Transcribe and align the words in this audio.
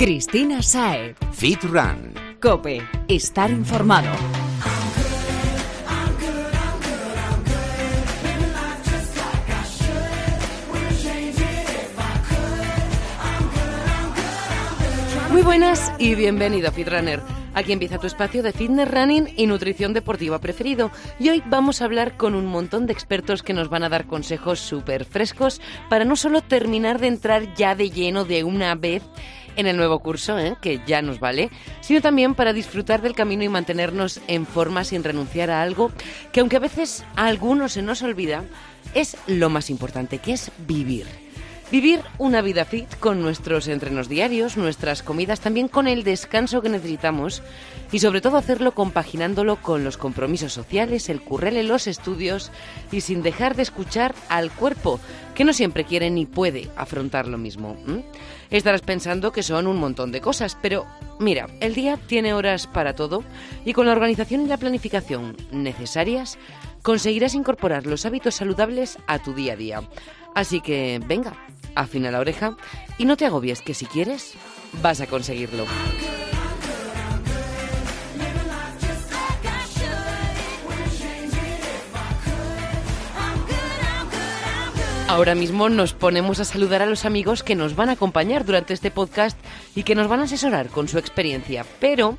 Cristina 0.00 0.62
Sae. 0.62 1.14
Fit 1.30 1.62
Run. 1.64 2.14
Cope. 2.40 2.80
Estar 3.06 3.50
informado. 3.50 4.08
Muy 15.30 15.42
buenas 15.42 15.92
y 15.98 16.14
bienvenido 16.14 16.72
Fitrunner. 16.72 17.39
Aquí 17.54 17.72
empieza 17.72 17.98
tu 17.98 18.06
espacio 18.06 18.42
de 18.42 18.52
fitness, 18.52 18.90
running 18.90 19.34
y 19.36 19.46
nutrición 19.46 19.92
deportiva 19.92 20.38
preferido. 20.38 20.90
Y 21.18 21.30
hoy 21.30 21.42
vamos 21.46 21.82
a 21.82 21.84
hablar 21.84 22.16
con 22.16 22.34
un 22.34 22.46
montón 22.46 22.86
de 22.86 22.92
expertos 22.92 23.42
que 23.42 23.52
nos 23.52 23.68
van 23.68 23.82
a 23.82 23.88
dar 23.88 24.06
consejos 24.06 24.60
súper 24.60 25.04
frescos 25.04 25.60
para 25.88 26.04
no 26.04 26.14
solo 26.16 26.42
terminar 26.42 27.00
de 27.00 27.08
entrar 27.08 27.54
ya 27.54 27.74
de 27.74 27.90
lleno 27.90 28.24
de 28.24 28.44
una 28.44 28.74
vez 28.76 29.02
en 29.56 29.66
el 29.66 29.76
nuevo 29.76 29.98
curso, 29.98 30.38
¿eh? 30.38 30.56
que 30.60 30.80
ya 30.86 31.02
nos 31.02 31.18
vale, 31.18 31.50
sino 31.80 32.00
también 32.00 32.34
para 32.34 32.52
disfrutar 32.52 33.02
del 33.02 33.14
camino 33.14 33.42
y 33.42 33.48
mantenernos 33.48 34.20
en 34.28 34.46
forma 34.46 34.84
sin 34.84 35.02
renunciar 35.02 35.50
a 35.50 35.60
algo 35.60 35.90
que 36.32 36.40
aunque 36.40 36.56
a 36.56 36.60
veces 36.60 37.04
a 37.16 37.26
algunos 37.26 37.72
se 37.72 37.82
nos 37.82 38.02
olvida, 38.02 38.44
es 38.94 39.16
lo 39.26 39.50
más 39.50 39.70
importante, 39.70 40.18
que 40.18 40.32
es 40.32 40.50
vivir. 40.66 41.06
Vivir 41.70 42.00
una 42.18 42.42
vida 42.42 42.64
fit 42.64 42.92
con 42.98 43.22
nuestros 43.22 43.68
entrenos 43.68 44.08
diarios, 44.08 44.56
nuestras 44.56 45.04
comidas, 45.04 45.38
también 45.38 45.68
con 45.68 45.86
el 45.86 46.02
descanso 46.02 46.62
que 46.62 46.68
necesitamos 46.68 47.44
y 47.92 48.00
sobre 48.00 48.20
todo 48.20 48.36
hacerlo 48.36 48.72
compaginándolo 48.72 49.54
con 49.54 49.84
los 49.84 49.96
compromisos 49.96 50.52
sociales, 50.52 51.08
el 51.08 51.20
currele, 51.20 51.62
los 51.62 51.86
estudios 51.86 52.50
y 52.90 53.02
sin 53.02 53.22
dejar 53.22 53.54
de 53.54 53.62
escuchar 53.62 54.16
al 54.28 54.50
cuerpo, 54.50 54.98
que 55.36 55.44
no 55.44 55.52
siempre 55.52 55.84
quiere 55.84 56.10
ni 56.10 56.26
puede 56.26 56.68
afrontar 56.74 57.28
lo 57.28 57.38
mismo. 57.38 57.76
Estarás 58.50 58.82
pensando 58.82 59.30
que 59.30 59.44
son 59.44 59.68
un 59.68 59.76
montón 59.76 60.10
de 60.10 60.20
cosas, 60.20 60.58
pero 60.60 60.86
mira, 61.20 61.46
el 61.60 61.76
día 61.76 61.96
tiene 62.08 62.34
horas 62.34 62.66
para 62.66 62.96
todo 62.96 63.22
y 63.64 63.74
con 63.74 63.86
la 63.86 63.92
organización 63.92 64.40
y 64.40 64.48
la 64.48 64.56
planificación 64.56 65.36
necesarias 65.52 66.36
conseguirás 66.82 67.34
incorporar 67.34 67.86
los 67.86 68.06
hábitos 68.06 68.34
saludables 68.34 68.98
a 69.06 69.20
tu 69.20 69.34
día 69.34 69.52
a 69.52 69.56
día. 69.56 69.82
Así 70.34 70.60
que 70.60 71.00
venga, 71.06 71.36
afina 71.74 72.10
la 72.10 72.20
oreja 72.20 72.56
y 72.98 73.04
no 73.04 73.16
te 73.16 73.26
agobies 73.26 73.62
que 73.62 73.74
si 73.74 73.86
quieres 73.86 74.34
vas 74.82 75.00
a 75.00 75.06
conseguirlo. 75.06 75.66
Ahora 85.10 85.34
mismo 85.34 85.68
nos 85.68 85.92
ponemos 85.92 86.38
a 86.38 86.44
saludar 86.44 86.82
a 86.82 86.86
los 86.86 87.04
amigos 87.04 87.42
que 87.42 87.56
nos 87.56 87.74
van 87.74 87.88
a 87.88 87.94
acompañar 87.94 88.44
durante 88.44 88.74
este 88.74 88.92
podcast 88.92 89.36
y 89.74 89.82
que 89.82 89.96
nos 89.96 90.06
van 90.06 90.20
a 90.20 90.22
asesorar 90.22 90.68
con 90.68 90.86
su 90.86 90.98
experiencia. 90.98 91.66
Pero 91.80 92.16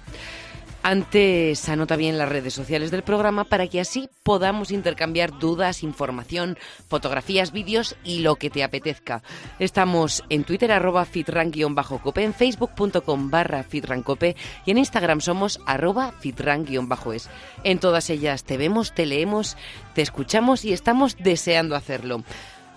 antes 0.84 1.70
anota 1.70 1.96
bien 1.96 2.18
las 2.18 2.30
redes 2.30 2.54
sociales 2.54 2.92
del 2.92 3.04
programa 3.04 3.44
para 3.44 3.68
que 3.68 3.80
así 3.80 4.10
podamos 4.24 4.72
intercambiar 4.72 5.38
dudas, 5.40 5.84
información, 5.84 6.58
fotografías, 6.88 7.52
vídeos 7.52 7.96
y 8.04 8.20
lo 8.20 8.36
que 8.36 8.50
te 8.50 8.64
apetezca. 8.64 9.24
Estamos 9.60 10.24
en 10.30 10.44
Twitter 10.44 10.72
arroba 10.72 11.06
fitran-cope, 11.06 12.24
en 12.24 12.34
facebook.com 12.34 13.30
barra 13.30 13.64
fitrancope 13.64 14.36
y 14.66 14.72
en 14.72 14.78
Instagram 14.78 15.22
somos 15.22 15.60
arroba 15.66 16.14
fitran-es. 16.20 17.30
En 17.64 17.80
todas 17.80 18.10
ellas 18.10 18.44
te 18.44 18.58
vemos, 18.58 18.94
te 18.94 19.06
leemos, 19.06 19.58
te 19.94 20.02
escuchamos 20.02 20.66
y 20.66 20.74
estamos 20.74 21.18
deseando 21.18 21.76
hacerlo. 21.76 22.24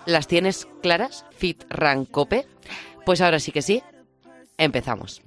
¿Las 0.05 0.27
tienes 0.27 0.67
claras? 0.81 1.25
Fitrancope. 1.37 2.47
Pues 3.05 3.21
ahora 3.21 3.39
sí 3.39 3.51
que 3.51 3.61
sí, 3.61 3.83
empezamos. 4.57 5.21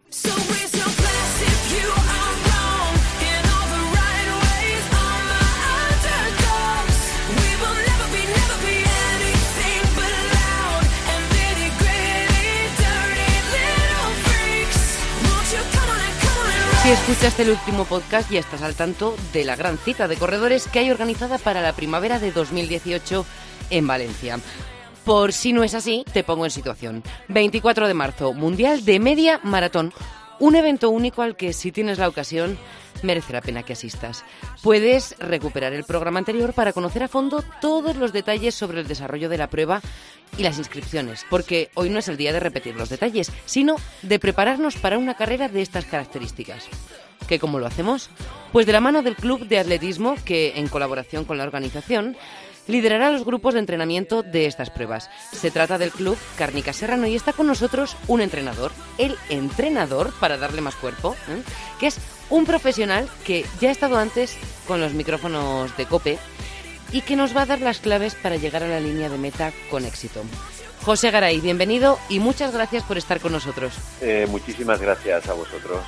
Si 16.88 16.94
escuchaste 16.94 17.42
el 17.42 17.50
último 17.50 17.84
podcast 17.84 18.30
ya 18.30 18.40
estás 18.40 18.62
al 18.62 18.74
tanto 18.74 19.14
de 19.34 19.44
la 19.44 19.56
gran 19.56 19.76
cita 19.76 20.08
de 20.08 20.16
corredores 20.16 20.66
que 20.68 20.78
hay 20.78 20.90
organizada 20.90 21.36
para 21.36 21.60
la 21.60 21.74
primavera 21.74 22.18
de 22.18 22.32
2018 22.32 23.26
en 23.68 23.86
Valencia. 23.86 24.38
Por 25.04 25.34
si 25.34 25.52
no 25.52 25.64
es 25.64 25.74
así, 25.74 26.06
te 26.14 26.24
pongo 26.24 26.46
en 26.46 26.50
situación. 26.50 27.02
24 27.28 27.88
de 27.88 27.92
marzo, 27.92 28.32
Mundial 28.32 28.86
de 28.86 29.00
Media 29.00 29.38
Maratón. 29.42 29.92
Un 30.40 30.54
evento 30.54 30.90
único 30.90 31.22
al 31.22 31.36
que 31.36 31.52
si 31.52 31.72
tienes 31.72 31.98
la 31.98 32.08
ocasión 32.08 32.58
merece 33.02 33.32
la 33.32 33.40
pena 33.40 33.62
que 33.62 33.72
asistas. 33.72 34.24
Puedes 34.62 35.16
recuperar 35.18 35.72
el 35.72 35.84
programa 35.84 36.18
anterior 36.18 36.52
para 36.52 36.72
conocer 36.72 37.02
a 37.02 37.08
fondo 37.08 37.42
todos 37.60 37.96
los 37.96 38.12
detalles 38.12 38.54
sobre 38.54 38.80
el 38.80 38.88
desarrollo 38.88 39.28
de 39.28 39.38
la 39.38 39.50
prueba 39.50 39.80
y 40.36 40.42
las 40.42 40.58
inscripciones, 40.58 41.24
porque 41.28 41.70
hoy 41.74 41.90
no 41.90 41.98
es 41.98 42.08
el 42.08 42.16
día 42.16 42.32
de 42.32 42.40
repetir 42.40 42.76
los 42.76 42.88
detalles, 42.88 43.32
sino 43.46 43.76
de 44.02 44.18
prepararnos 44.18 44.76
para 44.76 44.98
una 44.98 45.14
carrera 45.14 45.48
de 45.48 45.62
estas 45.62 45.84
características. 45.86 46.68
¿Qué 47.26 47.38
cómo 47.38 47.58
lo 47.58 47.66
hacemos? 47.66 48.10
Pues 48.52 48.66
de 48.66 48.72
la 48.72 48.80
mano 48.80 49.02
del 49.02 49.16
Club 49.16 49.46
de 49.46 49.58
Atletismo, 49.58 50.14
que 50.24 50.54
en 50.56 50.68
colaboración 50.68 51.24
con 51.24 51.36
la 51.36 51.44
organización 51.44 52.16
liderará 52.68 53.10
los 53.10 53.24
grupos 53.24 53.54
de 53.54 53.60
entrenamiento 53.60 54.22
de 54.22 54.46
estas 54.46 54.70
pruebas. 54.70 55.10
Se 55.32 55.50
trata 55.50 55.78
del 55.78 55.90
club 55.90 56.16
Cárnica 56.36 56.72
Serrano 56.72 57.06
y 57.06 57.16
está 57.16 57.32
con 57.32 57.48
nosotros 57.48 57.96
un 58.06 58.20
entrenador, 58.20 58.70
el 58.98 59.16
entrenador, 59.28 60.12
para 60.20 60.36
darle 60.36 60.60
más 60.60 60.76
cuerpo, 60.76 61.16
¿eh? 61.28 61.42
que 61.80 61.88
es 61.88 61.98
un 62.30 62.44
profesional 62.44 63.08
que 63.24 63.44
ya 63.60 63.70
ha 63.70 63.72
estado 63.72 63.98
antes 63.98 64.36
con 64.66 64.80
los 64.80 64.92
micrófonos 64.92 65.76
de 65.76 65.86
COPE 65.86 66.18
y 66.92 67.00
que 67.02 67.16
nos 67.16 67.36
va 67.36 67.42
a 67.42 67.46
dar 67.46 67.60
las 67.60 67.80
claves 67.80 68.14
para 68.14 68.36
llegar 68.36 68.62
a 68.62 68.68
la 68.68 68.80
línea 68.80 69.08
de 69.08 69.18
meta 69.18 69.52
con 69.70 69.84
éxito. 69.84 70.22
José 70.84 71.10
Garay, 71.10 71.40
bienvenido 71.40 71.98
y 72.08 72.20
muchas 72.20 72.52
gracias 72.52 72.82
por 72.84 72.98
estar 72.98 73.20
con 73.20 73.32
nosotros. 73.32 73.74
Eh, 74.00 74.26
muchísimas 74.30 74.80
gracias 74.80 75.28
a 75.28 75.32
vosotros. 75.32 75.84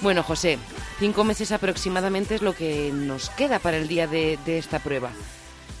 Bueno, 0.00 0.22
José, 0.22 0.58
cinco 0.98 1.24
meses 1.24 1.52
aproximadamente 1.52 2.34
es 2.34 2.42
lo 2.42 2.52
que 2.52 2.90
nos 2.92 3.30
queda 3.30 3.58
para 3.58 3.76
el 3.76 3.88
día 3.88 4.06
de, 4.06 4.38
de 4.44 4.58
esta 4.58 4.80
prueba. 4.80 5.10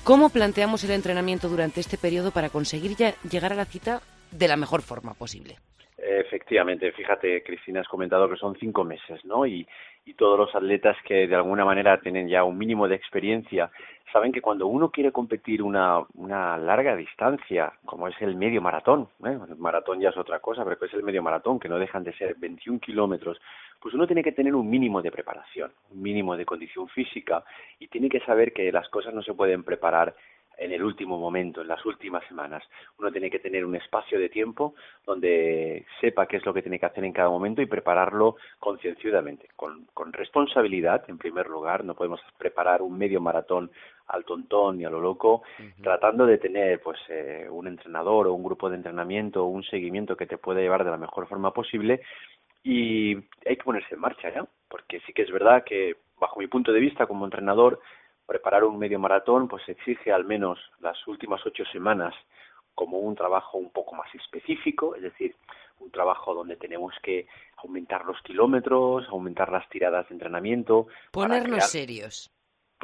¿Cómo 0.04 0.28
planteamos 0.28 0.84
el 0.84 0.90
entrenamiento 0.90 1.48
durante 1.48 1.80
este 1.80 1.96
periodo 1.96 2.30
para 2.30 2.50
conseguir 2.50 2.94
ya 2.94 3.14
llegar 3.22 3.54
a 3.54 3.56
la 3.56 3.64
cita 3.64 4.00
de 4.30 4.48
la 4.48 4.56
mejor 4.58 4.82
forma 4.82 5.14
posible? 5.14 5.56
Efectivamente, 5.96 6.92
fíjate, 6.92 7.42
Cristina, 7.42 7.80
has 7.80 7.88
comentado 7.88 8.28
que 8.28 8.36
son 8.36 8.54
cinco 8.60 8.84
meses, 8.84 9.24
¿no? 9.24 9.46
Y, 9.46 9.66
todos 10.18 10.38
los 10.38 10.54
atletas 10.54 10.98
que 11.08 11.26
de 11.26 11.34
alguna 11.34 11.64
manera 11.64 11.98
tienen 11.98 12.28
ya 12.28 12.44
un 12.44 12.58
mínimo 12.58 12.86
de 12.86 12.94
experiencia 12.94 13.70
saben 14.12 14.32
que 14.32 14.42
cuando 14.42 14.66
uno 14.66 14.90
quiere 14.90 15.10
competir 15.10 15.62
una, 15.62 16.04
una 16.12 16.58
larga 16.58 16.94
distancia, 16.94 17.72
como 17.86 18.06
es 18.06 18.14
el 18.20 18.36
medio 18.36 18.60
maratón, 18.60 19.08
¿eh? 19.24 19.38
el 19.48 19.56
maratón 19.56 20.00
ya 20.00 20.10
es 20.10 20.16
otra 20.18 20.40
cosa, 20.40 20.62
pero 20.62 20.76
es 20.84 20.92
el 20.92 21.02
medio 21.02 21.22
maratón, 21.22 21.58
que 21.58 21.70
no 21.70 21.78
dejan 21.78 22.04
de 22.04 22.12
ser 22.12 22.36
21 22.36 22.80
kilómetros, 22.80 23.40
pues 23.84 23.94
uno 23.94 24.06
tiene 24.06 24.22
que 24.22 24.32
tener 24.32 24.54
un 24.54 24.70
mínimo 24.70 25.02
de 25.02 25.10
preparación, 25.10 25.70
un 25.90 26.00
mínimo 26.00 26.38
de 26.38 26.46
condición 26.46 26.88
física 26.88 27.44
y 27.78 27.88
tiene 27.88 28.08
que 28.08 28.20
saber 28.20 28.54
que 28.54 28.72
las 28.72 28.88
cosas 28.88 29.12
no 29.12 29.22
se 29.22 29.34
pueden 29.34 29.62
preparar 29.62 30.14
en 30.56 30.72
el 30.72 30.82
último 30.82 31.18
momento, 31.18 31.60
en 31.60 31.68
las 31.68 31.84
últimas 31.84 32.26
semanas. 32.26 32.64
Uno 32.98 33.12
tiene 33.12 33.28
que 33.28 33.40
tener 33.40 33.62
un 33.62 33.76
espacio 33.76 34.18
de 34.18 34.30
tiempo 34.30 34.74
donde 35.04 35.84
sepa 36.00 36.26
qué 36.26 36.38
es 36.38 36.46
lo 36.46 36.54
que 36.54 36.62
tiene 36.62 36.78
que 36.78 36.86
hacer 36.86 37.04
en 37.04 37.12
cada 37.12 37.28
momento 37.28 37.60
y 37.60 37.66
prepararlo 37.66 38.36
concienciadamente, 38.58 39.48
con, 39.54 39.84
con 39.92 40.14
responsabilidad, 40.14 41.04
en 41.08 41.18
primer 41.18 41.48
lugar. 41.48 41.84
No 41.84 41.94
podemos 41.94 42.20
preparar 42.38 42.80
un 42.80 42.96
medio 42.96 43.20
maratón 43.20 43.70
al 44.06 44.24
tontón 44.24 44.80
y 44.80 44.84
a 44.84 44.90
lo 44.90 45.00
loco, 45.00 45.42
tratando 45.82 46.26
de 46.26 46.38
tener 46.38 46.80
pues 46.80 46.98
eh, 47.08 47.46
un 47.50 47.66
entrenador 47.66 48.26
o 48.26 48.34
un 48.34 48.44
grupo 48.44 48.70
de 48.70 48.76
entrenamiento 48.76 49.44
o 49.44 49.48
un 49.48 49.62
seguimiento 49.62 50.16
que 50.16 50.26
te 50.26 50.38
pueda 50.38 50.60
llevar 50.60 50.84
de 50.84 50.90
la 50.90 50.98
mejor 50.98 51.26
forma 51.26 51.52
posible 51.52 52.00
y 52.64 53.14
hay 53.46 53.56
que 53.56 53.62
ponerse 53.62 53.94
en 53.94 54.00
marcha 54.00 54.32
ya, 54.34 54.44
porque 54.68 55.00
sí 55.06 55.12
que 55.12 55.22
es 55.22 55.30
verdad 55.30 55.62
que 55.64 55.98
bajo 56.18 56.40
mi 56.40 56.48
punto 56.48 56.72
de 56.72 56.80
vista 56.80 57.06
como 57.06 57.26
entrenador 57.26 57.80
preparar 58.26 58.64
un 58.64 58.78
medio 58.78 58.98
maratón 58.98 59.46
pues 59.46 59.62
exige 59.68 60.10
al 60.10 60.24
menos 60.24 60.58
las 60.80 60.96
últimas 61.06 61.44
ocho 61.46 61.64
semanas 61.70 62.14
como 62.74 62.98
un 62.98 63.14
trabajo 63.14 63.58
un 63.58 63.70
poco 63.70 63.94
más 63.94 64.12
específico, 64.14 64.96
es 64.96 65.02
decir, 65.02 65.36
un 65.78 65.90
trabajo 65.90 66.34
donde 66.34 66.56
tenemos 66.56 66.92
que 67.02 67.28
aumentar 67.58 68.04
los 68.04 68.20
kilómetros, 68.22 69.06
aumentar 69.08 69.52
las 69.52 69.68
tiradas 69.68 70.08
de 70.08 70.14
entrenamiento. 70.14 70.88
Ponernos 71.12 71.70
serios. 71.70 72.30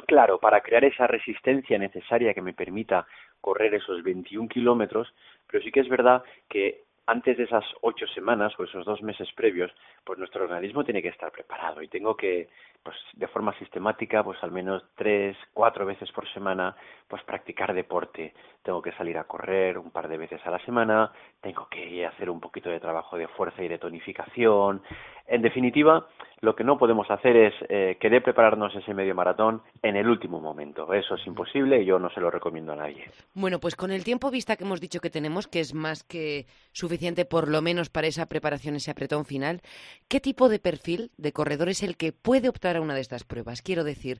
Claro, 0.07 0.39
para 0.39 0.61
crear 0.61 0.85
esa 0.85 1.07
resistencia 1.07 1.77
necesaria 1.77 2.33
que 2.33 2.41
me 2.41 2.53
permita 2.53 3.05
correr 3.41 3.73
esos 3.73 4.01
21 4.03 4.47
kilómetros, 4.47 5.13
pero 5.47 5.61
sí 5.63 5.71
que 5.71 5.81
es 5.81 5.89
verdad 5.89 6.23
que 6.47 6.85
antes 7.11 7.35
de 7.35 7.43
esas 7.43 7.65
ocho 7.81 8.07
semanas 8.07 8.53
o 8.57 8.63
esos 8.63 8.85
dos 8.85 9.01
meses 9.01 9.29
previos, 9.33 9.69
pues 10.05 10.17
nuestro 10.17 10.45
organismo 10.45 10.85
tiene 10.85 11.01
que 11.01 11.09
estar 11.09 11.29
preparado 11.29 11.81
y 11.81 11.89
tengo 11.89 12.15
que 12.15 12.47
pues 12.83 12.95
de 13.13 13.27
forma 13.27 13.57
sistemática, 13.59 14.23
pues 14.23 14.41
al 14.43 14.51
menos 14.51 14.83
tres, 14.95 15.37
cuatro 15.53 15.85
veces 15.85 16.11
por 16.11 16.27
semana, 16.33 16.75
pues 17.07 17.23
practicar 17.23 17.73
deporte. 17.73 18.33
Tengo 18.63 18.81
que 18.81 18.91
salir 18.93 19.17
a 19.17 19.25
correr 19.25 19.77
un 19.77 19.91
par 19.91 20.07
de 20.07 20.17
veces 20.17 20.41
a 20.45 20.51
la 20.51 20.59
semana, 20.65 21.11
tengo 21.41 21.67
que 21.69 22.05
hacer 22.05 22.29
un 22.29 22.39
poquito 22.39 22.69
de 22.69 22.79
trabajo 22.79 23.17
de 23.17 23.27
fuerza 23.27 23.63
y 23.63 23.67
de 23.67 23.77
tonificación. 23.77 24.81
En 25.27 25.41
definitiva, 25.41 26.07
lo 26.41 26.55
que 26.55 26.63
no 26.63 26.77
podemos 26.77 27.09
hacer 27.09 27.37
es 27.37 27.53
eh, 27.69 27.97
querer 27.99 28.23
prepararnos 28.23 28.75
ese 28.75 28.93
medio 28.93 29.13
maratón 29.15 29.61
en 29.81 29.95
el 29.95 30.09
último 30.09 30.39
momento. 30.39 30.91
Eso 30.93 31.15
es 31.15 31.25
imposible 31.27 31.81
y 31.81 31.85
yo 31.85 31.99
no 31.99 32.09
se 32.09 32.19
lo 32.19 32.31
recomiendo 32.31 32.73
a 32.73 32.75
nadie. 32.75 33.05
Bueno, 33.33 33.59
pues 33.59 33.75
con 33.75 33.91
el 33.91 34.03
tiempo 34.03 34.31
vista 34.31 34.55
que 34.55 34.63
hemos 34.63 34.81
dicho 34.81 34.99
que 34.99 35.09
tenemos, 35.09 35.47
que 35.47 35.59
es 35.59 35.73
más 35.73 36.03
que 36.03 36.47
suficiente 36.71 37.25
por 37.25 37.47
lo 37.47 37.61
menos 37.61 37.89
para 37.89 38.07
esa 38.07 38.25
preparación, 38.25 38.75
ese 38.75 38.91
apretón 38.91 39.25
final, 39.25 39.61
¿qué 40.07 40.19
tipo 40.19 40.49
de 40.49 40.59
perfil 40.59 41.11
de 41.17 41.31
corredor 41.31 41.69
es 41.69 41.83
el 41.83 41.95
que 41.95 42.11
puede 42.11 42.49
optar 42.49 42.70
a 42.77 42.81
una 42.81 42.95
de 42.95 43.01
estas 43.01 43.23
pruebas? 43.23 43.61
Quiero 43.61 43.83
decir, 43.83 44.19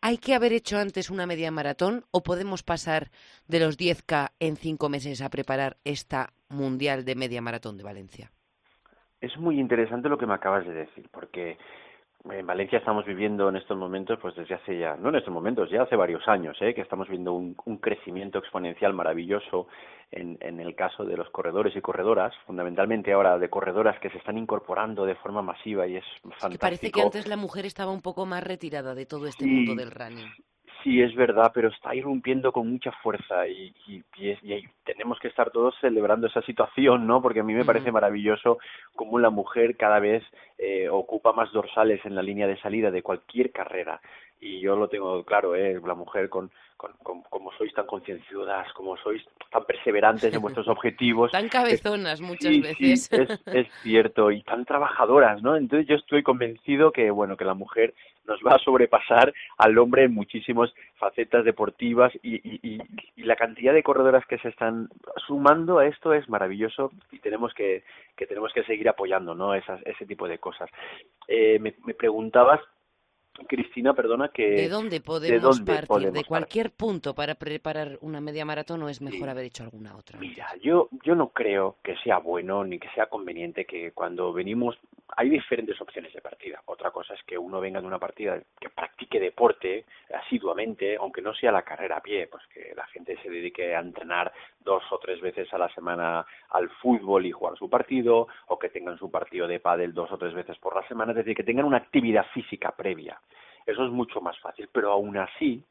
¿hay 0.00 0.18
que 0.18 0.34
haber 0.34 0.52
hecho 0.52 0.78
antes 0.78 1.10
una 1.10 1.26
media 1.26 1.50
maratón 1.50 2.04
o 2.10 2.22
podemos 2.22 2.62
pasar 2.62 3.10
de 3.48 3.60
los 3.60 3.78
10K 3.78 4.30
en 4.40 4.56
cinco 4.56 4.88
meses 4.88 5.22
a 5.22 5.30
preparar 5.30 5.76
esta 5.84 6.32
Mundial 6.48 7.04
de 7.04 7.14
Media 7.14 7.40
Maratón 7.40 7.76
de 7.76 7.84
Valencia? 7.84 8.30
Es 9.20 9.36
muy 9.38 9.60
interesante 9.60 10.08
lo 10.08 10.18
que 10.18 10.26
me 10.26 10.34
acabas 10.34 10.66
de 10.66 10.72
decir, 10.72 11.08
porque 11.12 11.58
en 12.28 12.46
Valencia 12.46 12.78
estamos 12.78 13.06
viviendo 13.06 13.48
en 13.48 13.56
estos 13.56 13.76
momentos, 13.76 14.18
pues 14.20 14.34
desde 14.34 14.54
hace 14.54 14.78
ya, 14.78 14.96
no 14.96 15.08
en 15.08 15.16
estos 15.16 15.32
momentos, 15.32 15.70
ya 15.70 15.82
hace 15.82 15.96
varios 15.96 16.26
años, 16.28 16.56
¿eh? 16.60 16.74
que 16.74 16.82
estamos 16.82 17.08
viendo 17.08 17.32
un, 17.32 17.54
crecimiento 17.80 18.38
exponencial 18.38 18.92
maravilloso 18.92 19.68
en, 20.10 20.36
en, 20.40 20.60
el 20.60 20.74
caso 20.74 21.04
de 21.04 21.16
los 21.16 21.30
corredores 21.30 21.74
y 21.74 21.80
corredoras, 21.80 22.34
fundamentalmente 22.46 23.12
ahora 23.12 23.38
de 23.38 23.48
corredoras 23.48 23.98
que 24.00 24.10
se 24.10 24.18
están 24.18 24.36
incorporando 24.36 25.06
de 25.06 25.14
forma 25.14 25.40
masiva 25.40 25.86
y 25.86 25.96
es 25.96 26.04
fantástico. 26.22 26.60
parece 26.60 26.90
que 26.90 27.00
antes 27.00 27.26
la 27.26 27.36
mujer 27.36 27.64
estaba 27.64 27.90
un 27.90 28.02
poco 28.02 28.26
más 28.26 28.44
retirada 28.44 28.94
de 28.94 29.06
todo 29.06 29.26
este 29.26 29.46
mundo 29.46 29.74
del 29.74 29.90
running. 29.90 30.28
Sí, 30.82 31.02
es 31.02 31.14
verdad, 31.14 31.52
pero 31.54 31.68
está 31.68 31.94
irrumpiendo 31.94 32.52
con 32.52 32.70
mucha 32.70 32.90
fuerza 33.02 33.46
y, 33.46 33.74
y, 33.86 34.02
y, 34.16 34.68
tenemos 34.84 35.18
que 35.18 35.28
estar 35.28 35.50
todos 35.50 35.74
celebrando 35.80 36.26
esa 36.26 36.40
situación, 36.42 37.06
¿no? 37.06 37.20
Porque 37.20 37.40
a 37.40 37.42
mí 37.42 37.52
me 37.52 37.66
parece 37.66 37.92
maravilloso 37.92 38.58
cómo 38.94 39.18
la 39.18 39.28
mujer 39.28 39.76
cada 39.76 39.98
vez 39.98 40.24
eh, 40.56 40.88
ocupa 40.88 41.32
más 41.32 41.52
dorsales 41.52 42.04
en 42.06 42.14
la 42.14 42.22
línea 42.22 42.46
de 42.46 42.58
salida 42.60 42.90
de 42.90 43.02
cualquier 43.02 43.52
carrera. 43.52 44.00
Y 44.40 44.60
yo 44.60 44.74
lo 44.76 44.88
tengo 44.88 45.22
claro, 45.24 45.54
¿eh? 45.54 45.78
La 45.84 45.94
mujer 45.94 46.30
con, 46.30 46.50
con, 46.80 47.22
como 47.22 47.52
sois 47.52 47.72
tan 47.74 47.86
concienciadas, 47.86 48.72
como 48.72 48.96
sois 48.96 49.22
tan 49.50 49.64
perseverantes 49.64 50.32
en 50.32 50.40
vuestros 50.42 50.66
objetivos. 50.68 51.30
tan 51.30 51.48
cabezonas 51.48 52.20
muchas 52.20 52.58
veces. 52.60 52.76
Sí, 52.76 53.16
es, 53.16 53.40
es 53.46 53.68
cierto, 53.82 54.30
y 54.30 54.42
tan 54.42 54.64
trabajadoras, 54.64 55.42
¿no? 55.42 55.56
Entonces 55.56 55.86
yo 55.88 55.96
estoy 55.96 56.22
convencido 56.22 56.90
que, 56.90 57.10
bueno, 57.10 57.36
que 57.36 57.44
la 57.44 57.54
mujer 57.54 57.94
nos 58.26 58.40
va 58.40 58.54
a 58.54 58.58
sobrepasar 58.58 59.32
al 59.58 59.76
hombre 59.78 60.04
en 60.04 60.14
muchísimas 60.14 60.72
facetas 60.96 61.44
deportivas 61.44 62.12
y, 62.22 62.36
y, 62.36 62.80
y, 63.16 63.22
la 63.24 63.36
cantidad 63.36 63.72
de 63.74 63.82
corredoras 63.82 64.24
que 64.26 64.38
se 64.38 64.48
están 64.48 64.88
sumando 65.26 65.78
a 65.78 65.86
esto 65.86 66.14
es 66.14 66.28
maravilloso 66.28 66.92
y 67.10 67.18
tenemos 67.18 67.52
que, 67.54 67.82
que 68.16 68.26
tenemos 68.26 68.52
que 68.52 68.64
seguir 68.64 68.88
apoyando 68.88 69.34
¿no? 69.34 69.54
Esas, 69.54 69.80
ese 69.84 70.06
tipo 70.06 70.28
de 70.28 70.38
cosas. 70.38 70.70
Eh, 71.28 71.58
me, 71.60 71.74
me 71.84 71.94
preguntabas 71.94 72.60
Cristina, 73.46 73.94
perdona, 73.94 74.28
que... 74.28 74.50
¿De 74.50 74.68
dónde 74.68 75.00
podemos 75.00 75.60
partir? 75.60 76.12
¿De 76.12 76.24
cualquier 76.24 76.70
punto 76.70 77.14
para 77.14 77.34
preparar 77.34 77.98
una 78.00 78.20
media 78.20 78.44
maratón 78.44 78.82
o 78.82 78.88
es 78.88 79.00
mejor 79.00 79.28
haber 79.28 79.44
hecho 79.46 79.64
alguna 79.64 79.96
otra? 79.96 80.18
Mira, 80.18 80.48
yo, 80.62 80.88
yo 81.02 81.14
no 81.14 81.28
creo 81.28 81.76
que 81.82 81.96
sea 82.04 82.18
bueno 82.18 82.64
ni 82.64 82.78
que 82.78 82.88
sea 82.90 83.06
conveniente 83.06 83.64
que 83.64 83.92
cuando 83.92 84.32
venimos... 84.32 84.76
Hay 85.16 85.28
diferentes 85.28 85.78
opciones 85.80 86.14
de 86.14 86.20
partida. 86.20 86.62
Otra 86.66 86.92
cosa 86.92 87.14
es 87.14 87.20
que 87.24 87.36
uno 87.36 87.60
venga 87.60 87.80
de 87.80 87.86
una 87.86 87.98
partida 87.98 88.40
que 88.60 88.70
practique 88.70 89.18
deporte 89.18 89.84
asiduamente, 90.14 90.96
aunque 90.96 91.20
no 91.20 91.34
sea 91.34 91.50
la 91.50 91.62
carrera 91.62 91.96
a 91.96 92.00
pie, 92.00 92.28
pues 92.28 92.44
que 92.46 92.72
la 92.76 92.86
gente 92.86 93.18
se 93.20 93.28
dedique 93.28 93.74
a 93.74 93.80
entrenar 93.80 94.32
dos 94.64 94.84
o 94.92 94.98
tres 94.98 95.20
veces 95.20 95.52
a 95.52 95.58
la 95.58 95.68
semana 95.74 96.24
al 96.50 96.70
fútbol 96.80 97.26
y 97.26 97.32
jugar 97.32 97.56
su 97.58 97.68
partido, 97.68 98.28
o 98.46 98.58
que 98.58 98.68
tengan 98.68 98.98
su 98.98 99.10
partido 99.10 99.48
de 99.48 99.58
pádel 99.58 99.92
dos 99.92 100.12
o 100.12 100.16
tres 100.16 100.32
veces 100.32 100.56
por 100.58 100.76
la 100.76 100.86
semana, 100.86 101.10
es 101.10 101.16
decir, 101.16 101.34
que 101.34 101.42
tengan 101.42 101.64
una 101.64 101.78
actividad 101.78 102.26
física 102.32 102.70
previa. 102.76 103.20
Eso 103.66 103.84
es 103.84 103.90
mucho 103.90 104.20
más 104.20 104.38
fácil, 104.40 104.68
pero 104.72 104.92
aún 104.92 105.16
así 105.16 105.64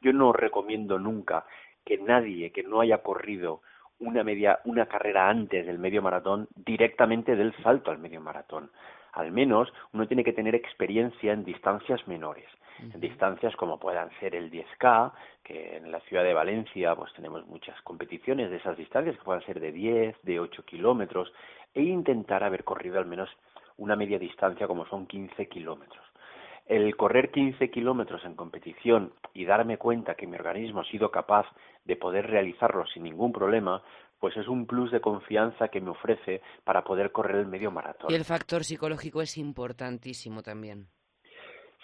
yo 0.00 0.12
no 0.12 0.32
recomiendo 0.32 0.98
nunca 0.98 1.44
que 1.84 1.98
nadie 1.98 2.52
que 2.52 2.62
no 2.62 2.80
haya 2.80 3.02
corrido 3.02 3.62
una 3.98 4.22
media 4.22 4.60
una 4.64 4.86
carrera 4.86 5.28
antes 5.28 5.66
del 5.66 5.78
medio 5.78 6.02
maratón 6.02 6.48
directamente 6.54 7.34
del 7.34 7.54
salto 7.62 7.90
al 7.90 7.98
medio 7.98 8.20
maratón. 8.20 8.70
Al 9.12 9.32
menos 9.32 9.72
uno 9.92 10.06
tiene 10.06 10.22
que 10.22 10.32
tener 10.32 10.54
experiencia 10.54 11.32
en 11.32 11.44
distancias 11.44 12.06
menores, 12.06 12.46
en 12.78 13.00
distancias 13.00 13.56
como 13.56 13.80
puedan 13.80 14.10
ser 14.20 14.36
el 14.36 14.50
10K, 14.52 15.12
que 15.42 15.78
en 15.78 15.90
la 15.90 16.00
ciudad 16.00 16.22
de 16.22 16.34
Valencia 16.34 16.94
pues 16.94 17.12
tenemos 17.14 17.44
muchas 17.46 17.80
competiciones 17.82 18.50
de 18.50 18.58
esas 18.58 18.76
distancias 18.76 19.16
que 19.16 19.24
puedan 19.24 19.44
ser 19.44 19.58
de 19.58 19.72
10, 19.72 20.16
de 20.22 20.38
8 20.38 20.64
kilómetros, 20.64 21.32
e 21.74 21.82
intentar 21.82 22.44
haber 22.44 22.62
corrido 22.62 22.98
al 22.98 23.06
menos 23.06 23.30
una 23.78 23.96
media 23.96 24.18
distancia 24.18 24.68
como 24.68 24.86
son 24.86 25.06
15 25.06 25.48
kilómetros 25.48 26.07
el 26.68 26.96
correr 26.96 27.30
15 27.30 27.70
kilómetros 27.70 28.24
en 28.24 28.34
competición 28.34 29.12
y 29.34 29.44
darme 29.44 29.78
cuenta 29.78 30.14
que 30.14 30.26
mi 30.26 30.36
organismo 30.36 30.80
ha 30.80 30.90
sido 30.90 31.10
capaz 31.10 31.46
de 31.84 31.96
poder 31.96 32.26
realizarlo 32.26 32.86
sin 32.86 33.04
ningún 33.04 33.32
problema, 33.32 33.82
pues 34.20 34.36
es 34.36 34.46
un 34.48 34.66
plus 34.66 34.90
de 34.90 35.00
confianza 35.00 35.68
que 35.68 35.80
me 35.80 35.90
ofrece 35.90 36.42
para 36.64 36.84
poder 36.84 37.12
correr 37.12 37.36
el 37.36 37.46
medio 37.46 37.70
maratón. 37.70 38.10
Y 38.10 38.14
el 38.14 38.24
factor 38.24 38.64
psicológico 38.64 39.22
es 39.22 39.38
importantísimo 39.38 40.42
también 40.42 40.88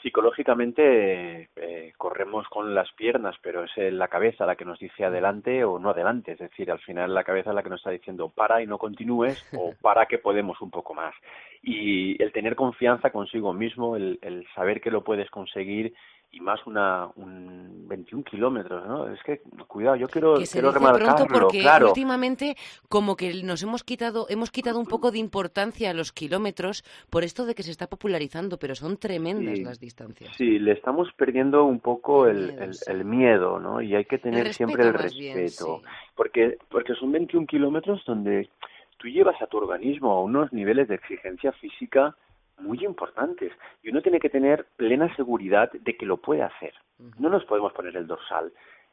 psicológicamente 0.05 1.49
eh, 1.57 1.95
corremos 1.97 2.47
con 2.49 2.75
las 2.75 2.93
piernas, 2.93 3.37
pero 3.43 3.65
es 3.65 3.71
la 3.91 4.09
cabeza 4.09 4.45
la 4.45 4.55
que 4.55 4.67
nos 4.67 4.79
dice 4.79 5.03
adelante 5.03 5.65
o 5.65 5.79
no 5.79 5.91
adelante. 5.91 6.33
Es 6.33 6.39
decir, 6.39 6.71
al 6.71 6.79
final 6.81 7.15
la 7.15 7.25
cabeza 7.25 7.51
es 7.51 7.57
la 7.57 7.63
que 7.63 7.71
nos 7.71 7.81
está 7.81 7.91
diciendo 7.91 8.29
para 8.29 8.63
y 8.63 8.67
no 8.67 8.77
continúes 8.77 9.43
o 9.57 9.73
para 9.81 10.05
que 10.05 10.19
podemos 10.19 10.61
un 10.61 10.71
poco 10.71 10.93
más. 10.93 11.15
Y 11.63 12.23
el 12.23 12.33
tener 12.33 12.55
confianza 12.55 13.09
consigo 13.09 13.55
mismo, 13.55 13.97
el, 13.97 14.19
el 14.21 14.47
saber 14.55 14.83
que 14.83 14.91
lo 14.91 15.03
puedes 15.03 15.31
conseguir 15.31 15.95
y 16.35 16.41
más 16.41 16.67
una 16.67 17.09
un 17.17 17.87
21 17.87 18.25
kilómetros, 18.25 18.87
¿no? 18.87 19.09
Es 19.09 19.23
que 19.23 19.43
cuidado, 19.69 19.97
yo 19.97 20.09
quiero, 20.09 20.35
que 20.35 20.47
se 20.47 20.61
quiero 20.61 20.73
dice 20.73 20.93
pronto 20.93 21.27
porque 21.27 21.65
últimamente 21.83 22.57
como 22.89 23.17
que 23.17 23.43
nos 23.43 23.63
hemos 23.63 23.85
quitado 23.85 24.27
hemos 24.29 24.51
quitado 24.51 24.79
un 24.79 24.87
poco 24.87 25.11
de 25.11 25.19
importancia 25.19 25.91
a 25.91 25.95
los 25.95 26.13
kilómetros 26.13 26.85
por 27.11 27.25
esto 27.25 27.47
de 27.47 27.55
que 27.55 27.63
se 27.63 27.71
está 27.71 27.87
popularizando, 27.87 28.59
pero 28.59 28.75
son 28.75 28.97
tremendas 28.97 29.59
las 29.61 29.79
distancias. 29.79 30.35
Sí, 30.37 30.59
le 30.59 30.73
estamos 30.73 31.13
perdiendo 31.17 31.65
un 31.65 31.81
poco 31.81 32.27
el, 32.27 32.73
el, 32.87 33.05
miedo, 33.05 33.61
¿no? 33.61 33.81
Y 33.81 33.95
hay 33.95 34.05
que 34.05 34.19
tener 34.19 34.53
siempre 34.55 34.85
el 34.85 34.95
respeto, 34.95 35.83
porque 36.17 36.59
porque 36.69 36.95
son 36.95 37.13
21 37.13 37.47
kilómetros 37.47 38.03
donde 38.07 38.49
tú 38.97 39.09
llevas 39.09 39.41
a 39.41 39.47
tu 39.47 39.59
organismo 39.59 40.13
a 40.13 40.23
unos 40.23 40.53
niveles 40.53 40.89
de 40.89 40.97
exigencia 40.97 41.53
física 41.53 42.17
muy 42.59 42.85
importantes 42.85 43.53
y 43.83 43.91
uno 43.91 44.03
tiene 44.03 44.21
que 44.21 44.31
tener 44.31 44.67
plena 44.77 45.15
seguridad 45.17 45.71
de 45.73 45.97
que 45.97 46.07
lo 46.07 46.19
puede 46.19 46.43
hacer. 46.43 46.75
No 47.19 47.29
nos 47.29 47.45
podemos 47.45 47.73
poner 47.73 47.97
el 47.97 48.07
dorsal 48.07 48.53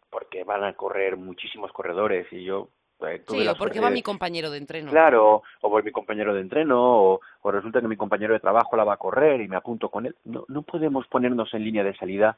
porque 0.09 0.43
van 0.43 0.63
a 0.63 0.73
correr 0.73 1.17
muchísimos 1.17 1.71
corredores 1.71 2.27
y 2.31 2.43
yo 2.43 2.69
eh, 3.07 3.23
sí, 3.27 3.47
o 3.47 3.55
porque 3.55 3.79
va 3.79 3.89
mi 3.89 4.03
compañero 4.03 4.51
de 4.51 4.59
entreno. 4.59 4.91
Claro, 4.91 5.41
o 5.61 5.69
por 5.69 5.83
mi 5.83 5.91
compañero 5.91 6.33
de 6.33 6.41
entreno, 6.41 6.79
o, 6.79 7.21
o, 7.41 7.51
resulta 7.51 7.81
que 7.81 7.87
mi 7.87 7.97
compañero 7.97 8.33
de 8.33 8.39
trabajo 8.39 8.77
la 8.77 8.83
va 8.83 8.93
a 8.93 8.97
correr 8.97 9.41
y 9.41 9.47
me 9.47 9.55
apunto 9.55 9.89
con 9.89 10.05
él. 10.05 10.15
No, 10.25 10.45
no 10.47 10.61
podemos 10.61 11.07
ponernos 11.07 11.51
en 11.53 11.63
línea 11.63 11.83
de 11.83 11.95
salida 11.95 12.37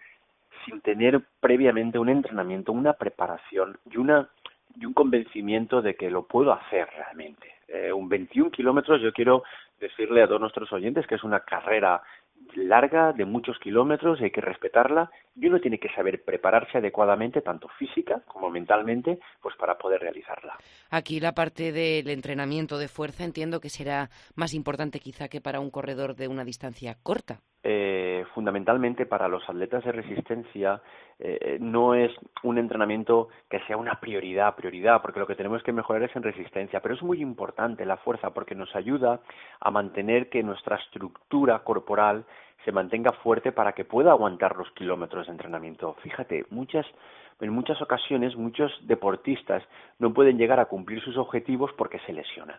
sin 0.66 0.82
tener 0.82 1.22
previamente 1.40 2.00
un 2.00 2.10
entrenamiento, 2.10 2.72
una 2.72 2.94
preparación 2.94 3.78
y, 3.92 3.98
una, 3.98 4.30
y 4.80 4.86
un 4.86 4.94
convencimiento 4.94 5.82
de 5.82 5.96
que 5.96 6.10
lo 6.10 6.24
puedo 6.24 6.54
hacer 6.54 6.88
realmente. 6.96 7.54
Eh, 7.68 7.92
un 7.92 8.08
21 8.08 8.52
kilómetros 8.52 9.02
yo 9.02 9.12
quiero 9.12 9.44
decirle 9.84 10.24
a 10.24 10.28
todos 10.28 10.42
nuestros 10.42 10.72
oyentes 10.74 11.06
que 11.06 11.16
es 11.16 11.24
una 11.24 11.42
carrera 11.42 12.02
larga, 12.56 13.14
de 13.14 13.26
muchos 13.26 13.58
kilómetros, 13.60 14.20
y 14.20 14.26
hay 14.26 14.32
que 14.32 14.42
respetarla, 14.42 15.10
y 15.36 15.48
uno 15.48 15.60
tiene 15.60 15.80
que 15.80 15.90
saber 15.90 16.24
prepararse 16.24 16.78
adecuadamente, 16.78 17.42
tanto 17.42 17.68
física 17.80 18.22
como 18.28 18.50
mentalmente, 18.50 19.20
pues 19.42 19.56
para 19.56 19.78
poder 19.78 20.02
realizarla. 20.02 20.58
Aquí 20.90 21.20
la 21.20 21.34
parte 21.34 21.72
del 21.72 22.10
entrenamiento 22.10 22.78
de 22.78 22.88
fuerza 22.88 23.24
entiendo 23.24 23.60
que 23.60 23.70
será 23.70 24.10
más 24.36 24.54
importante 24.54 25.00
quizá 25.00 25.30
que 25.30 25.42
para 25.42 25.60
un 25.60 25.72
corredor 25.72 26.16
de 26.16 26.28
una 26.28 26.44
distancia 26.44 26.96
corta. 27.02 27.40
Eh, 27.64 28.03
fundamentalmente 28.34 29.06
para 29.06 29.28
los 29.28 29.48
atletas 29.50 29.84
de 29.84 29.92
resistencia 29.92 30.82
eh, 31.20 31.58
no 31.60 31.94
es 31.96 32.12
un 32.44 32.58
entrenamiento 32.58 33.30
que 33.50 33.60
sea 33.62 33.78
una 33.78 34.00
prioridad, 34.00 34.56
prioridad, 34.56 35.02
porque 35.02 35.20
lo 35.20 35.28
que 35.28 35.36
tenemos 35.36 35.64
que 35.64 35.72
mejorar 35.72 36.04
es 36.04 36.16
en 36.16 36.24
resistencia, 36.24 36.80
pero 36.82 36.96
es 36.96 37.02
muy 37.02 37.22
importante 37.22 37.86
la 37.86 37.98
fuerza 37.98 38.32
porque 38.32 38.56
nos 38.56 38.76
ayuda 38.76 39.22
a 39.60 39.72
mantener 39.72 40.30
que 40.30 40.44
nuestra 40.44 40.78
estructura 40.78 41.60
corporal 41.60 42.26
se 42.66 42.72
mantenga 42.72 43.12
fuerte 43.12 43.52
para 43.52 43.74
que 43.74 43.86
pueda 43.86 44.12
aguantar 44.12 44.56
los 44.56 44.72
kilómetros 44.72 45.28
de 45.28 45.34
entrenamiento. 45.34 45.96
Fíjate, 46.02 46.46
muchas 46.50 46.86
en 47.42 47.50
muchas 47.52 47.82
ocasiones 47.82 48.38
muchos 48.38 48.72
deportistas 48.88 49.64
no 50.00 50.14
pueden 50.14 50.38
llegar 50.38 50.60
a 50.60 50.66
cumplir 50.66 51.02
sus 51.02 51.18
objetivos 51.18 51.72
porque 51.74 52.00
se 52.06 52.14
lesionan 52.14 52.58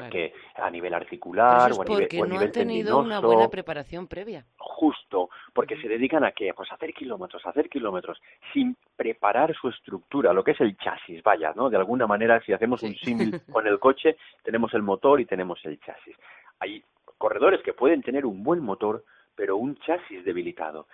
porque 0.00 0.32
a 0.56 0.70
nivel 0.70 0.94
articular 0.94 1.72
o 1.72 1.82
a 1.82 1.84
nivel, 1.84 2.08
porque 2.08 2.22
no 2.22 2.40
han 2.40 2.52
tenido 2.52 2.98
una 2.98 3.20
buena 3.20 3.48
preparación 3.48 4.06
previa. 4.06 4.44
Justo, 4.56 5.30
porque 5.52 5.80
se 5.80 5.88
dedican 5.88 6.24
a 6.24 6.32
qué? 6.32 6.52
Pues 6.54 6.70
a 6.70 6.74
hacer 6.74 6.92
kilómetros, 6.92 7.44
a 7.46 7.50
hacer 7.50 7.68
kilómetros, 7.68 8.20
sin 8.52 8.76
preparar 8.96 9.54
su 9.54 9.68
estructura, 9.68 10.32
lo 10.32 10.44
que 10.44 10.52
es 10.52 10.60
el 10.60 10.76
chasis, 10.76 11.22
vaya, 11.22 11.52
¿no? 11.54 11.68
De 11.70 11.76
alguna 11.76 12.06
manera, 12.06 12.40
si 12.44 12.52
hacemos 12.52 12.82
un 12.82 12.94
símil 12.94 13.40
con 13.52 13.66
el 13.66 13.78
coche, 13.78 14.16
tenemos 14.42 14.72
el 14.74 14.82
motor 14.82 15.20
y 15.20 15.26
tenemos 15.26 15.58
el 15.64 15.80
chasis. 15.80 16.16
Hay 16.60 16.82
corredores 17.16 17.62
que 17.62 17.72
pueden 17.72 18.02
tener 18.02 18.24
un 18.24 18.42
buen 18.42 18.60
motor, 18.60 19.04
pero 19.34 19.56
un 19.56 19.76
chasis 19.78 20.24
debilitado. 20.24 20.86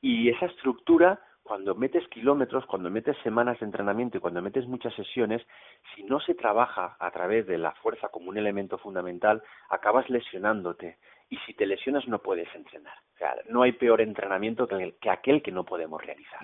Y 0.00 0.28
esa 0.28 0.46
estructura 0.46 1.20
cuando 1.42 1.74
metes 1.74 2.06
kilómetros, 2.08 2.64
cuando 2.66 2.90
metes 2.90 3.16
semanas 3.22 3.58
de 3.60 3.66
entrenamiento 3.66 4.18
y 4.18 4.20
cuando 4.20 4.42
metes 4.42 4.66
muchas 4.66 4.94
sesiones, 4.94 5.42
si 5.94 6.02
no 6.04 6.20
se 6.20 6.34
trabaja 6.34 6.96
a 6.98 7.10
través 7.10 7.46
de 7.46 7.58
la 7.58 7.72
fuerza 7.72 8.08
como 8.08 8.28
un 8.28 8.38
elemento 8.38 8.78
fundamental, 8.78 9.42
acabas 9.68 10.08
lesionándote. 10.08 10.98
Y 11.30 11.38
si 11.38 11.54
te 11.54 11.66
lesionas 11.66 12.06
no 12.06 12.18
puedes 12.18 12.52
entrenar. 12.54 12.94
O 13.14 13.18
sea, 13.18 13.34
no 13.48 13.62
hay 13.62 13.72
peor 13.72 14.00
entrenamiento 14.00 14.68
que, 14.68 14.74
el, 14.76 14.94
que 14.94 15.10
aquel 15.10 15.42
que 15.42 15.50
no 15.50 15.64
podemos 15.64 16.02
realizar. 16.04 16.40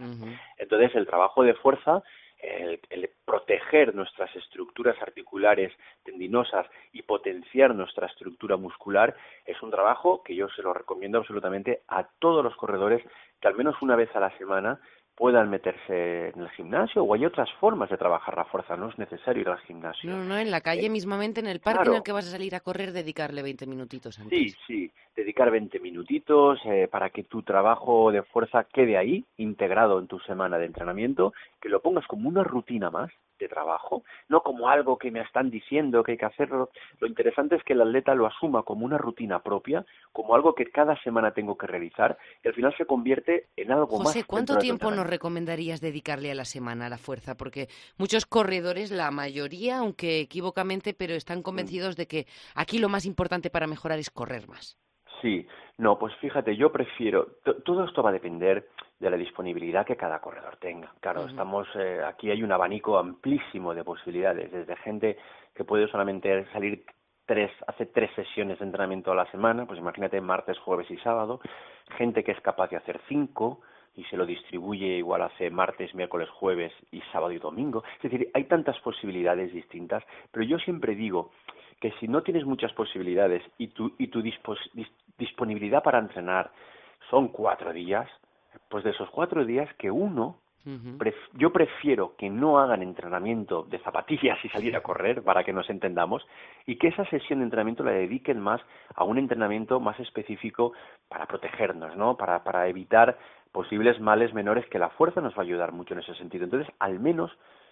Entonces, 0.57 0.95
el 0.95 1.07
trabajo 1.07 1.43
de 1.43 1.55
fuerza 1.55 2.03
el, 2.39 2.81
el, 2.91 3.11
proteger 3.25 3.95
nuestras 3.95 4.35
estructuras 4.37 4.97
articulares 5.03 5.73
tendinosas 6.05 6.67
y 6.93 7.03
potenciar 7.03 7.75
nuestra 7.75 8.07
estructura 8.07 8.57
muscular 8.57 9.15
es 9.45 9.61
un 9.61 9.71
trabajo 9.71 10.23
que 10.23 10.37
yo 10.37 10.49
se 10.51 10.63
lo 10.63 10.73
recomiendo 10.73 11.19
absolutamente 11.19 11.83
a 11.89 12.05
todos 12.21 12.45
los 12.45 12.55
corredores 12.57 13.03
que 13.41 13.49
al 13.49 13.57
menos 13.57 13.77
una 13.83 13.97
vez 13.97 14.15
a 14.15 14.21
la 14.21 14.37
semana 14.39 14.81
puedan 15.19 15.51
meterse 15.51 16.29
en 16.29 16.41
el 16.41 16.49
gimnasio 16.51 17.03
o 17.03 17.13
hay 17.13 17.27
otras 17.27 17.51
formas 17.59 17.91
de 17.91 17.97
trabajar 17.97 18.37
la 18.37 18.45
fuerza, 18.45 18.77
no 18.77 18.89
es 18.89 18.99
necesario 18.99 19.43
ir 19.43 19.49
al 19.49 19.59
gimnasio. 19.59 20.09
No, 20.09 20.23
no, 20.23 20.39
en 20.39 20.53
la 20.53 20.61
calle 20.61 20.87
eh, 20.87 20.91
mismamente, 20.91 21.41
en 21.41 21.49
el 21.49 21.59
parque 21.59 21.89
en 21.89 21.97
el 21.97 22.03
que 22.05 22.13
vas 22.13 22.29
a 22.29 22.31
salir 22.31 22.55
a 22.55 22.61
correr, 22.61 22.93
dedicarle 22.93 23.43
20 23.43 23.67
minutitos 23.67 24.17
antes. 24.21 24.39
Sí, 24.39 24.57
sí, 24.65 24.93
dedicar 25.17 25.51
20 25.51 25.81
minutitos 25.81 26.61
eh, 26.65 26.87
para 26.89 27.11
que 27.11 27.25
tu 27.25 27.43
trabajo 27.43 28.13
de 28.13 28.23
fuerza 28.23 28.63
quede 28.63 28.97
ahí, 28.97 29.25
integrado 29.39 29.99
en 29.99 30.07
tu 30.07 30.21
semana 30.21 30.57
de 30.57 30.67
entrenamiento, 30.67 31.33
que 31.61 31.69
lo 31.69 31.81
pongas 31.81 32.07
como 32.07 32.29
una 32.29 32.45
rutina 32.45 32.89
más, 32.89 33.11
de 33.39 33.49
trabajo, 33.49 34.03
no 34.29 34.43
como 34.43 34.69
algo 34.69 34.99
que 34.99 35.11
me 35.11 35.21
están 35.21 35.51
diciendo 35.51 36.03
que 36.03 36.13
hay 36.13 36.19
que 36.19 36.27
hacerlo. 36.27 36.71
Lo 37.01 37.07
interesante 37.07 37.57
es 37.57 37.65
que 37.65 37.73
el 37.73 37.83
atleta 37.83 38.15
lo 38.15 38.27
asuma 38.27 38.63
como 38.63 38.85
una 38.85 38.99
rutina 38.99 39.41
propia, 39.41 39.85
como 40.13 40.35
algo 40.35 40.55
que 40.55 40.67
cada 40.67 41.01
semana 41.03 41.33
tengo 41.33 41.57
que 41.57 41.67
realizar 41.67 42.19
y 42.43 42.49
al 42.49 42.55
final 42.55 42.75
se 42.77 42.87
convierte 42.87 43.47
en 43.57 43.73
algo 43.73 43.87
José, 43.87 43.99
más. 43.99 44.15
José, 44.15 44.25
¿cuánto 44.27 44.59
tiempo 44.59 44.91
nos 44.91 45.07
recomendarías 45.07 45.81
dedicarle 45.81 46.31
a 46.31 46.35
la 46.35 46.45
semana 46.45 46.87
a 46.87 46.91
la 46.91 46.99
fuerza? 46.99 47.37
Porque 47.37 47.69
muchos 47.97 48.27
corredores, 48.27 48.91
la 48.91 49.11
mayoría, 49.11 49.79
aunque 49.79 50.21
equivocamente, 50.21 50.95
pero 50.95 51.15
están 51.15 51.43
convencidos 51.43 51.97
de 51.97 52.07
que 52.07 52.27
aquí 52.55 52.79
lo 52.79 52.89
más 52.89 53.07
importante 53.07 53.51
para 53.51 53.67
mejorar 53.67 53.99
es 53.99 54.11
correr 54.11 54.49
más. 54.49 54.79
Sí, 55.23 55.47
no, 55.79 55.99
pues 55.99 56.15
fíjate, 56.21 56.57
yo 56.57 56.71
prefiero, 56.71 57.39
todo 57.65 57.85
esto 57.85 58.03
va 58.03 58.11
a 58.11 58.13
depender 58.13 58.69
de 58.99 59.11
la 59.11 59.17
disponibilidad 59.17 59.87
que 59.87 59.97
cada 59.97 60.21
corredor 60.21 60.57
tenga. 60.57 60.93
Claro, 61.01 61.27
estamos, 61.27 61.69
eh, 61.77 62.01
aquí 62.05 62.31
hay 62.31 62.43
un 62.43 62.53
abanico 62.53 62.99
amplísimo 62.99 63.75
de 63.75 63.85
posibilidades, 63.85 64.51
desde 64.51 64.77
gente 64.77 65.17
que 65.55 65.65
puede 65.65 65.89
solamente 65.89 66.47
salir 66.53 66.85
tres, 67.25 67.51
hace 67.67 67.87
tres 67.87 68.11
sesiones 68.17 68.59
de 68.59 68.65
entrenamiento 68.65 69.13
a 69.13 69.15
la 69.15 69.31
semana, 69.31 69.67
pues 69.67 69.79
imagínate 69.79 70.21
martes, 70.21 70.59
jueves 70.59 70.91
y 70.91 70.97
sábado, 70.99 71.41
gente 71.97 72.25
que 72.25 72.33
es 72.33 72.41
capaz 72.41 72.71
de 72.71 72.77
hacer 72.77 73.01
cinco, 73.09 73.61
y 73.99 74.05
se 74.05 74.17
lo 74.17 74.25
distribuye 74.27 74.99
igual 74.99 75.23
hace 75.23 75.51
martes, 75.51 75.93
miércoles, 75.93 76.29
jueves 76.31 76.73
y 76.93 77.01
sábado 77.13 77.33
y 77.33 77.39
domingo. 77.39 77.83
Es 77.97 78.03
decir, 78.03 78.31
hay 78.33 78.45
tantas 78.45 78.79
posibilidades 78.79 79.53
distintas, 79.53 80.05
pero 80.31 80.47
yo 80.47 80.57
siempre 80.59 80.95
digo 80.95 81.33
que 81.81 81.91
si 81.99 82.07
no 82.07 82.23
tienes 82.23 82.45
muchas 82.45 82.73
posibilidades 82.75 83.43
y 83.59 83.69
tu, 83.69 83.93
y 83.99 84.07
tu 84.07 84.23
disponibilidad 85.19 85.83
para 85.83 85.99
entrenar 85.99 86.53
son 87.11 87.29
cuatro 87.29 87.73
días, 87.73 88.09
pues 88.69 88.85
de 88.85 88.91
esos 88.91 89.11
cuatro 89.11 89.45
días 89.45 89.73
que 89.75 89.91
uno 89.91 90.37
yo 91.35 91.51
prefiero 91.51 92.15
que 92.17 92.29
no 92.29 92.59
hagan 92.59 92.83
entrenamiento 92.83 93.63
de 93.63 93.79
zapatillas 93.79 94.39
y 94.45 94.49
salir 94.51 94.77
a 94.77 94.83
correr, 94.83 95.23
para 95.23 95.45
que 95.45 95.53
nos 95.53 95.69
entendamos, 95.71 96.27
y 96.67 96.77
que 96.77 96.89
esa 96.89 97.05
sesión 97.07 97.39
de 97.39 97.45
entrenamiento 97.45 97.85
la 97.85 97.93
dediquen 97.93 98.41
más 98.41 98.61
a 98.95 99.05
un 99.05 99.19
entrenamiento 99.19 99.81
más 99.81 99.99
específico 100.01 100.73
para 101.09 101.27
protegernos, 101.27 101.97
¿no? 101.97 102.17
Para, 102.17 102.45
para 102.45 102.69
evitar 102.69 103.19
posibles 103.53 103.99
males 104.01 104.35
menores 104.35 104.67
que 104.67 104.79
la 104.79 104.91
fuerza 104.91 105.21
nos 105.21 105.33
va 105.33 105.39
a 105.39 105.47
ayudar 105.47 105.73
mucho 105.73 105.95
en 105.95 106.01
ese 106.01 106.15
sentido. 106.17 106.45
Entonces, 106.45 106.73
al 106.79 107.01
menos 107.01 107.31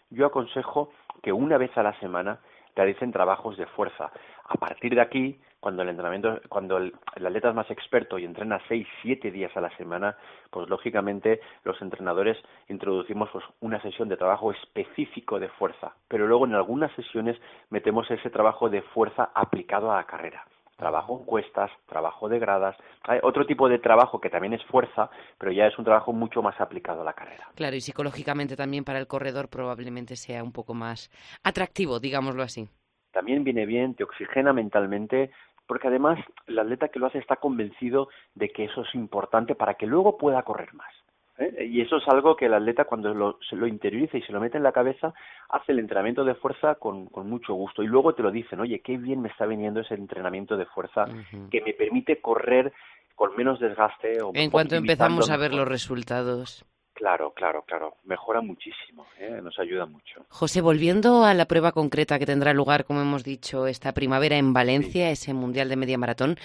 yo 0.08 0.26
aconsejo 0.26 0.90
que 1.22 1.32
una 1.32 1.58
vez 1.58 1.76
a 1.76 1.82
la 1.82 1.98
semana 2.00 2.38
realicen 2.74 3.12
trabajos 3.12 3.56
de 3.56 3.66
fuerza. 3.66 4.10
A 4.44 4.54
partir 4.54 4.94
de 4.94 5.00
aquí, 5.00 5.38
cuando 5.66 5.82
el 5.82 5.88
entrenamiento, 5.88 6.40
cuando 6.48 6.76
el, 6.76 6.94
atleta 7.16 7.48
es 7.48 7.54
más 7.56 7.68
experto 7.72 8.20
y 8.20 8.24
entrena 8.24 8.60
seis, 8.68 8.86
siete 9.02 9.32
días 9.32 9.50
a 9.56 9.60
la 9.60 9.76
semana, 9.76 10.16
pues 10.48 10.68
lógicamente 10.68 11.40
los 11.64 11.82
entrenadores 11.82 12.38
introducimos 12.68 13.28
pues, 13.32 13.44
una 13.58 13.82
sesión 13.82 14.08
de 14.08 14.16
trabajo 14.16 14.52
específico 14.52 15.40
de 15.40 15.48
fuerza, 15.48 15.96
pero 16.06 16.28
luego 16.28 16.46
en 16.46 16.54
algunas 16.54 16.92
sesiones 16.94 17.36
metemos 17.68 18.08
ese 18.12 18.30
trabajo 18.30 18.70
de 18.70 18.80
fuerza 18.80 19.32
aplicado 19.34 19.90
a 19.90 19.96
la 19.96 20.04
carrera 20.04 20.46
trabajo 20.76 21.18
en 21.18 21.24
cuestas, 21.24 21.70
trabajo 21.86 22.28
de 22.28 22.38
gradas, 22.38 22.76
hay 23.02 23.18
otro 23.22 23.46
tipo 23.46 23.66
de 23.66 23.78
trabajo 23.78 24.20
que 24.20 24.28
también 24.28 24.52
es 24.52 24.62
fuerza, 24.66 25.08
pero 25.38 25.50
ya 25.50 25.66
es 25.66 25.78
un 25.78 25.86
trabajo 25.86 26.12
mucho 26.12 26.42
más 26.42 26.60
aplicado 26.60 27.00
a 27.00 27.04
la 27.04 27.14
carrera. 27.14 27.48
Claro, 27.54 27.74
y 27.74 27.80
psicológicamente 27.80 28.56
también 28.56 28.84
para 28.84 28.98
el 28.98 29.06
corredor 29.06 29.48
probablemente 29.48 30.16
sea 30.16 30.44
un 30.44 30.52
poco 30.52 30.74
más 30.74 31.10
atractivo, 31.42 31.98
digámoslo 31.98 32.42
así. 32.42 32.68
También 33.16 33.44
viene 33.44 33.64
bien, 33.64 33.94
te 33.94 34.04
oxigena 34.04 34.52
mentalmente, 34.52 35.30
porque 35.66 35.88
además 35.88 36.18
el 36.46 36.58
atleta 36.58 36.88
que 36.88 36.98
lo 36.98 37.06
hace 37.06 37.18
está 37.18 37.36
convencido 37.36 38.08
de 38.34 38.50
que 38.50 38.64
eso 38.64 38.82
es 38.82 38.94
importante 38.94 39.54
para 39.54 39.74
que 39.74 39.86
luego 39.86 40.16
pueda 40.16 40.42
correr 40.42 40.72
más. 40.74 40.92
¿eh? 41.38 41.66
Y 41.70 41.80
eso 41.80 41.96
es 41.96 42.08
algo 42.08 42.36
que 42.36 42.46
el 42.46 42.54
atleta 42.54 42.84
cuando 42.84 43.12
lo, 43.14 43.38
se 43.48 43.56
lo 43.56 43.66
interioriza 43.66 44.18
y 44.18 44.22
se 44.22 44.32
lo 44.32 44.40
mete 44.40 44.56
en 44.56 44.62
la 44.62 44.72
cabeza, 44.72 45.12
hace 45.48 45.72
el 45.72 45.78
entrenamiento 45.78 46.24
de 46.24 46.34
fuerza 46.34 46.76
con, 46.76 47.06
con 47.06 47.28
mucho 47.28 47.54
gusto. 47.54 47.82
Y 47.82 47.86
luego 47.86 48.14
te 48.14 48.22
lo 48.22 48.30
dicen, 48.30 48.60
oye, 48.60 48.80
qué 48.80 48.96
bien 48.96 49.20
me 49.20 49.28
está 49.28 49.46
viniendo 49.46 49.80
ese 49.80 49.94
entrenamiento 49.94 50.56
de 50.56 50.66
fuerza 50.66 51.04
que 51.50 51.60
me 51.60 51.72
permite 51.72 52.20
correr 52.20 52.72
con 53.14 53.34
menos 53.36 53.58
desgaste. 53.58 54.22
O 54.22 54.30
en 54.34 54.50
cuanto 54.50 54.76
empezamos 54.76 55.30
a 55.30 55.36
ver 55.36 55.54
los 55.54 55.66
resultados. 55.66 56.64
Claro, 56.96 57.34
claro, 57.34 57.62
claro. 57.66 57.96
Mejora 58.04 58.40
muchísimo, 58.40 59.06
¿eh? 59.18 59.38
nos 59.42 59.58
ayuda 59.58 59.84
mucho. 59.84 60.24
José, 60.30 60.62
volviendo 60.62 61.24
a 61.26 61.34
la 61.34 61.44
prueba 61.44 61.72
concreta 61.72 62.18
que 62.18 62.24
tendrá 62.24 62.54
lugar, 62.54 62.86
como 62.86 63.02
hemos 63.02 63.22
dicho, 63.22 63.66
esta 63.66 63.92
primavera 63.92 64.38
en 64.38 64.54
Valencia, 64.54 65.10
ese 65.10 65.34
Mundial 65.34 65.68
de 65.68 65.76
Media 65.76 65.98
Maratón, 65.98 66.38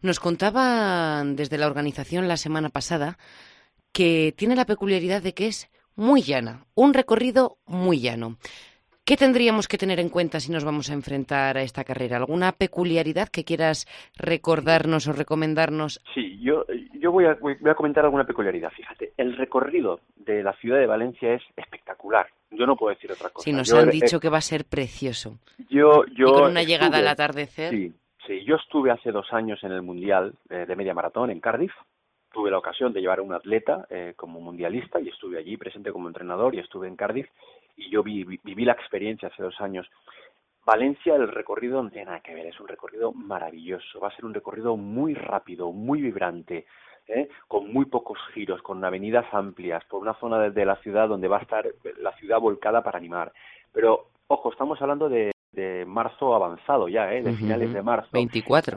nos 0.00 0.20
contaban 0.20 1.34
desde 1.34 1.58
la 1.58 1.66
organización 1.66 2.28
la 2.28 2.36
semana 2.36 2.68
pasada 2.68 3.18
que 3.90 4.32
tiene 4.36 4.54
la 4.54 4.66
peculiaridad 4.66 5.20
de 5.20 5.34
que 5.34 5.48
es 5.48 5.68
muy 5.96 6.22
llana, 6.22 6.64
un 6.76 6.94
recorrido 6.94 7.58
muy 7.66 7.98
llano. 7.98 8.38
¿Qué 9.08 9.16
tendríamos 9.16 9.68
que 9.68 9.78
tener 9.78 10.00
en 10.00 10.10
cuenta 10.10 10.38
si 10.38 10.52
nos 10.52 10.66
vamos 10.66 10.90
a 10.90 10.92
enfrentar 10.92 11.56
a 11.56 11.62
esta 11.62 11.82
carrera? 11.82 12.18
¿Alguna 12.18 12.52
peculiaridad 12.52 13.30
que 13.30 13.42
quieras 13.42 13.86
recordarnos 14.18 15.08
o 15.08 15.14
recomendarnos? 15.14 16.02
Sí, 16.12 16.38
yo, 16.42 16.66
yo 16.92 17.10
voy, 17.10 17.24
a, 17.24 17.32
voy 17.40 17.56
a 17.70 17.74
comentar 17.74 18.04
alguna 18.04 18.24
peculiaridad. 18.24 18.70
Fíjate, 18.70 19.14
el 19.16 19.34
recorrido 19.34 20.00
de 20.14 20.42
la 20.42 20.52
ciudad 20.56 20.78
de 20.78 20.84
Valencia 20.84 21.32
es 21.32 21.42
espectacular. 21.56 22.26
Yo 22.50 22.66
no 22.66 22.76
puedo 22.76 22.94
decir 22.94 23.10
otra 23.10 23.30
cosa. 23.30 23.46
Sí, 23.46 23.52
nos 23.54 23.72
han 23.72 23.88
dicho 23.88 24.20
que 24.20 24.28
va 24.28 24.36
a 24.36 24.42
ser 24.42 24.66
precioso. 24.66 25.38
Yo, 25.70 26.04
yo 26.14 26.26
y 26.26 26.32
con 26.34 26.50
una 26.50 26.62
llegada 26.62 26.98
al 26.98 27.08
atardecer. 27.08 27.70
Sí, 27.70 27.90
sí, 28.26 28.44
yo 28.44 28.56
estuve 28.56 28.90
hace 28.90 29.10
dos 29.10 29.32
años 29.32 29.58
en 29.64 29.72
el 29.72 29.80
Mundial 29.80 30.34
eh, 30.50 30.66
de 30.68 30.76
Media 30.76 30.92
Maratón 30.92 31.30
en 31.30 31.40
Cardiff 31.40 31.72
tuve 32.30 32.50
la 32.50 32.58
ocasión 32.58 32.92
de 32.92 33.00
llevar 33.00 33.18
a 33.20 33.22
un 33.22 33.32
atleta 33.32 33.86
eh, 33.90 34.12
como 34.14 34.40
mundialista 34.40 35.00
y 35.00 35.08
estuve 35.08 35.38
allí 35.38 35.56
presente 35.56 35.90
como 35.90 36.08
entrenador 36.08 36.54
y 36.54 36.60
estuve 36.60 36.86
en 36.86 36.94
Cardiff 36.94 37.26
y 37.78 37.90
yo 37.90 38.02
viví 38.02 38.64
la 38.64 38.72
experiencia 38.72 39.28
hace 39.28 39.42
dos 39.42 39.58
años. 39.60 39.88
Valencia, 40.66 41.14
el 41.14 41.28
recorrido 41.28 41.82
no 41.82 41.88
tiene 41.88 42.06
nada 42.06 42.20
que 42.20 42.34
ver, 42.34 42.46
es 42.46 42.60
un 42.60 42.68
recorrido 42.68 43.10
maravilloso, 43.12 44.00
va 44.00 44.08
a 44.08 44.14
ser 44.14 44.26
un 44.26 44.34
recorrido 44.34 44.76
muy 44.76 45.14
rápido, 45.14 45.72
muy 45.72 46.02
vibrante, 46.02 46.66
¿eh? 47.06 47.30
con 47.46 47.72
muy 47.72 47.86
pocos 47.86 48.18
giros, 48.34 48.60
con 48.60 48.84
avenidas 48.84 49.24
amplias, 49.32 49.82
por 49.86 50.02
una 50.02 50.12
zona 50.20 50.50
de, 50.50 50.64
la 50.66 50.76
ciudad 50.76 51.08
donde 51.08 51.26
va 51.26 51.38
a 51.38 51.42
estar 51.42 51.64
la 52.02 52.12
ciudad 52.18 52.38
volcada 52.38 52.82
para 52.82 52.98
animar. 52.98 53.32
Pero, 53.72 54.08
ojo, 54.26 54.52
estamos 54.52 54.80
hablando 54.82 55.08
de, 55.08 55.32
marzo 55.86 56.34
avanzado 56.34 56.86
ya, 56.88 57.14
¿eh? 57.14 57.22
de 57.22 57.32
finales 57.32 57.72
de 57.72 57.82
marzo. 57.82 58.10
24 58.12 58.76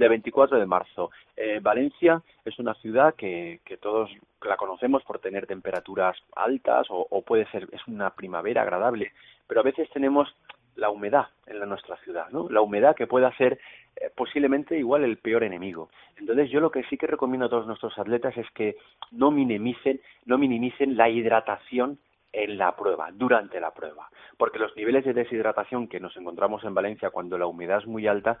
de 0.00 0.08
24 0.08 0.58
de 0.58 0.66
marzo. 0.66 1.10
Eh, 1.36 1.60
Valencia 1.62 2.22
es 2.44 2.58
una 2.58 2.74
ciudad 2.74 3.14
que, 3.14 3.60
que, 3.66 3.76
todos 3.76 4.10
la 4.42 4.56
conocemos 4.56 5.04
por 5.04 5.18
tener 5.18 5.46
temperaturas 5.46 6.16
altas 6.34 6.86
o, 6.88 7.22
puede 7.22 7.46
ser, 7.50 7.68
es 7.70 7.86
una 7.86 8.10
primavera 8.10 8.62
agradable, 8.62 9.12
pero 9.46 9.60
a 9.60 9.64
veces 9.64 9.90
tenemos 9.90 10.34
la 10.76 10.88
humedad 10.88 11.26
en 11.46 11.60
la, 11.60 11.66
nuestra 11.66 11.96
ciudad, 11.98 12.30
¿no? 12.30 12.48
La 12.48 12.62
humedad 12.62 12.96
que 12.96 13.06
pueda 13.06 13.30
ser 13.36 13.60
eh, 13.96 14.10
posiblemente 14.14 14.78
igual 14.78 15.04
el 15.04 15.18
peor 15.18 15.44
enemigo. 15.44 15.90
Entonces 16.16 16.50
yo 16.50 16.60
lo 16.60 16.70
que 16.70 16.84
sí 16.84 16.96
que 16.96 17.06
recomiendo 17.06 17.46
a 17.46 17.50
todos 17.50 17.66
nuestros 17.66 17.98
atletas 17.98 18.34
es 18.38 18.50
que 18.52 18.76
no 19.10 19.30
minimicen, 19.30 20.00
no 20.24 20.38
minimicen 20.38 20.96
la 20.96 21.10
hidratación 21.10 21.98
en 22.32 22.56
la 22.56 22.74
prueba, 22.74 23.10
durante 23.12 23.60
la 23.60 23.72
prueba, 23.72 24.08
porque 24.38 24.60
los 24.60 24.74
niveles 24.76 25.04
de 25.04 25.12
deshidratación 25.12 25.88
que 25.88 26.00
nos 26.00 26.16
encontramos 26.16 26.64
en 26.64 26.74
Valencia 26.74 27.10
cuando 27.10 27.36
la 27.36 27.46
humedad 27.46 27.78
es 27.78 27.86
muy 27.86 28.06
alta 28.06 28.38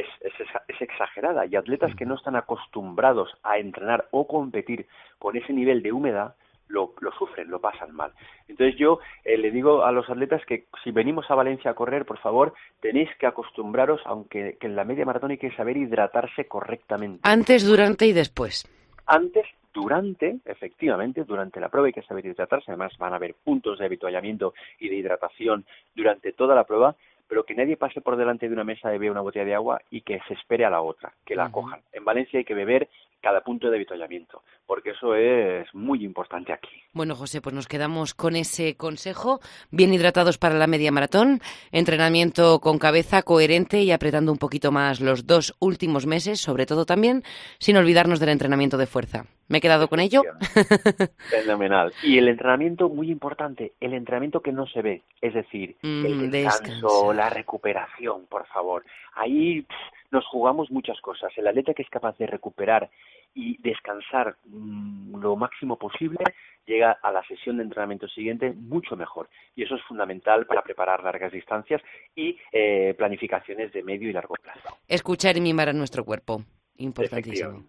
es, 0.00 0.40
es, 0.68 0.80
exagerada 0.80 1.46
y 1.46 1.56
atletas 1.56 1.94
que 1.94 2.06
no 2.06 2.14
están 2.14 2.36
acostumbrados 2.36 3.30
a 3.42 3.58
entrenar 3.58 4.06
o 4.10 4.26
competir 4.26 4.86
con 5.18 5.36
ese 5.36 5.52
nivel 5.52 5.82
de 5.82 5.92
humedad 5.92 6.34
lo, 6.68 6.92
lo 7.00 7.10
sufren, 7.12 7.48
lo 7.48 7.60
pasan 7.60 7.94
mal. 7.94 8.12
Entonces 8.46 8.78
yo 8.78 9.00
eh, 9.24 9.38
le 9.38 9.50
digo 9.50 9.84
a 9.84 9.92
los 9.92 10.08
atletas 10.10 10.44
que 10.44 10.66
si 10.84 10.90
venimos 10.90 11.30
a 11.30 11.34
Valencia 11.34 11.70
a 11.70 11.74
correr, 11.74 12.04
por 12.04 12.18
favor, 12.18 12.52
tenéis 12.80 13.08
que 13.18 13.26
acostumbraros, 13.26 14.02
aunque 14.04 14.58
que 14.60 14.66
en 14.66 14.76
la 14.76 14.84
media 14.84 15.06
maratón 15.06 15.30
hay 15.30 15.38
que 15.38 15.54
saber 15.56 15.78
hidratarse 15.78 16.46
correctamente. 16.46 17.20
Antes, 17.22 17.66
durante 17.66 18.06
y 18.06 18.12
después. 18.12 18.68
Antes, 19.06 19.46
durante, 19.72 20.40
efectivamente, 20.44 21.24
durante 21.24 21.58
la 21.58 21.70
prueba 21.70 21.86
hay 21.86 21.94
que 21.94 22.02
saber 22.02 22.26
hidratarse. 22.26 22.70
Además, 22.70 22.92
van 22.98 23.14
a 23.14 23.16
haber 23.16 23.34
puntos 23.34 23.78
de 23.78 23.86
habituallamiento 23.86 24.52
y 24.78 24.90
de 24.90 24.96
hidratación 24.96 25.64
durante 25.94 26.32
toda 26.32 26.54
la 26.54 26.64
prueba 26.64 26.94
pero 27.28 27.44
que 27.44 27.54
nadie 27.54 27.76
pase 27.76 28.00
por 28.00 28.16
delante 28.16 28.48
de 28.48 28.54
una 28.54 28.64
mesa 28.64 28.94
y 28.94 28.98
vea 28.98 29.12
una 29.12 29.20
botella 29.20 29.44
de 29.44 29.54
agua 29.54 29.80
y 29.90 30.00
que 30.00 30.20
se 30.26 30.34
espere 30.34 30.64
a 30.64 30.70
la 30.70 30.80
otra, 30.80 31.12
que 31.24 31.36
la 31.36 31.50
cojan. 31.50 31.80
En 31.92 32.04
Valencia 32.04 32.38
hay 32.38 32.44
que 32.44 32.54
beber 32.54 32.88
cada 33.20 33.40
punto 33.42 33.68
de 33.68 33.76
avituallamiento, 33.76 34.42
porque 34.66 34.90
eso 34.90 35.14
es 35.14 35.66
muy 35.74 36.04
importante 36.04 36.52
aquí. 36.52 36.82
Bueno, 36.92 37.14
José, 37.14 37.40
pues 37.40 37.54
nos 37.54 37.66
quedamos 37.66 38.14
con 38.14 38.36
ese 38.36 38.76
consejo. 38.76 39.40
Bien 39.70 39.92
hidratados 39.92 40.38
para 40.38 40.54
la 40.54 40.66
media 40.66 40.92
maratón, 40.92 41.40
entrenamiento 41.72 42.60
con 42.60 42.78
cabeza 42.78 43.22
coherente 43.22 43.82
y 43.82 43.90
apretando 43.90 44.32
un 44.32 44.38
poquito 44.38 44.70
más 44.70 45.00
los 45.00 45.26
dos 45.26 45.54
últimos 45.58 46.06
meses, 46.06 46.40
sobre 46.40 46.66
todo 46.66 46.86
también, 46.86 47.22
sin 47.58 47.76
olvidarnos 47.76 48.20
del 48.20 48.30
entrenamiento 48.30 48.78
de 48.78 48.86
fuerza. 48.86 49.26
¿Me 49.48 49.58
he 49.58 49.60
quedado 49.60 49.88
con 49.88 49.98
ello? 49.98 50.22
Fenomenal. 51.30 51.92
Y 52.02 52.18
el 52.18 52.28
entrenamiento, 52.28 52.88
muy 52.90 53.10
importante, 53.10 53.72
el 53.80 53.94
entrenamiento 53.94 54.40
que 54.40 54.52
no 54.52 54.66
se 54.66 54.82
ve, 54.82 55.02
es 55.22 55.32
decir, 55.32 55.76
el 55.82 56.14
mm, 56.14 56.30
descanso, 56.30 57.14
la 57.14 57.30
recuperación, 57.30 58.26
por 58.26 58.46
favor. 58.46 58.84
Ahí 59.14 59.66
nos 60.10 60.26
jugamos 60.26 60.70
muchas 60.70 61.00
cosas. 61.00 61.32
El 61.36 61.46
atleta 61.46 61.72
que 61.72 61.82
es 61.82 61.88
capaz 61.88 62.16
de 62.18 62.26
recuperar 62.26 62.90
y 63.34 63.56
descansar 63.62 64.36
mm, 64.44 65.18
lo 65.18 65.36
máximo 65.36 65.76
posible 65.76 66.18
llega 66.66 66.98
a 67.02 67.10
la 67.10 67.24
sesión 67.24 67.56
de 67.56 67.62
entrenamiento 67.62 68.06
siguiente 68.08 68.52
mucho 68.52 68.96
mejor. 68.96 69.30
Y 69.56 69.62
eso 69.62 69.76
es 69.76 69.82
fundamental 69.84 70.44
para 70.44 70.62
preparar 70.62 71.02
largas 71.02 71.32
distancias 71.32 71.80
y 72.14 72.38
eh, 72.52 72.94
planificaciones 72.98 73.72
de 73.72 73.82
medio 73.82 74.10
y 74.10 74.12
largo 74.12 74.34
plazo. 74.34 74.76
Escuchar 74.86 75.38
y 75.38 75.40
mimar 75.40 75.70
a 75.70 75.72
nuestro 75.72 76.04
cuerpo. 76.04 76.42
Importantísimo. 76.76 77.64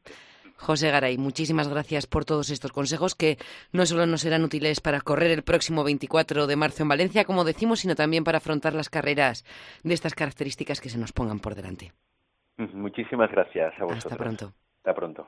José 0.60 0.92
Garay, 0.92 1.18
muchísimas 1.18 1.70
gracias 1.70 2.06
por 2.06 2.26
todos 2.26 2.50
estos 2.50 2.72
consejos 2.72 3.16
que 3.16 3.38
no 3.72 3.86
solo 3.86 4.06
nos 4.06 4.22
serán 4.22 4.44
útiles 4.44 4.82
para 4.82 5.00
correr 5.00 5.32
el 5.32 5.42
próximo 5.42 5.84
24 5.84 6.48
de 6.48 6.56
marzo 6.56 6.84
en 6.84 6.90
Valencia, 6.90 7.24
como 7.24 7.46
decimos, 7.46 7.80
sino 7.80 7.96
también 7.96 8.26
para 8.26 8.40
afrontar 8.40 8.74
las 8.74 8.90
carreras 8.90 9.46
de 9.84 9.94
estas 9.94 10.14
características 10.14 10.82
que 10.82 10.90
se 10.90 10.98
nos 10.98 11.14
pongan 11.14 11.40
por 11.40 11.56
delante. 11.56 11.94
Muchísimas 12.58 13.32
gracias 13.32 13.74
a 13.80 13.86
vosotros. 13.86 14.06
Hasta 14.06 14.18
pronto. 14.18 14.54
Hasta 14.80 14.94
pronto. 14.94 15.28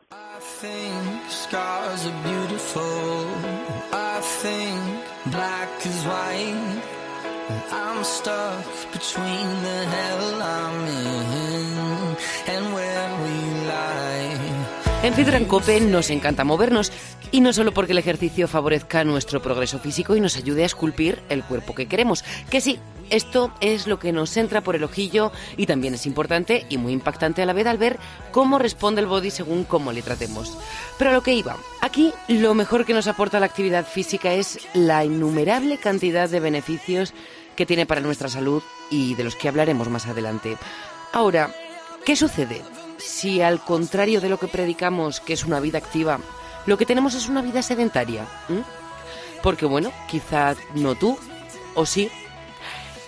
En 15.04 15.16
Fidran 15.16 15.46
Cope 15.46 15.82
nos 15.82 16.12
encanta 16.12 16.44
movernos 16.44 16.92
y 17.32 17.42
no 17.42 17.54
solo 17.54 17.74
porque 17.74 17.94
el 17.94 17.98
ejercicio 17.98 18.48
favorezca 18.48 19.04
nuestro 19.04 19.42
progreso 19.42 19.80
físico 19.80 20.16
y 20.16 20.22
nos 20.22 20.38
ayude 20.38 20.62
a 20.62 20.68
esculpir 20.68 21.24
el 21.30 21.44
cuerpo 21.44 21.74
que 21.74 21.88
queremos, 21.88 22.24
que 22.52 22.62
sí, 22.62 22.78
esto 23.10 23.52
es 23.62 23.88
lo 23.88 23.98
que 23.98 24.12
nos 24.12 24.38
entra 24.38 24.62
por 24.62 24.76
el 24.76 24.84
ojillo 24.84 25.32
y 25.58 25.66
también 25.66 25.96
es 25.96 26.06
importante 26.06 26.68
y 26.70 26.78
muy 26.78 26.94
impactante 26.94 27.42
a 27.42 27.48
la 27.48 27.54
vez 27.54 27.66
al 27.66 27.80
ver 27.80 27.98
cómo 28.32 28.60
responde 28.60 29.02
el 29.02 29.08
body 29.08 29.32
según 29.32 29.64
cómo 29.64 29.92
le 29.92 30.04
tratemos. 30.04 30.56
Pero 31.00 31.10
a 31.10 31.14
lo 31.14 31.24
que 31.24 31.34
iba, 31.34 31.58
aquí 31.82 32.14
lo 32.28 32.54
mejor 32.54 32.86
que 32.86 32.94
nos 32.94 33.08
aporta 33.08 33.40
la 33.40 33.48
actividad 33.48 33.88
física 33.88 34.34
es 34.34 34.60
la 34.76 35.04
innumerable 35.04 35.80
cantidad 35.80 36.30
de 36.30 36.40
beneficios 36.40 37.16
que 37.56 37.66
tiene 37.66 37.88
para 37.88 38.02
nuestra 38.02 38.30
salud 38.30 38.62
y 38.92 39.16
de 39.16 39.24
los 39.24 39.36
que 39.36 39.50
hablaremos 39.50 39.90
más 39.90 40.06
adelante. 40.06 40.58
Ahora, 41.12 41.52
¿qué 42.06 42.16
sucede? 42.16 42.62
Si 43.04 43.42
al 43.42 43.60
contrario 43.64 44.22
de 44.22 44.30
lo 44.30 44.40
que 44.40 44.48
predicamos, 44.48 45.20
que 45.20 45.34
es 45.34 45.46
una 45.46 45.60
vida 45.60 45.78
activa, 45.78 46.20
lo 46.66 46.78
que 46.78 46.86
tenemos 46.86 47.14
es 47.16 47.28
una 47.28 47.42
vida 47.42 47.62
sedentaria? 47.62 48.26
Porque 49.42 49.66
bueno, 49.66 49.92
quizá 50.08 50.56
no 50.76 50.96
tú, 50.96 51.18
o 51.76 51.86
sí. 51.86 52.10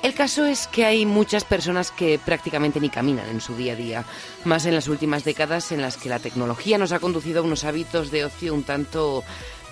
El 0.01 0.13
caso 0.13 0.45
es 0.45 0.67
que 0.67 0.86
hay 0.86 1.06
muchas 1.06 1.45
personas 1.45 1.89
que 1.91 2.19
prácticamente 2.23 2.82
ni 2.82 2.89
caminan 2.89 3.29
en 3.29 3.39
su 3.39 3.56
día 3.56 3.73
a 3.73 3.77
día, 3.77 4.06
más 4.43 4.65
en 4.65 4.75
las 4.75 4.89
últimas 4.89 5.23
décadas 5.23 5.71
en 5.71 5.82
las 5.82 5.95
que 5.95 6.10
la 6.10 6.19
tecnología 6.19 6.77
nos 6.77 6.91
ha 6.91 6.99
conducido 6.99 7.39
a 7.39 7.43
unos 7.43 7.63
hábitos 7.63 8.12
de 8.12 8.25
ocio 8.25 8.53
un 8.53 8.63
tanto 8.63 9.23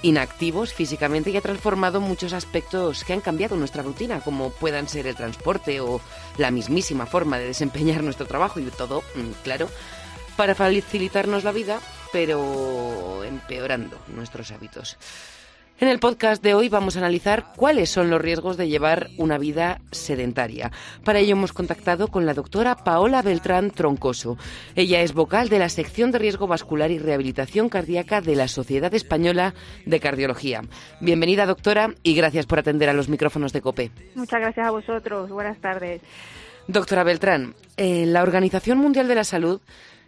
inactivos 0.03 0.73
físicamente 0.73 1.29
y 1.29 1.38
ha 1.38 1.41
transformado 1.41 2.01
muchos 2.01 2.34
aspectos 2.34 3.03
que 3.03 3.13
han 3.13 3.21
cambiado 3.21 3.55
nuestra 3.55 3.84
rutina, 3.84 4.21
como 4.21 4.51
puedan 4.51 4.88
ser 4.88 5.05
el 5.07 5.15
transporte 5.15 5.79
o 5.79 6.01
la 6.38 6.51
mismísima 6.51 7.05
forma 7.05 7.38
de 7.38 7.47
desempeñar 7.47 8.03
nuestro 8.03 8.25
trabajo 8.25 8.60
y 8.60 8.63
todo, 8.65 9.03
mm, 9.15 9.43
claro, 9.43 9.69
para 10.41 10.56
facilitarnos 10.56 11.43
la 11.43 11.51
vida, 11.51 11.80
pero 12.12 13.23
empeorando 13.23 13.95
nuestros 14.08 14.49
hábitos. 14.49 14.97
En 15.80 15.88
el 15.88 15.99
podcast 15.99 16.41
de 16.41 16.56
hoy 16.56 16.67
vamos 16.67 16.95
a 16.95 16.99
analizar 16.99 17.54
cuáles 17.56 17.91
son 17.91 18.10
los 18.10 18.19
riesgos 18.19 18.58
de 18.58 18.67
llevar 18.67 19.10
una 19.19 19.38
vida 19.38 19.82
sedentaria. 19.91 20.71
Para 21.04 21.19
ello 21.19 21.34
hemos 21.34 21.54
contactado 21.54 22.08
con 22.08 22.25
la 22.25 22.34
doctora 22.34 22.75
Paola 22.75 23.21
Beltrán 23.21 23.69
Troncoso. 23.69 24.36
Ella 24.75 25.01
es 25.01 25.13
vocal 25.13 25.47
de 25.47 25.60
la 25.60 25.69
sección 25.69 26.10
de 26.10 26.17
riesgo 26.17 26.47
vascular 26.47 26.89
y 26.89 26.97
rehabilitación 26.97 27.69
cardíaca 27.69 28.19
de 28.19 28.36
la 28.36 28.47
Sociedad 28.47 28.91
Española 28.95 29.54
de 29.86 29.99
Cardiología. 29.99 30.63
Bienvenida, 31.01 31.45
doctora, 31.45 31.93
y 32.01 32.15
gracias 32.15 32.47
por 32.47 32.58
atender 32.58 32.89
a 32.89 32.93
los 32.93 33.10
micrófonos 33.10 33.54
de 33.54 33.62
COPE. 33.62 33.91
Muchas 34.15 34.41
gracias 34.41 34.65
a 34.65 34.71
vosotros. 34.71 35.30
Buenas 35.30 35.60
tardes. 35.60 36.01
Doctora 36.67 37.04
Beltrán, 37.04 37.54
eh, 37.77 38.06
la 38.08 38.23
Organización 38.23 38.77
Mundial 38.77 39.08
de 39.08 39.15
la 39.15 39.23
Salud 39.23 39.62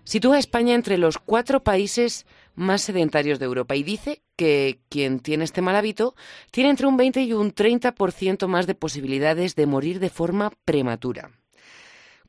Sitúa 0.04 0.36
a 0.36 0.40
España 0.40 0.76
entre 0.76 0.98
los 0.98 1.18
cuatro 1.18 1.64
países 1.64 2.28
más 2.56 2.82
sedentarios 2.82 3.40
de 3.40 3.46
Europa 3.46 3.76
y 3.76 3.84
dice 3.84 4.22
que 4.36 4.80
quien 4.90 5.20
tiene 5.20 5.46
este 5.46 5.62
mal 5.62 5.76
hábito 5.76 6.14
tiene 6.52 6.70
entre 6.70 6.88
un 6.88 6.98
20 6.98 7.22
y 7.22 7.34
un 7.34 7.54
30% 7.54 8.48
más 8.48 8.68
de 8.68 8.76
posibilidades 8.76 9.56
de 9.56 9.66
morir 9.66 10.00
de 10.00 10.10
forma 10.10 10.52
prematura. 10.66 11.32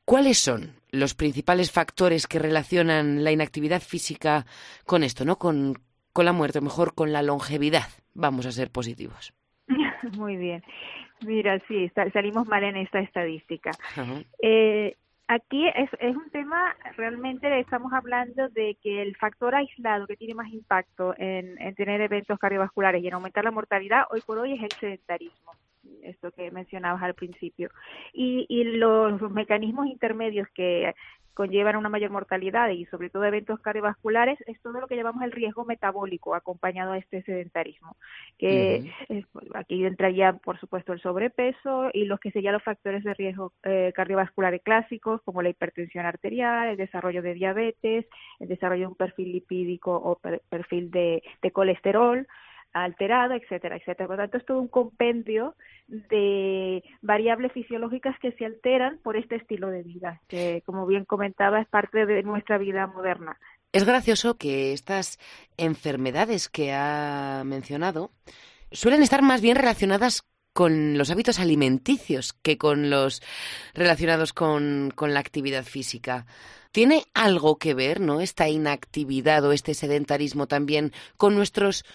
¿Cuáles 0.05 0.37
son 0.37 0.75
los 0.91 1.15
principales 1.15 1.71
factores 1.71 2.27
que 2.27 2.39
relacionan 2.39 3.23
la 3.23 3.31
inactividad 3.31 3.81
física 3.81 4.45
con 4.85 5.03
esto, 5.03 5.25
no 5.25 5.37
con, 5.37 5.73
la 6.15 6.31
muerte, 6.31 6.61
mejor 6.61 6.93
con 6.95 7.11
la 7.11 7.23
longevidad? 7.23 7.87
Vamos 8.13 8.45
a 8.45 8.51
ser 8.51 8.71
positivos. 8.71 9.33
Muy 10.17 10.37
bien. 10.37 10.63
Mira, 11.25 11.59
sí, 11.67 11.91
salimos 12.13 12.47
mal 12.47 12.63
en 12.63 12.77
esta 12.77 12.99
estadística. 12.99 13.71
Aquí 15.27 15.67
es, 15.67 15.89
es 15.99 16.15
un 16.15 16.29
tema, 16.29 16.75
realmente 16.97 17.59
estamos 17.59 17.91
hablando 17.93 18.47
de 18.49 18.77
que 18.81 19.01
el 19.01 19.15
factor 19.15 19.55
aislado 19.55 20.05
que 20.05 20.17
tiene 20.17 20.35
más 20.35 20.51
impacto 20.53 21.15
en, 21.17 21.59
en 21.59 21.73
tener 21.73 21.99
eventos 22.01 22.37
cardiovasculares 22.37 23.01
y 23.01 23.07
en 23.07 23.15
aumentar 23.15 23.43
la 23.43 23.51
mortalidad 23.51 24.03
hoy 24.11 24.21
por 24.21 24.37
hoy 24.37 24.53
es 24.53 24.61
el 24.61 24.71
sedentarismo 24.79 25.53
esto 26.03 26.31
que 26.31 26.51
mencionabas 26.51 27.01
al 27.03 27.13
principio. 27.13 27.69
Y, 28.13 28.45
y 28.49 28.63
los 28.63 29.19
mecanismos 29.31 29.87
intermedios 29.87 30.47
que 30.53 30.93
conllevan 31.35 31.75
una 31.75 31.89
mayor 31.89 32.09
mortalidad 32.09 32.69
y 32.69 32.85
sobre 32.85 33.11
todo 33.11 33.25
eventos 33.25 33.59
cardiovasculares 33.59 34.39
es 34.47 34.59
todo 34.61 34.79
lo 34.79 34.87
que 34.87 34.95
llamamos 34.95 35.23
el 35.23 35.31
riesgo 35.31 35.65
metabólico 35.65 36.33
acompañado 36.33 36.93
a 36.93 36.97
este 36.97 37.21
sedentarismo 37.23 37.95
que 38.39 38.91
aquí 39.53 39.85
entraría 39.85 40.33
por 40.33 40.59
supuesto 40.59 40.93
el 40.93 41.01
sobrepeso 41.01 41.89
y 41.93 42.05
los 42.05 42.19
que 42.19 42.31
serían 42.31 42.53
los 42.53 42.63
factores 42.63 43.03
de 43.03 43.13
riesgo 43.13 43.53
eh, 43.63 43.91
cardiovasculares 43.93 44.63
clásicos 44.63 45.21
como 45.23 45.41
la 45.41 45.49
hipertensión 45.49 46.05
arterial 46.05 46.69
el 46.69 46.77
desarrollo 46.77 47.21
de 47.21 47.33
diabetes 47.33 48.05
el 48.39 48.47
desarrollo 48.47 48.81
de 48.81 48.87
un 48.87 48.95
perfil 48.95 49.33
lipídico 49.33 49.93
o 49.93 50.19
perfil 50.49 50.89
de 50.89 51.21
colesterol 51.51 52.25
alterado, 52.75 53.33
etcétera, 53.35 53.77
etcétera. 53.77 54.07
Por 54.07 54.17
lo 54.17 54.23
tanto, 54.23 54.37
es 54.37 54.45
todo 54.45 54.59
un 54.59 54.67
compendio 54.67 55.55
de 55.87 56.83
variables 57.01 57.53
fisiológicas 57.53 58.19
que 58.19 58.33
se 58.33 58.45
alteran 58.45 58.99
por 59.01 59.15
este 59.15 59.35
estilo 59.35 59.69
de 59.69 59.81
vida, 59.81 60.21
que, 60.27 60.61
como 60.65 60.85
bien 60.85 61.05
comentaba, 61.05 61.61
es 61.61 61.67
parte 61.67 62.05
de 62.05 62.21
nuestra 62.23 62.57
vida 62.57 62.85
moderna. 62.87 63.39
Es 63.71 63.85
gracioso 63.85 64.37
que 64.37 64.73
estas 64.73 65.19
enfermedades 65.57 66.49
que 66.49 66.73
ha 66.73 67.43
mencionado 67.45 68.11
suelen 68.71 69.03
estar 69.03 69.21
más 69.21 69.41
bien 69.41 69.55
relacionadas 69.55 70.23
con 70.51 70.97
los 70.97 71.11
hábitos 71.11 71.39
alimenticios 71.39 72.33
que 72.33 72.57
con 72.57 72.89
los 72.89 73.21
relacionados 73.73 74.33
con, 74.33 74.91
con 74.95 75.13
la 75.13 75.21
actividad 75.21 75.63
física. 75.63 76.25
¿Tiene 76.71 77.03
algo 77.13 77.57
que 77.57 77.73
ver, 77.73 78.01
no, 78.01 78.19
esta 78.19 78.49
inactividad 78.49 79.45
o 79.45 79.53
este 79.53 79.73
sedentarismo 79.73 80.47
también 80.47 80.91
con 81.17 81.35
nuestros 81.35 81.85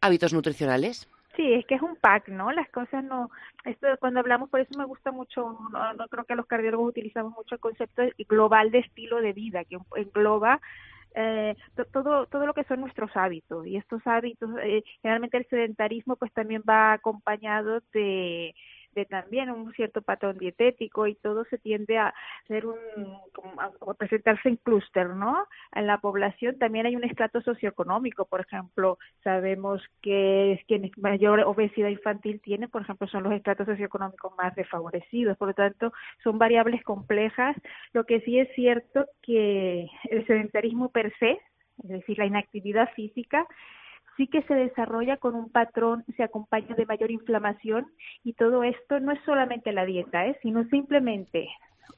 hábitos 0.00 0.32
nutricionales? 0.32 1.08
Sí, 1.36 1.52
es 1.52 1.66
que 1.66 1.74
es 1.74 1.82
un 1.82 1.96
pack, 1.96 2.28
¿no? 2.28 2.50
Las 2.50 2.68
cosas 2.70 3.04
no, 3.04 3.30
esto 3.64 3.86
cuando 4.00 4.20
hablamos, 4.20 4.48
por 4.48 4.60
eso 4.60 4.78
me 4.78 4.86
gusta 4.86 5.12
mucho, 5.12 5.58
no, 5.70 6.08
creo 6.08 6.24
que 6.24 6.34
los 6.34 6.46
cardiólogos 6.46 6.88
utilizamos 6.88 7.34
mucho 7.34 7.56
el 7.56 7.60
concepto 7.60 8.02
global 8.26 8.70
de 8.70 8.78
estilo 8.78 9.20
de 9.20 9.34
vida, 9.34 9.64
que 9.64 9.76
engloba 9.96 10.60
eh, 11.14 11.54
todo 11.92 12.26
todo 12.26 12.46
lo 12.46 12.54
que 12.54 12.64
son 12.64 12.80
nuestros 12.80 13.10
hábitos 13.16 13.66
y 13.66 13.76
estos 13.76 14.06
hábitos 14.06 14.50
eh, 14.62 14.82
generalmente 15.00 15.38
el 15.38 15.46
sedentarismo 15.48 16.16
pues 16.16 16.30
también 16.32 16.62
va 16.68 16.92
acompañado 16.92 17.80
de 17.94 18.54
de 18.96 19.04
también 19.04 19.50
un 19.50 19.72
cierto 19.74 20.00
patrón 20.02 20.38
dietético 20.38 21.06
y 21.06 21.14
todo 21.14 21.44
se 21.44 21.58
tiende 21.58 21.98
a 21.98 22.14
ser 22.48 22.66
un 22.66 22.76
a 23.58 23.94
presentarse 23.94 24.48
en 24.48 24.56
clúster, 24.56 25.10
¿no? 25.10 25.46
En 25.72 25.86
la 25.86 25.98
población 25.98 26.58
también 26.58 26.86
hay 26.86 26.96
un 26.96 27.04
estrato 27.04 27.42
socioeconómico, 27.42 28.24
por 28.24 28.40
ejemplo, 28.40 28.98
sabemos 29.22 29.82
que 30.00 30.64
quienes 30.66 30.96
mayor 30.96 31.40
obesidad 31.40 31.90
infantil 31.90 32.40
tienen, 32.40 32.70
por 32.70 32.82
ejemplo, 32.82 33.06
son 33.06 33.24
los 33.24 33.34
estratos 33.34 33.66
socioeconómicos 33.66 34.34
más 34.36 34.54
desfavorecidos, 34.54 35.36
por 35.36 35.48
lo 35.48 35.54
tanto, 35.54 35.92
son 36.24 36.38
variables 36.38 36.82
complejas. 36.82 37.54
Lo 37.92 38.04
que 38.04 38.20
sí 38.22 38.38
es 38.38 38.48
cierto 38.54 39.06
que 39.22 39.90
el 40.10 40.26
sedentarismo 40.26 40.88
per 40.88 41.12
se, 41.18 41.32
es 41.82 41.88
decir, 41.88 42.18
la 42.18 42.24
inactividad 42.24 42.88
física, 42.94 43.46
sí 44.16 44.26
que 44.28 44.42
se 44.42 44.54
desarrolla 44.54 45.16
con 45.16 45.34
un 45.34 45.50
patrón, 45.50 46.04
se 46.16 46.22
acompaña 46.22 46.74
de 46.74 46.86
mayor 46.86 47.10
inflamación 47.10 47.86
y 48.24 48.32
todo 48.34 48.62
esto 48.62 49.00
no 49.00 49.12
es 49.12 49.20
solamente 49.24 49.72
la 49.72 49.84
dieta, 49.84 50.26
¿eh? 50.26 50.38
sino 50.42 50.64
simplemente 50.64 51.48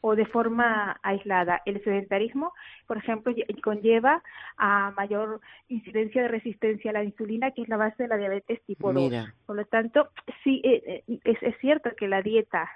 o 0.01 0.15
de 0.15 0.27
forma 0.27 0.99
aislada. 1.03 1.63
El 1.65 1.83
sedentarismo, 1.83 2.53
por 2.87 2.99
ejemplo, 2.99 3.35
conlleva 3.63 4.23
a 4.57 4.93
mayor 4.97 5.41
incidencia 5.69 6.23
de 6.23 6.29
resistencia 6.29 6.91
a 6.91 6.95
la 6.95 7.05
insulina, 7.05 7.51
que 7.51 7.63
es 7.63 7.69
la 7.69 7.77
base 7.77 8.05
de 8.05 8.09
la 8.09 8.17
diabetes 8.17 8.63
tipo 8.65 8.93
2. 8.93 9.13
Por 9.47 9.57
lo 9.57 9.65
tanto, 9.65 10.09
sí, 10.45 10.61
eh, 10.65 11.03
eh, 11.09 11.19
es, 11.25 11.43
es 11.43 11.57
cierto 11.59 11.91
que 11.97 12.09
la 12.09 12.23
dieta 12.23 12.71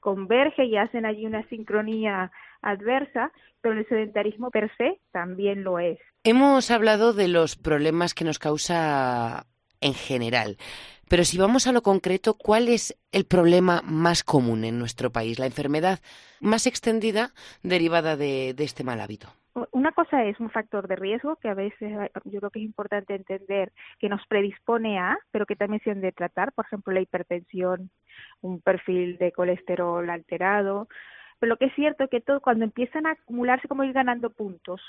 converge 0.00 0.64
y 0.64 0.76
hacen 0.76 1.04
allí 1.04 1.26
una 1.26 1.46
sincronía 1.48 2.30
adversa, 2.62 3.32
pero 3.60 3.78
el 3.78 3.88
sedentarismo 3.88 4.50
per 4.50 4.70
se 4.76 5.00
también 5.12 5.64
lo 5.64 5.78
es. 5.78 5.98
Hemos 6.24 6.70
hablado 6.70 7.12
de 7.12 7.28
los 7.28 7.56
problemas 7.56 8.14
que 8.14 8.24
nos 8.24 8.38
causa 8.38 9.46
en 9.80 9.94
general, 9.94 10.56
pero 11.08 11.24
si 11.24 11.38
vamos 11.38 11.66
a 11.66 11.72
lo 11.72 11.82
concreto, 11.82 12.34
¿cuál 12.34 12.68
es 12.68 12.98
el 13.12 13.24
problema 13.24 13.80
más 13.82 14.22
común 14.24 14.64
en 14.64 14.78
nuestro 14.78 15.10
país, 15.10 15.38
la 15.38 15.46
enfermedad 15.46 16.00
más 16.40 16.66
extendida 16.66 17.30
derivada 17.62 18.16
de, 18.16 18.54
este 18.58 18.84
mal 18.84 19.00
hábito? 19.00 19.28
Una 19.72 19.90
cosa 19.92 20.24
es 20.24 20.38
un 20.38 20.50
factor 20.50 20.86
de 20.86 20.96
riesgo 20.96 21.36
que 21.36 21.48
a 21.48 21.54
veces 21.54 21.92
yo 22.24 22.38
creo 22.38 22.50
que 22.50 22.60
es 22.60 22.64
importante 22.64 23.14
entender 23.14 23.72
que 23.98 24.08
nos 24.08 24.24
predispone 24.28 24.98
a, 24.98 25.18
pero 25.32 25.46
que 25.46 25.56
también 25.56 25.82
se 25.82 25.90
han 25.90 26.00
de 26.00 26.12
tratar, 26.12 26.52
por 26.52 26.66
ejemplo, 26.66 26.92
la 26.92 27.00
hipertensión, 27.00 27.90
un 28.40 28.60
perfil 28.60 29.18
de 29.18 29.32
colesterol 29.32 30.08
alterado, 30.10 30.88
pero 31.38 31.50
lo 31.50 31.56
que 31.56 31.66
es 31.66 31.74
cierto 31.74 32.04
es 32.04 32.10
que 32.10 32.20
todo 32.20 32.40
cuando 32.40 32.64
empiezan 32.64 33.06
a 33.06 33.12
acumularse 33.12 33.68
como 33.68 33.84
ir 33.84 33.92
ganando 33.92 34.30
puntos, 34.30 34.80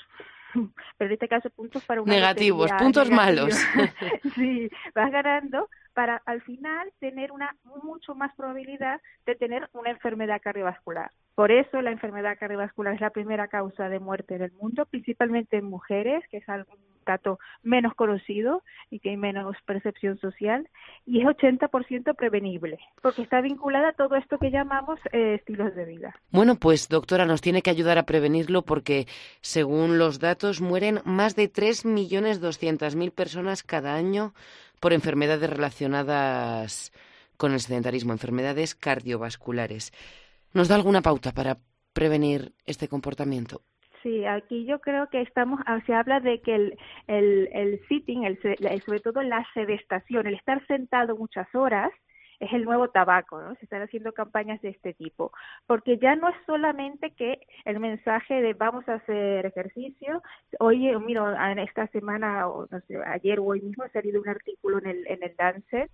pero 0.98 1.08
en 1.08 1.12
este 1.12 1.28
caso 1.28 1.50
puntos 1.50 1.84
para 1.84 2.02
una 2.02 2.12
negativos, 2.12 2.70
puntos 2.72 3.10
malos. 3.10 3.54
sí, 4.34 4.70
vas 4.94 5.10
ganando 5.10 5.68
para 5.94 6.22
al 6.26 6.42
final 6.42 6.92
tener 6.98 7.32
una 7.32 7.56
mucho 7.82 8.14
más 8.14 8.34
probabilidad 8.34 9.00
de 9.26 9.34
tener 9.34 9.68
una 9.72 9.90
enfermedad 9.90 10.40
cardiovascular. 10.42 11.10
Por 11.34 11.52
eso 11.52 11.80
la 11.80 11.90
enfermedad 11.90 12.38
cardiovascular 12.38 12.94
es 12.94 13.00
la 13.00 13.10
primera 13.10 13.48
causa 13.48 13.88
de 13.88 13.98
muerte 13.98 14.34
en 14.34 14.42
el 14.42 14.52
mundo, 14.52 14.86
principalmente 14.86 15.56
en 15.56 15.64
mujeres, 15.64 16.22
que 16.30 16.38
es 16.38 16.48
algo 16.48 16.76
dato 17.06 17.38
menos 17.62 17.94
conocido 17.94 18.62
y 18.90 19.00
que 19.00 19.10
hay 19.10 19.16
menos 19.16 19.56
percepción 19.64 20.18
social, 20.18 20.68
y 21.06 21.20
es 21.20 21.26
80% 21.26 22.14
prevenible, 22.14 22.78
porque 23.02 23.22
está 23.22 23.40
vinculada 23.40 23.88
a 23.88 23.92
todo 23.92 24.16
esto 24.16 24.38
que 24.38 24.50
llamamos 24.50 24.98
eh, 25.12 25.34
estilos 25.34 25.74
de 25.74 25.84
vida. 25.84 26.14
Bueno, 26.30 26.56
pues 26.56 26.88
doctora, 26.88 27.26
nos 27.26 27.40
tiene 27.40 27.62
que 27.62 27.70
ayudar 27.70 27.98
a 27.98 28.04
prevenirlo 28.04 28.62
porque, 28.62 29.06
según 29.40 29.98
los 29.98 30.20
datos, 30.20 30.60
mueren 30.60 31.00
más 31.04 31.36
de 31.36 31.50
3.200.000 31.52 33.12
personas 33.12 33.62
cada 33.62 33.94
año 33.94 34.32
por 34.80 34.92
enfermedades 34.92 35.48
relacionadas 35.48 36.92
con 37.36 37.52
el 37.52 37.60
sedentarismo, 37.60 38.12
enfermedades 38.12 38.74
cardiovasculares. 38.74 39.92
¿Nos 40.52 40.68
da 40.68 40.74
alguna 40.74 41.02
pauta 41.02 41.32
para 41.32 41.58
prevenir 41.92 42.52
este 42.66 42.88
comportamiento? 42.88 43.62
Sí, 44.02 44.24
aquí 44.24 44.64
yo 44.64 44.80
creo 44.80 45.08
que 45.08 45.20
estamos, 45.20 45.60
ah, 45.66 45.80
se 45.86 45.92
habla 45.92 46.20
de 46.20 46.40
que 46.40 46.54
el, 46.54 46.78
el, 47.06 47.48
el 47.52 47.80
sitting, 47.88 48.24
el, 48.24 48.38
sobre 48.84 49.00
todo 49.00 49.22
la 49.22 49.46
sedestación, 49.52 50.26
el 50.26 50.34
estar 50.34 50.66
sentado 50.66 51.16
muchas 51.16 51.46
horas, 51.54 51.90
es 52.40 52.52
el 52.52 52.64
nuevo 52.64 52.88
tabaco, 52.88 53.40
¿no? 53.40 53.54
Se 53.56 53.64
están 53.66 53.82
haciendo 53.82 54.12
campañas 54.12 54.60
de 54.62 54.70
este 54.70 54.94
tipo, 54.94 55.30
porque 55.66 55.98
ya 55.98 56.16
no 56.16 56.28
es 56.28 56.36
solamente 56.46 57.10
que 57.10 57.38
el 57.66 57.78
mensaje 57.78 58.40
de 58.40 58.54
vamos 58.54 58.88
a 58.88 58.94
hacer 58.94 59.46
ejercicio, 59.46 60.22
miro, 61.00 61.30
en 61.32 61.58
esta 61.58 61.86
semana, 61.88 62.48
o 62.48 62.66
no 62.70 62.80
sé, 62.88 62.96
ayer 63.06 63.38
o 63.38 63.44
hoy 63.44 63.60
mismo 63.60 63.84
ha 63.84 63.90
salido 63.90 64.20
un 64.20 64.28
artículo 64.28 64.78
en 64.78 64.86
el, 64.86 65.06
en 65.06 65.22
el 65.22 65.34
Lancet 65.38 65.90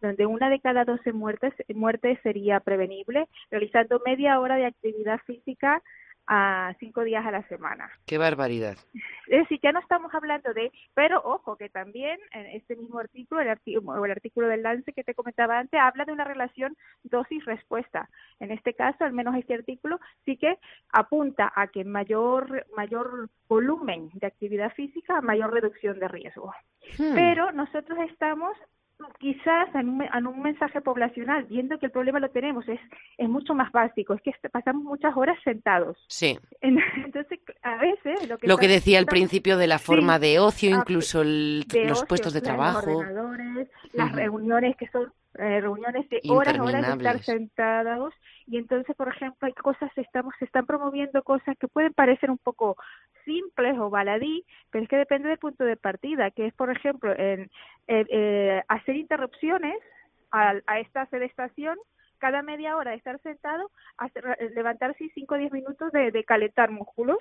donde 0.00 0.26
una 0.26 0.48
de 0.48 0.60
cada 0.60 0.84
doce 0.84 1.12
muertes, 1.12 1.52
muertes 1.74 2.18
sería 2.22 2.60
prevenible 2.60 3.26
realizando 3.50 4.00
media 4.06 4.38
hora 4.38 4.54
de 4.54 4.66
actividad 4.66 5.18
física 5.26 5.82
a 6.28 6.74
cinco 6.78 7.04
días 7.04 7.24
a 7.24 7.30
la 7.30 7.42
semana. 7.48 7.90
¡Qué 8.06 8.18
barbaridad! 8.18 8.76
Es 9.26 9.40
decir, 9.40 9.58
ya 9.62 9.72
no 9.72 9.80
estamos 9.80 10.14
hablando 10.14 10.52
de, 10.52 10.70
pero 10.94 11.20
ojo, 11.24 11.56
que 11.56 11.70
también 11.70 12.18
en 12.32 12.46
este 12.46 12.76
mismo 12.76 12.98
artículo, 12.98 13.40
el, 13.40 13.48
artículo, 13.48 14.04
el 14.04 14.10
artículo 14.10 14.48
del 14.48 14.62
Lance 14.62 14.92
que 14.92 15.04
te 15.04 15.14
comentaba 15.14 15.58
antes, 15.58 15.80
habla 15.80 16.04
de 16.04 16.12
una 16.12 16.24
relación 16.24 16.76
dosis-respuesta. 17.02 18.10
En 18.40 18.50
este 18.50 18.74
caso, 18.74 19.04
al 19.04 19.12
menos 19.12 19.34
este 19.36 19.54
artículo, 19.54 19.98
sí 20.26 20.36
que 20.36 20.58
apunta 20.92 21.50
a 21.56 21.68
que 21.68 21.84
mayor, 21.84 22.66
mayor 22.76 23.30
volumen 23.48 24.10
de 24.14 24.26
actividad 24.26 24.72
física, 24.74 25.20
mayor 25.22 25.52
reducción 25.52 25.98
de 25.98 26.08
riesgo. 26.08 26.52
Hmm. 26.98 27.14
Pero 27.14 27.52
nosotros 27.52 27.98
estamos 28.10 28.56
quizás 29.18 29.68
en 29.74 30.26
un, 30.26 30.42
mensaje 30.42 30.80
poblacional, 30.80 31.44
viendo 31.44 31.78
que 31.78 31.86
el 31.86 31.92
problema 31.92 32.20
lo 32.20 32.30
tenemos, 32.30 32.68
es, 32.68 32.80
es 33.16 33.28
mucho 33.28 33.54
más 33.54 33.70
básico, 33.72 34.14
es 34.14 34.22
que 34.22 34.32
pasamos 34.48 34.82
muchas 34.82 35.16
horas 35.16 35.38
sentados. 35.44 35.96
Sí. 36.08 36.38
Entonces, 36.60 37.40
a 37.62 37.76
veces... 37.76 38.28
Lo 38.42 38.56
que, 38.56 38.68
decía 38.68 38.98
al 38.98 39.06
principio 39.06 39.56
de 39.56 39.66
la 39.66 39.78
forma 39.78 40.18
de 40.18 40.38
ocio, 40.38 40.74
ah, 40.74 40.78
incluso 40.80 41.22
los 41.24 42.04
puestos 42.04 42.32
de 42.32 42.40
trabajo. 42.40 43.02
las 43.92 44.12
reuniones 44.12 44.76
que 44.76 44.88
son 44.88 45.12
eh, 45.38 45.60
reuniones 45.60 46.08
de 46.08 46.20
horas, 46.28 46.58
horas 46.58 46.86
de 46.86 46.92
estar 46.92 47.22
sentados 47.22 48.14
y 48.46 48.58
entonces, 48.58 48.94
por 48.96 49.08
ejemplo, 49.08 49.46
hay 49.46 49.52
cosas, 49.52 49.90
estamos, 49.96 50.34
se 50.38 50.44
están 50.44 50.66
promoviendo 50.66 51.22
cosas 51.22 51.56
que 51.58 51.68
pueden 51.68 51.92
parecer 51.92 52.30
un 52.30 52.38
poco 52.38 52.76
simples 53.24 53.78
o 53.78 53.90
baladí, 53.90 54.44
pero 54.70 54.84
es 54.84 54.90
que 54.90 54.96
depende 54.96 55.28
del 55.28 55.38
punto 55.38 55.64
de 55.64 55.76
partida, 55.76 56.30
que 56.30 56.46
es, 56.46 56.54
por 56.54 56.70
ejemplo, 56.70 57.14
en, 57.16 57.50
eh, 57.86 58.62
hacer 58.68 58.96
interrupciones 58.96 59.76
a, 60.30 60.54
a 60.66 60.80
esta 60.80 61.06
sedestación 61.06 61.78
cada 62.18 62.42
media 62.42 62.76
hora 62.76 62.90
de 62.90 62.96
estar 62.96 63.20
sentado, 63.22 63.70
hacer, 63.96 64.24
levantarse 64.54 65.08
5 65.14 65.34
o 65.34 65.38
10 65.38 65.52
minutos 65.52 65.92
de, 65.92 66.10
de, 66.10 66.24
calentar 66.24 66.70
músculos. 66.70 67.18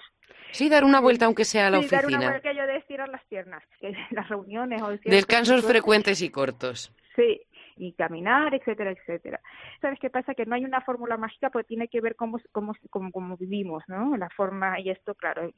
Sí, 0.51 0.69
dar 0.69 0.83
una 0.83 0.99
vuelta 0.99 1.25
aunque 1.25 1.45
sea 1.45 1.67
a 1.67 1.69
la 1.69 1.77
sí, 1.79 1.85
oficina. 1.85 2.01
dar 2.01 2.07
una 2.07 2.29
vuelta 2.31 2.49
que 2.49 2.57
yo 2.57 2.67
de 2.67 2.77
estirar 2.77 3.09
las 3.09 3.23
piernas, 3.25 3.63
que 3.79 3.91
las 4.11 4.27
reuniones 4.27 4.81
o 4.81 4.89
Descansos 5.05 5.65
frecuentes 5.65 6.21
y 6.21 6.29
cortos. 6.29 6.91
Sí, 7.15 7.41
y 7.77 7.93
caminar, 7.93 8.53
etcétera, 8.53 8.91
etcétera. 8.91 9.39
¿Sabes 9.81 9.99
qué 9.99 10.09
pasa? 10.09 10.33
Que 10.33 10.45
no 10.45 10.55
hay 10.55 10.65
una 10.65 10.81
fórmula 10.81 11.17
mágica, 11.17 11.49
porque 11.49 11.67
tiene 11.67 11.87
que 11.87 12.01
ver 12.01 12.15
cómo, 12.15 12.39
cómo, 12.51 12.73
cómo, 12.89 13.11
cómo 13.11 13.37
vivimos, 13.37 13.83
¿no? 13.87 14.17
La 14.17 14.29
forma, 14.29 14.79
y 14.79 14.89
esto, 14.89 15.15
claro, 15.15 15.51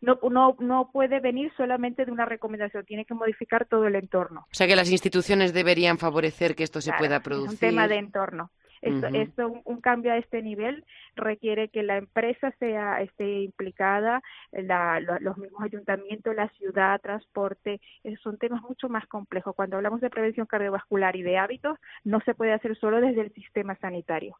no, 0.00 0.18
no, 0.30 0.56
no 0.58 0.90
puede 0.92 1.20
venir 1.20 1.52
solamente 1.56 2.04
de 2.04 2.12
una 2.12 2.24
recomendación, 2.24 2.84
tiene 2.84 3.04
que 3.04 3.14
modificar 3.14 3.66
todo 3.66 3.86
el 3.86 3.94
entorno. 3.94 4.46
O 4.50 4.54
sea 4.54 4.66
que 4.66 4.76
las 4.76 4.90
instituciones 4.90 5.52
deberían 5.52 5.98
favorecer 5.98 6.54
que 6.54 6.64
esto 6.64 6.80
se 6.80 6.92
pueda 6.98 7.20
producir. 7.20 7.54
Es 7.54 7.62
un 7.62 7.68
tema 7.68 7.88
de 7.88 7.96
entorno. 7.96 8.50
Esto, 8.82 9.62
un, 9.64 9.80
cambio 9.80 10.12
a 10.12 10.16
este 10.16 10.42
nivel 10.42 10.84
requiere 11.14 11.68
que 11.68 11.84
la 11.84 11.96
empresa 11.96 12.52
sea 12.58 13.00
esté 13.00 13.42
implicada, 13.42 14.22
los 14.50 15.38
mismos 15.38 15.62
ayuntamientos, 15.62 16.34
la 16.34 16.48
ciudad, 16.50 17.00
transporte, 17.00 17.80
son 18.22 18.38
temas 18.38 18.60
mucho 18.62 18.88
más 18.88 19.06
complejos. 19.06 19.54
Cuando 19.54 19.76
hablamos 19.76 20.00
de 20.00 20.10
prevención 20.10 20.46
cardiovascular 20.46 21.14
y 21.14 21.22
de 21.22 21.38
hábitos, 21.38 21.78
no 22.04 22.20
se 22.24 22.34
puede 22.34 22.52
hacer 22.52 22.76
solo 22.76 23.00
desde 23.00 23.20
el 23.20 23.32
sistema 23.34 23.76
sanitario. 23.76 24.36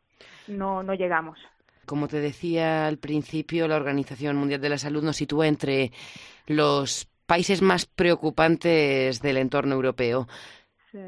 No, 0.48 0.83
no 0.83 0.94
llegamos. 0.94 1.38
Como 1.87 2.09
te 2.09 2.20
decía 2.20 2.87
al 2.87 2.98
principio, 2.98 3.68
la 3.68 3.76
Organización 3.76 4.37
Mundial 4.37 4.61
de 4.61 4.68
la 4.68 4.78
Salud 4.78 5.02
nos 5.02 5.16
sitúa 5.16 5.46
entre 5.46 5.92
los 6.46 7.09
países 7.26 7.62
más 7.62 7.87
preocupantes 7.87 9.22
del 9.22 9.37
entorno 9.37 9.74
europeo. 9.74 10.28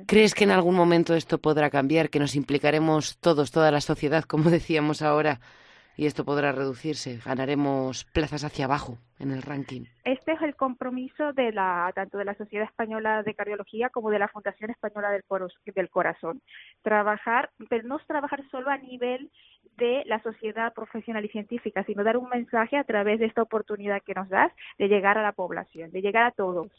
¿Crees 0.06 0.34
que 0.34 0.44
en 0.44 0.50
algún 0.50 0.74
momento 0.74 1.14
esto 1.14 1.38
podrá 1.38 1.70
cambiar, 1.70 2.10
que 2.10 2.18
nos 2.18 2.36
implicaremos 2.36 3.18
todos, 3.18 3.50
toda 3.50 3.70
la 3.70 3.80
sociedad, 3.80 4.24
como 4.24 4.44
decíamos 4.50 5.02
ahora, 5.02 5.40
y 5.96 6.06
esto 6.06 6.24
podrá 6.24 6.52
reducirse. 6.52 7.20
Ganaremos 7.24 8.04
plazas 8.04 8.44
hacia 8.44 8.64
abajo 8.64 8.98
en 9.18 9.30
el 9.30 9.42
ranking. 9.42 9.84
Este 10.04 10.32
es 10.32 10.42
el 10.42 10.56
compromiso 10.56 11.32
de 11.32 11.52
la 11.52 11.92
tanto 11.94 12.18
de 12.18 12.24
la 12.24 12.34
Sociedad 12.34 12.66
Española 12.66 13.22
de 13.22 13.34
Cardiología 13.34 13.90
como 13.90 14.10
de 14.10 14.18
la 14.18 14.28
Fundación 14.28 14.70
Española 14.70 15.10
del, 15.10 15.22
del 15.74 15.90
Corazón. 15.90 16.42
Trabajar, 16.82 17.50
pero 17.68 17.86
no 17.86 17.98
es 17.98 18.06
trabajar 18.06 18.42
solo 18.50 18.70
a 18.70 18.78
nivel 18.78 19.30
de 19.76 20.02
la 20.06 20.22
sociedad 20.22 20.72
profesional 20.72 21.24
y 21.24 21.28
científica, 21.28 21.84
sino 21.84 22.04
dar 22.04 22.16
un 22.16 22.28
mensaje 22.28 22.76
a 22.76 22.84
través 22.84 23.18
de 23.20 23.26
esta 23.26 23.42
oportunidad 23.42 24.02
que 24.02 24.14
nos 24.14 24.28
das 24.28 24.52
de 24.78 24.88
llegar 24.88 25.18
a 25.18 25.22
la 25.22 25.32
población, 25.32 25.90
de 25.90 26.02
llegar 26.02 26.24
a 26.24 26.30
todos 26.32 26.70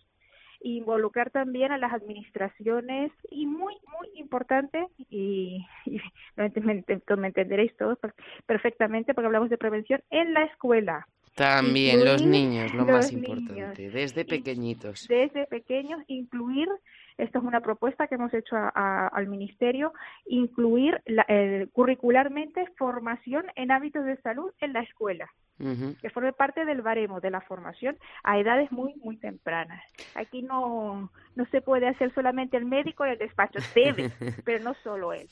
involucrar 0.73 1.30
también 1.30 1.71
a 1.71 1.78
las 1.78 1.93
administraciones 1.93 3.12
y 3.30 3.45
muy, 3.45 3.75
muy 3.99 4.10
importante, 4.15 4.88
y, 5.10 5.65
y 5.86 6.01
me, 6.36 6.84
me, 7.17 7.28
entenderéis 7.28 7.75
todos 7.78 7.99
perfectamente 8.45 9.13
porque 9.13 9.28
hablamos 9.28 9.49
de 9.49 9.58
prevención, 9.58 10.01
en 10.10 10.34
la 10.34 10.43
escuela. 10.45 11.08
También 11.36 12.04
los 12.06 12.25
niños, 12.25 12.73
lo 12.73 12.86
más 12.86 13.12
importante, 13.12 13.89
desde 13.89 14.23
pequeñitos. 14.25 15.06
Desde 15.08 15.45
pequeños, 15.47 16.01
incluir, 16.08 16.69
esto 17.17 17.39
es 17.39 17.45
una 17.45 17.62
propuesta 17.62 18.08
que 18.08 18.15
hemos 18.15 18.34
hecho 18.34 18.56
al 18.56 19.28
Ministerio, 19.28 19.93
incluir 20.25 21.01
la, 21.06 21.25
curricularmente 21.73 22.65
formación 22.78 23.45
en 23.56 23.71
hábitos 23.71 24.06
de 24.06 24.17
salud 24.21 24.51
en 24.60 24.73
la 24.73 24.82
escuela 24.82 25.30
que 25.58 26.10
forme 26.10 26.34
parte 26.34 26.65
del 26.65 26.82
baremo 26.82 27.21
de 27.21 27.30
la 27.30 27.39
formación 27.41 27.97
a 28.23 28.38
edades 28.38 28.71
muy, 28.71 28.93
muy 28.95 29.17
tempranas. 29.17 29.82
Aquí 30.15 30.41
no, 30.41 31.10
no 31.36 31.45
se 31.45 31.62
puede 31.62 31.88
hacer 31.88 32.13
solamente 32.13 32.58
el 32.58 32.65
médico 32.65 33.06
y 33.06 33.12
el 33.12 33.17
despacho, 33.17 33.60
debe, 33.73 34.12
pero 34.45 34.63
no 34.63 34.75
solo 34.84 35.13
él. 35.13 35.28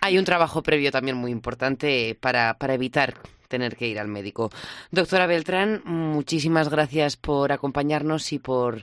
Hay 0.00 0.18
un 0.18 0.24
trabajo 0.24 0.62
previo 0.62 0.90
también 0.90 1.16
muy 1.16 1.30
importante 1.30 2.16
para, 2.18 2.54
para 2.54 2.74
evitar 2.74 3.14
tener 3.48 3.76
que 3.76 3.86
ir 3.86 4.00
al 4.00 4.08
médico. 4.08 4.50
Doctora 4.90 5.26
Beltrán, 5.26 5.82
muchísimas 5.84 6.70
gracias 6.70 7.18
por 7.18 7.52
acompañarnos 7.52 8.32
y 8.32 8.38
por 8.38 8.82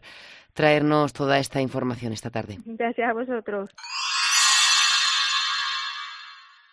traernos 0.59 1.13
toda 1.13 1.39
esta 1.39 1.61
información 1.61 2.11
esta 2.11 2.31
tarde. 2.31 2.59
Gracias 2.65 3.09
a 3.09 3.13
vosotros. 3.13 3.69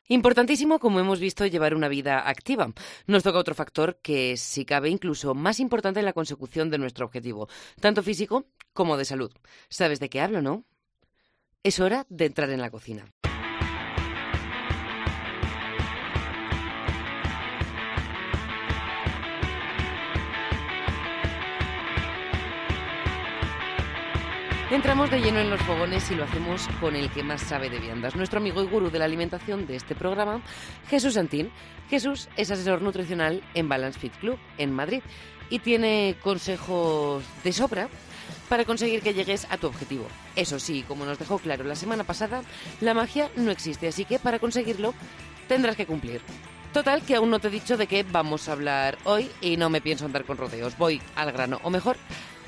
Importantísimo, 0.08 0.80
como 0.80 0.98
hemos 0.98 1.20
visto, 1.20 1.46
llevar 1.46 1.72
una 1.72 1.86
vida 1.86 2.28
activa. 2.28 2.72
Nos 3.06 3.22
toca 3.22 3.38
otro 3.38 3.54
factor 3.54 4.00
que 4.02 4.32
es, 4.32 4.40
si 4.40 4.64
cabe, 4.64 4.88
incluso 4.88 5.34
más 5.34 5.60
importante 5.60 6.00
en 6.00 6.04
la 6.04 6.14
consecución 6.14 6.68
de 6.68 6.78
nuestro 6.78 7.06
objetivo, 7.06 7.48
tanto 7.80 8.02
físico 8.02 8.46
como 8.72 8.96
de 8.96 9.04
salud. 9.04 9.32
¿Sabes 9.68 10.00
de 10.00 10.08
qué 10.08 10.20
hablo, 10.20 10.42
no? 10.42 10.64
Es 11.62 11.78
hora 11.78 12.06
de 12.08 12.26
entrar 12.26 12.50
en 12.50 12.62
la 12.62 12.70
cocina. 12.70 13.04
Entramos 24.68 25.08
de 25.12 25.20
lleno 25.20 25.38
en 25.38 25.48
los 25.48 25.60
fogones 25.62 26.10
y 26.10 26.16
lo 26.16 26.24
hacemos 26.24 26.66
con 26.80 26.96
el 26.96 27.08
que 27.10 27.22
más 27.22 27.40
sabe 27.40 27.70
de 27.70 27.78
viandas, 27.78 28.16
nuestro 28.16 28.40
amigo 28.40 28.60
y 28.64 28.66
gurú 28.66 28.90
de 28.90 28.98
la 28.98 29.04
alimentación 29.04 29.64
de 29.64 29.76
este 29.76 29.94
programa, 29.94 30.42
Jesús 30.88 31.14
Santín. 31.14 31.52
Jesús 31.88 32.28
es 32.36 32.50
asesor 32.50 32.82
nutricional 32.82 33.44
en 33.54 33.68
Balance 33.68 34.00
Fit 34.00 34.12
Club 34.14 34.40
en 34.58 34.72
Madrid 34.72 35.02
y 35.50 35.60
tiene 35.60 36.16
consejos 36.20 37.22
de 37.44 37.52
sobra 37.52 37.88
para 38.48 38.64
conseguir 38.64 39.02
que 39.02 39.14
llegues 39.14 39.46
a 39.50 39.56
tu 39.56 39.68
objetivo. 39.68 40.08
Eso 40.34 40.58
sí, 40.58 40.84
como 40.88 41.04
nos 41.04 41.20
dejó 41.20 41.38
claro 41.38 41.62
la 41.62 41.76
semana 41.76 42.02
pasada, 42.02 42.42
la 42.80 42.92
magia 42.92 43.30
no 43.36 43.52
existe, 43.52 43.86
así 43.86 44.04
que 44.04 44.18
para 44.18 44.40
conseguirlo 44.40 44.94
tendrás 45.46 45.76
que 45.76 45.86
cumplir. 45.86 46.22
Total, 46.72 47.02
que 47.02 47.14
aún 47.14 47.30
no 47.30 47.38
te 47.38 47.48
he 47.48 47.52
dicho 47.52 47.76
de 47.76 47.86
qué 47.86 48.02
vamos 48.02 48.48
a 48.48 48.52
hablar 48.52 48.98
hoy 49.04 49.30
y 49.40 49.56
no 49.56 49.70
me 49.70 49.80
pienso 49.80 50.04
andar 50.04 50.24
con 50.24 50.36
rodeos. 50.36 50.76
Voy 50.76 51.00
al 51.14 51.32
grano, 51.32 51.58
o 51.62 51.70
mejor, 51.70 51.96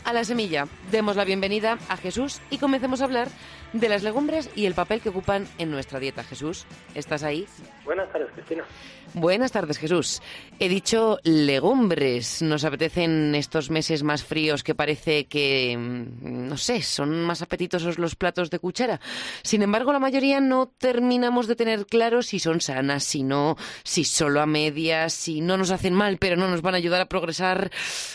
a 0.08 0.12
la 0.14 0.24
semilla. 0.24 0.66
Demos 0.90 1.16
la 1.16 1.24
bienvenida 1.26 1.78
a 1.90 1.98
Jesús 1.98 2.40
y 2.48 2.56
comencemos 2.56 3.02
a 3.02 3.04
hablar 3.04 3.28
de 3.74 3.90
las 3.90 4.02
legumbres 4.02 4.48
y 4.56 4.64
el 4.64 4.72
papel 4.72 5.02
que 5.02 5.10
ocupan 5.10 5.46
en 5.58 5.70
nuestra 5.70 6.00
dieta. 6.00 6.24
Jesús, 6.24 6.64
¿estás 6.94 7.22
ahí? 7.22 7.46
Buenas 7.84 8.10
tardes, 8.10 8.30
Cristina. 8.32 8.64
Buenas 9.12 9.52
tardes, 9.52 9.76
Jesús. 9.76 10.22
He 10.58 10.70
dicho 10.70 11.18
legumbres. 11.24 12.40
Nos 12.40 12.64
apetecen 12.64 13.34
estos 13.34 13.68
meses 13.68 14.02
más 14.02 14.24
fríos 14.24 14.64
que 14.64 14.74
parece 14.74 15.26
que, 15.26 15.76
mm, 15.76 16.48
no 16.48 16.56
sé, 16.56 16.80
son 16.80 17.22
más 17.24 17.42
apetitosos 17.42 17.98
los 17.98 18.16
platos 18.16 18.48
de 18.48 18.60
cuchara. 18.60 19.00
Sin 19.42 19.60
embargo, 19.60 19.92
la 19.92 19.98
mayoría 19.98 20.40
no 20.40 20.72
terminamos 20.78 21.48
de 21.48 21.56
tener 21.56 21.84
claro 21.84 22.22
si 22.22 22.38
son 22.38 22.62
sanas, 22.62 23.04
si 23.04 23.24
no, 23.24 23.58
si 23.84 24.04
solo 24.04 24.40
a 24.40 24.46
medias, 24.46 25.12
si 25.12 25.42
no 25.42 25.58
nos 25.58 25.70
hacen 25.70 25.92
mal, 25.92 26.16
pero 26.16 26.36
no 26.36 26.48
nos 26.48 26.62
van 26.62 26.72
a 26.72 26.78
ayudar 26.78 27.02
a 27.02 27.10
progresar. 27.10 27.70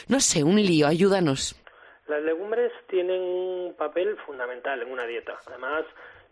No 0.08 0.20
sé, 0.20 0.44
un 0.44 0.56
lío. 0.56 0.88
Ayúdanos. 0.88 1.56
Las 2.08 2.22
legumbres 2.22 2.72
tienen 2.88 3.22
un 3.22 3.76
papel 3.78 4.18
fundamental 4.26 4.82
en 4.82 4.92
una 4.92 5.06
dieta. 5.06 5.40
Además, 5.48 5.86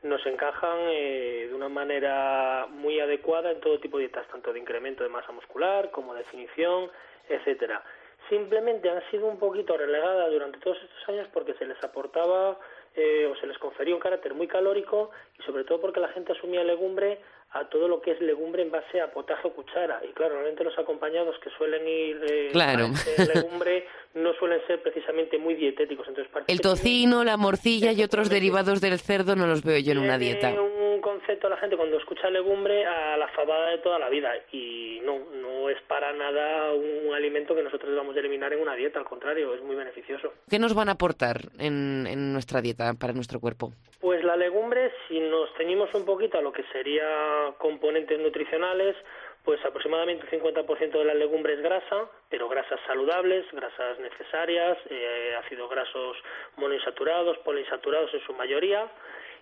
nos 0.03 0.25
encajan 0.25 0.79
eh, 0.89 1.47
de 1.47 1.55
una 1.55 1.69
manera 1.69 2.67
muy 2.69 2.99
adecuada 2.99 3.51
en 3.51 3.61
todo 3.61 3.79
tipo 3.79 3.97
de 3.97 4.05
dietas, 4.05 4.27
tanto 4.27 4.51
de 4.51 4.59
incremento 4.59 5.03
de 5.03 5.09
masa 5.09 5.31
muscular 5.31 5.91
como 5.91 6.13
de 6.13 6.23
definición, 6.23 6.89
etcétera. 7.29 7.83
Simplemente 8.29 8.89
han 8.89 9.01
sido 9.11 9.27
un 9.27 9.39
poquito 9.39 9.77
relegadas 9.77 10.31
durante 10.31 10.59
todos 10.59 10.77
estos 10.81 11.09
años 11.09 11.27
porque 11.33 11.53
se 11.55 11.65
les 11.65 11.81
aportaba 11.83 12.57
eh, 12.95 13.25
o 13.31 13.35
se 13.35 13.47
les 13.47 13.57
confería 13.57 13.95
un 13.95 14.01
carácter 14.01 14.33
muy 14.33 14.47
calórico 14.47 15.11
y 15.39 15.43
sobre 15.43 15.63
todo 15.63 15.79
porque 15.79 15.99
la 15.99 16.09
gente 16.09 16.33
asumía 16.33 16.63
legumbre 16.63 17.19
a 17.53 17.65
todo 17.65 17.87
lo 17.87 18.01
que 18.01 18.11
es 18.11 18.21
legumbre 18.21 18.61
en 18.61 18.71
base 18.71 19.01
a 19.01 19.11
potaje 19.11 19.47
o 19.47 19.53
cuchara. 19.53 20.01
Y 20.07 20.13
claro, 20.13 20.35
realmente 20.35 20.63
los 20.63 20.77
acompañados 20.77 21.37
que 21.39 21.49
suelen 21.51 21.85
ir 21.87 22.21
eh, 22.29 22.49
claro. 22.51 22.87
legumbre 23.33 23.87
no 24.13 24.33
suelen 24.33 24.65
ser 24.67 24.81
precisamente 24.81 25.37
muy 25.37 25.55
dietéticos. 25.55 26.07
Entonces, 26.07 26.31
el 26.47 26.61
tocino, 26.61 27.23
la 27.23 27.37
morcilla 27.37 27.91
y 27.91 28.03
otros 28.03 28.29
derivados 28.29 28.79
del 28.79 28.99
cerdo 28.99 29.35
no 29.35 29.47
los 29.47 29.63
veo 29.63 29.79
yo 29.79 29.91
en 29.91 29.99
una 29.99 30.17
dieta. 30.17 30.49
un 30.49 31.01
concepto 31.01 31.47
a 31.47 31.49
la 31.49 31.57
gente 31.57 31.75
cuando 31.75 31.97
escucha 31.97 32.29
legumbre 32.29 32.85
a 32.85 33.17
la 33.17 33.27
fabada 33.29 33.71
de 33.71 33.79
toda 33.79 33.99
la 33.99 34.09
vida 34.09 34.31
y 34.51 34.99
no, 35.03 35.19
no 35.41 35.69
es 35.69 35.81
para 35.83 36.13
nada 36.13 36.73
un 36.73 37.13
alimento 37.13 37.55
que 37.55 37.63
nosotros 37.63 37.95
vamos 37.95 38.15
a 38.15 38.19
eliminar 38.19 38.53
en 38.53 38.61
una 38.61 38.75
dieta, 38.75 38.99
al 38.99 39.05
contrario, 39.05 39.53
es 39.53 39.61
muy 39.61 39.75
beneficioso. 39.75 40.33
¿Qué 40.49 40.59
nos 40.59 40.73
van 40.73 40.89
a 40.89 40.93
aportar 40.93 41.49
en, 41.59 42.07
en 42.07 42.33
nuestra 42.33 42.61
dieta 42.61 42.93
para 42.93 43.13
nuestro 43.13 43.39
cuerpo? 43.39 43.71
Pues 43.99 44.23
la 44.23 44.35
legumbre, 44.35 44.91
si 45.07 45.19
nos 45.19 45.49
ceñimos 45.57 45.93
un 45.93 46.05
poquito 46.05 46.37
a 46.37 46.41
lo 46.41 46.51
que 46.51 46.63
sería 46.71 47.40
componentes 47.57 48.19
nutricionales, 48.19 48.95
pues 49.43 49.63
aproximadamente 49.65 50.25
un 50.25 50.31
50% 50.41 50.91
de 50.91 51.05
la 51.05 51.13
legumbre 51.13 51.53
es 51.53 51.61
grasa, 51.61 52.09
pero 52.29 52.47
grasas 52.47 52.79
saludables, 52.85 53.45
grasas 53.51 53.99
necesarias, 53.99 54.77
eh, 54.89 55.35
ácidos 55.43 55.69
grasos 55.69 56.17
monoinsaturados, 56.57 57.37
poliinsaturados 57.39 58.13
en 58.13 58.21
su 58.21 58.33
mayoría. 58.33 58.87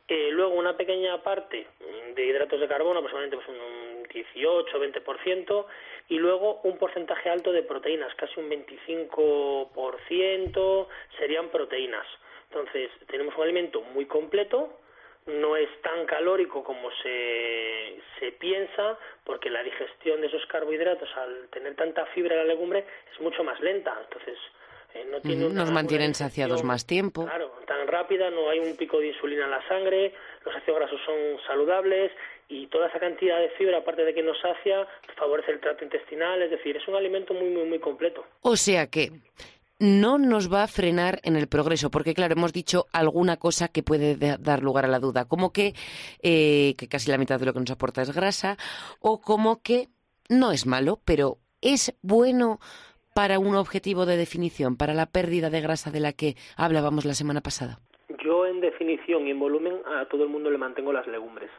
Eh, 0.08 0.30
luego 0.32 0.56
una 0.56 0.76
pequeña 0.76 1.22
parte 1.22 1.68
de 2.16 2.26
hidratos 2.26 2.60
de 2.60 2.68
carbono, 2.68 3.00
aproximadamente 3.00 3.38
pues 3.38 3.50
un 3.50 4.08
18-20%, 4.08 5.68
y 6.08 6.18
luego 6.18 6.62
un 6.64 6.78
porcentaje 6.78 7.30
alto 7.30 7.52
de 7.52 7.62
proteínas, 7.62 8.16
casi 8.16 8.40
un 8.40 8.50
25% 8.50 10.88
serían 11.20 11.50
proteínas. 11.50 12.08
Entonces, 12.50 12.90
tenemos 13.08 13.36
un 13.36 13.44
alimento 13.44 13.82
muy 13.82 14.06
completo, 14.06 14.80
no 15.30 15.56
es 15.56 15.70
tan 15.82 16.06
calórico 16.06 16.64
como 16.64 16.90
se, 17.04 18.00
se 18.20 18.32
piensa, 18.34 18.98
porque 19.24 19.50
la 19.50 19.64
digestión 19.64 20.22
de 20.22 20.28
esos 20.28 20.46
carbohidratos, 20.48 21.10
al 21.16 21.48
tener 21.50 21.76
tanta 21.76 22.06
fibra 22.08 22.36
en 22.36 22.48
la 22.48 22.54
legumbre, 22.54 22.86
es 23.14 23.20
mucho 23.22 23.44
más 23.44 23.60
lenta. 23.62 23.96
Entonces, 24.04 24.38
eh, 24.94 25.06
no 25.10 25.22
tiene 25.22 25.50
Nos 25.50 25.72
mantienen 25.72 26.16
saciados 26.16 26.64
más 26.64 26.86
tiempo. 26.86 27.26
Claro, 27.26 27.54
tan 27.68 27.88
rápida, 27.88 28.30
no 28.32 28.50
hay 28.50 28.60
un 28.60 28.76
pico 28.76 29.00
de 29.00 29.08
insulina 29.08 29.46
en 29.46 29.52
la 29.52 29.68
sangre, 29.68 30.14
los 30.46 30.56
ácidos 30.56 30.80
grasos 30.80 31.00
son 31.06 31.16
saludables 31.46 32.12
y 32.48 32.66
toda 32.68 32.88
esa 32.88 33.00
cantidad 33.00 33.40
de 33.40 33.50
fibra, 33.52 33.78
aparte 33.78 34.04
de 34.04 34.14
que 34.14 34.24
nos 34.24 34.40
sacia, 34.40 34.88
favorece 35.16 35.52
el 35.52 35.60
trato 35.60 35.84
intestinal, 35.84 36.42
es 36.42 36.50
decir, 36.50 36.76
es 36.76 36.88
un 36.88 36.96
alimento 36.96 37.36
muy, 37.36 37.50
muy, 37.50 37.66
muy 37.66 37.80
completo. 37.80 38.26
O 38.42 38.56
sea 38.56 38.88
que 38.88 39.12
no 39.80 40.18
nos 40.18 40.52
va 40.54 40.64
a 40.64 40.68
frenar 40.68 41.20
en 41.24 41.36
el 41.36 41.48
progreso, 41.48 41.90
porque 41.90 42.14
claro, 42.14 42.34
hemos 42.34 42.54
dicho 42.54 42.86
alguna 42.94 43.38
cosa 43.38 43.70
que 43.70 43.84
puede 43.84 44.16
dar 44.38 44.62
lugar 44.62 44.86
a 44.86 44.90
la 44.90 45.00
duda, 45.00 45.26
como 45.26 45.52
que, 45.52 45.74
eh, 46.22 46.76
que 46.78 46.88
casi 46.88 47.10
la 47.10 47.18
mitad 47.18 47.40
de 47.40 47.46
lo 47.46 47.54
que 47.54 47.60
nos 47.60 47.72
aporta 47.72 48.02
es 48.02 48.14
grasa, 48.14 48.58
o 49.00 49.22
como 49.22 49.62
que 49.62 49.88
no 50.30 50.52
es 50.52 50.66
malo, 50.66 51.00
pero 51.06 51.38
es 51.62 51.98
bueno 52.02 52.60
para 53.16 53.40
un 53.40 53.56
objetivo 53.56 54.06
de 54.06 54.18
definición, 54.18 54.78
para 54.78 54.94
la 54.94 55.08
pérdida 55.08 55.50
de 55.50 55.62
grasa 55.62 55.92
de 55.92 56.00
la 56.00 56.14
que 56.14 56.36
hablábamos 56.56 57.06
la 57.06 57.14
semana 57.14 57.42
pasada. 57.42 57.80
Yo 58.24 58.46
en 58.46 58.62
definición 58.62 59.28
y 59.28 59.32
en 59.32 59.40
volumen 59.40 59.82
a 59.86 60.06
todo 60.06 60.24
el 60.24 60.30
mundo 60.30 60.50
le 60.52 60.58
mantengo 60.58 60.94
las 60.94 61.08
legumbres. 61.08 61.50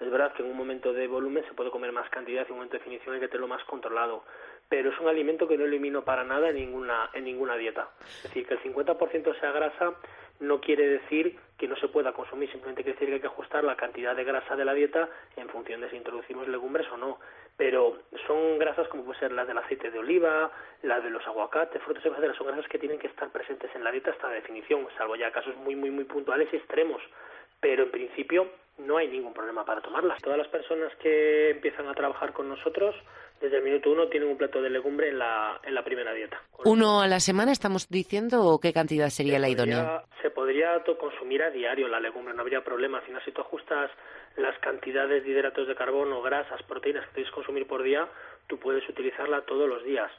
Es 0.00 0.10
verdad 0.10 0.32
que 0.34 0.42
en 0.42 0.50
un 0.50 0.56
momento 0.56 0.92
de 0.92 1.08
volumen 1.08 1.44
se 1.48 1.54
puede 1.54 1.70
comer 1.70 1.92
más 1.92 2.08
cantidad 2.10 2.42
y 2.42 2.46
en 2.46 2.52
un 2.52 2.58
momento 2.58 2.74
de 2.74 2.78
definición 2.78 3.14
hay 3.14 3.20
que 3.20 3.28
tenerlo 3.28 3.48
más 3.48 3.64
controlado 3.64 4.22
pero 4.68 4.90
es 4.90 5.00
un 5.00 5.08
alimento 5.08 5.48
que 5.48 5.56
no 5.56 5.64
elimino 5.64 6.04
para 6.04 6.24
nada 6.24 6.50
en 6.50 6.56
ninguna, 6.56 7.10
en 7.14 7.24
ninguna 7.24 7.56
dieta. 7.56 7.88
Es 8.00 8.24
decir, 8.24 8.46
que 8.46 8.54
el 8.54 8.60
50% 8.62 9.40
sea 9.40 9.52
grasa 9.52 9.94
no 10.40 10.60
quiere 10.60 10.86
decir 10.86 11.36
que 11.56 11.66
no 11.66 11.76
se 11.76 11.88
pueda 11.88 12.12
consumir, 12.12 12.48
simplemente 12.50 12.84
quiere 12.84 12.94
decir 12.94 13.08
que 13.08 13.14
hay 13.14 13.20
que 13.20 13.26
ajustar 13.26 13.64
la 13.64 13.76
cantidad 13.76 14.14
de 14.14 14.24
grasa 14.24 14.54
de 14.54 14.64
la 14.64 14.74
dieta 14.74 15.08
en 15.36 15.48
función 15.48 15.80
de 15.80 15.90
si 15.90 15.96
introducimos 15.96 16.46
legumbres 16.46 16.86
o 16.92 16.96
no. 16.96 17.18
Pero 17.56 17.98
son 18.26 18.58
grasas 18.58 18.86
como 18.88 19.04
puede 19.04 19.18
ser 19.18 19.32
las 19.32 19.48
del 19.48 19.58
aceite 19.58 19.90
de 19.90 19.98
oliva, 19.98 20.52
las 20.82 21.02
de 21.02 21.10
los 21.10 21.26
aguacates, 21.26 21.82
frutos 21.82 22.04
y 22.04 22.36
son 22.36 22.46
grasas 22.46 22.68
que 22.68 22.78
tienen 22.78 23.00
que 23.00 23.08
estar 23.08 23.30
presentes 23.30 23.74
en 23.74 23.82
la 23.82 23.90
dieta 23.90 24.12
hasta 24.12 24.28
la 24.28 24.34
definición, 24.34 24.86
salvo 24.96 25.16
ya 25.16 25.32
casos 25.32 25.56
muy, 25.56 25.74
muy, 25.74 25.90
muy 25.90 26.04
puntuales 26.04 26.48
y 26.52 26.56
extremos. 26.56 27.02
Pero 27.60 27.84
en 27.84 27.90
principio 27.90 28.48
no 28.78 28.96
hay 28.96 29.08
ningún 29.08 29.34
problema 29.34 29.64
para 29.64 29.80
tomarlas. 29.80 30.22
Todas 30.22 30.38
las 30.38 30.48
personas 30.48 30.94
que 30.96 31.50
empiezan 31.50 31.88
a 31.88 31.94
trabajar 31.94 32.32
con 32.32 32.48
nosotros 32.48 32.94
desde 33.40 33.58
el 33.58 33.62
minuto 33.62 33.90
uno 33.90 34.08
tienen 34.08 34.28
un 34.28 34.36
plato 34.36 34.60
de 34.60 34.70
legumbre 34.70 35.08
en 35.08 35.18
la, 35.18 35.60
en 35.62 35.74
la 35.74 35.84
primera 35.84 36.12
dieta. 36.12 36.42
¿Uno 36.64 37.00
a 37.00 37.06
la 37.06 37.20
semana 37.20 37.52
estamos 37.52 37.88
diciendo 37.88 38.44
o 38.44 38.58
qué 38.58 38.72
cantidad 38.72 39.08
sería 39.10 39.38
la 39.38 39.48
idónea? 39.48 40.02
Se 40.22 40.30
podría 40.30 40.82
consumir 40.98 41.42
a 41.42 41.50
diario 41.50 41.88
la 41.88 42.00
legumbre, 42.00 42.34
no 42.34 42.42
habría 42.42 42.64
problema. 42.64 42.98
Al 42.98 43.04
final, 43.04 43.22
si 43.24 43.32
tú 43.32 43.40
ajustas 43.40 43.90
las 44.36 44.58
cantidades 44.58 45.24
de 45.24 45.30
hidratos 45.30 45.68
de 45.68 45.74
carbono, 45.74 46.20
grasas, 46.22 46.62
proteínas 46.64 47.06
que 47.08 47.14
quieres 47.14 47.32
consumir 47.32 47.66
por 47.66 47.82
día, 47.82 48.08
tú 48.46 48.58
puedes 48.58 48.88
utilizarla 48.88 49.42
todos 49.42 49.68
los 49.68 49.84
días. 49.84 50.10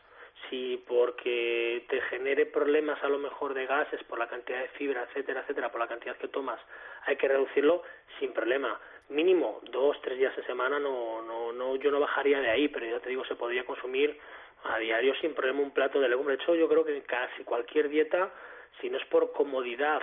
Si 0.50 0.84
porque 0.88 1.86
te 1.90 2.02
genere 2.02 2.46
problemas 2.46 3.04
a 3.04 3.10
lo 3.10 3.20
mejor 3.20 3.54
de 3.54 3.66
gases 3.66 4.04
por 4.06 4.18
la 4.18 4.28
cantidad 4.28 4.62
de 4.62 4.70
fibra, 4.70 5.04
etcétera, 5.04 5.42
etcétera, 5.42 5.72
por 5.72 5.80
la 5.80 5.88
cantidad 5.88 6.18
que 6.18 6.28
tomas, 6.28 6.60
hay 7.06 7.18
que 7.18 7.28
reducirlo 7.28 7.84
sin 8.20 8.34
problema 8.34 8.80
mínimo 9.10 9.60
dos, 9.72 10.00
tres 10.02 10.18
días 10.18 10.38
a 10.38 10.44
semana, 10.44 10.80
no, 10.80 11.22
no, 11.22 11.52
no, 11.52 11.76
yo 11.76 11.92
no 11.92 12.00
bajaría 12.00 12.40
de 12.40 12.50
ahí, 12.50 12.68
pero 12.68 12.86
ya 12.86 13.00
te 13.00 13.10
digo, 13.10 13.26
se 13.26 13.36
podría 13.36 13.66
consumir 13.66 14.18
a 14.64 14.78
diario 14.78 15.16
sin 15.16 15.34
problema 15.34 15.62
un 15.62 15.72
plato 15.72 16.00
de 16.00 16.10
legumbre. 16.10 16.38
De 16.38 16.44
hecho, 16.44 16.56
yo 16.56 16.68
creo 16.68 16.86
que 16.86 17.02
casi 17.04 17.44
cualquier 17.44 17.90
dieta, 17.90 18.32
si 18.80 18.90
no 18.90 18.98
es 18.98 19.06
por 19.06 19.32
comodidad 19.32 20.02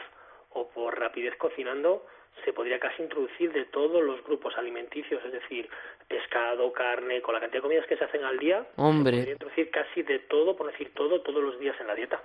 o 0.51 0.69
por 0.69 0.99
rapidez 0.99 1.37
cocinando, 1.37 2.07
se 2.45 2.53
podría 2.53 2.79
casi 2.79 3.03
introducir 3.03 3.53
de 3.53 3.65
todos 3.67 4.03
los 4.03 4.23
grupos 4.25 4.55
alimenticios, 4.57 5.23
es 5.25 5.33
decir, 5.33 5.69
pescado, 6.09 6.73
carne, 6.73 7.21
con 7.23 7.35
la 7.35 7.41
cantidad 7.41 7.59
de 7.59 7.63
comidas 7.63 7.87
que 7.87 7.97
se 7.97 8.05
hacen 8.05 8.25
al 8.25 8.39
día, 8.39 8.67
Hombre. 8.77 9.13
se 9.13 9.19
podría 9.19 9.33
introducir 9.33 9.71
casi 9.71 10.03
de 10.03 10.19
todo, 10.21 10.57
por 10.57 10.71
decir 10.71 10.93
todo, 10.95 11.21
todos 11.23 11.43
los 11.43 11.59
días 11.59 11.77
en 11.81 11.87
la 11.87 11.95
dieta. 11.95 12.23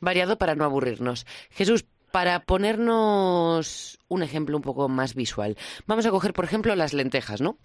Variado 0.00 0.38
para 0.38 0.54
no 0.54 0.64
aburrirnos. 0.64 1.24
Jesús, 1.50 1.84
para 2.10 2.40
ponernos 2.40 3.98
un 4.08 4.22
ejemplo 4.22 4.56
un 4.56 4.62
poco 4.62 4.88
más 4.88 5.14
visual, 5.14 5.56
vamos 5.86 6.06
a 6.06 6.10
coger, 6.10 6.32
por 6.32 6.44
ejemplo, 6.44 6.74
las 6.74 6.92
lentejas, 6.92 7.40
¿no? 7.40 7.58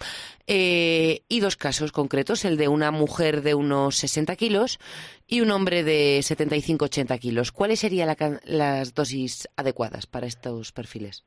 Eh, 0.48 1.24
y 1.28 1.40
dos 1.40 1.56
casos 1.56 1.92
concretos, 1.92 2.46
el 2.46 2.58
de 2.58 2.68
una 2.68 2.92
mujer 2.92 3.42
de 3.42 3.56
unos 3.56 3.98
60 3.98 4.36
kilos 4.36 4.80
y 5.28 5.42
un 5.42 5.52
hombre 5.52 5.84
de 5.84 6.20
75-80 6.20 7.20
kilos. 7.20 7.52
¿Cuáles 7.52 7.80
serían 7.80 8.16
las 8.44 8.94
dosis 8.94 9.48
adecuadas 9.56 10.08
para 10.08 10.28
estos 10.28 10.72
perfiles? 10.72 11.24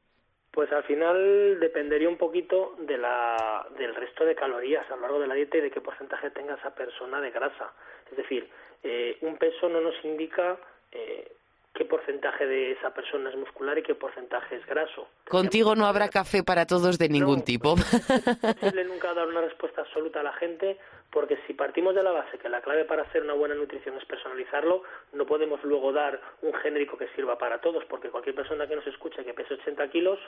Pues 0.57 0.73
al 0.73 0.85
final 0.85 1.61
dependería 1.61 2.09
un 2.09 2.17
poquito 2.17 2.77
de 2.79 2.97
la, 2.97 3.67
del 3.77 3.95
resto 3.95 4.25
de 4.25 4.35
calorías 4.35 4.91
a 4.91 4.97
lo 4.97 5.03
largo 5.03 5.21
de 5.21 5.27
la 5.27 5.35
dieta 5.35 5.59
y 5.59 5.61
de 5.61 5.71
qué 5.71 5.83
porcentaje 5.83 6.31
tenga 6.31 6.55
esa 6.55 6.75
persona 6.75 7.21
de 7.21 7.31
grasa. 7.31 7.75
Es 8.11 8.17
decir, 8.17 8.49
eh, 8.83 9.19
un 9.21 9.37
peso 9.37 9.69
no 9.69 9.83
nos 9.83 9.95
indica 10.03 10.57
eh, 10.93 11.31
qué 11.75 11.85
porcentaje 11.85 12.47
de 12.47 12.73
esa 12.73 12.95
persona 12.95 13.29
es 13.29 13.37
muscular 13.37 13.77
y 13.77 13.83
qué 13.83 13.95
porcentaje 13.95 14.57
es 14.57 14.65
graso. 14.65 15.07
Contigo 15.29 15.75
no 15.75 15.85
habrá 15.85 16.09
café 16.09 16.43
para 16.43 16.65
todos 16.65 16.97
de 16.97 17.11
ningún 17.11 17.45
tipo. 17.45 17.75
es 17.77 18.55
posible 18.55 18.85
nunca 18.85 19.13
dar 19.13 19.29
una 19.29 19.43
respuesta 19.43 19.83
absoluta 19.83 20.21
a 20.21 20.23
la 20.23 20.33
gente 20.33 20.79
porque 21.17 21.39
si 21.47 21.55
partimos 21.55 21.95
de 21.95 22.03
la 22.03 22.13
base 22.13 22.37
que 22.37 22.51
la 22.51 22.61
clave 22.61 22.85
para 22.85 23.05
hacer 23.05 23.23
una 23.23 23.33
buena 23.33 23.55
nutrición 23.55 23.97
es 23.97 24.05
personalizarlo, 24.05 24.83
no 25.15 25.25
podemos 25.25 25.65
luego 25.65 25.91
dar 25.91 26.21
un 26.43 26.53
genérico 26.53 26.99
que 26.99 27.09
sirva 27.17 27.39
para 27.39 27.59
todos, 27.63 27.87
porque 27.87 28.11
cualquier 28.11 28.35
persona 28.35 28.67
que 28.67 28.77
nos 28.77 28.87
escuche 28.87 29.25
que 29.25 29.33
pese 29.33 29.55
80 29.55 29.89
kilos 29.89 30.19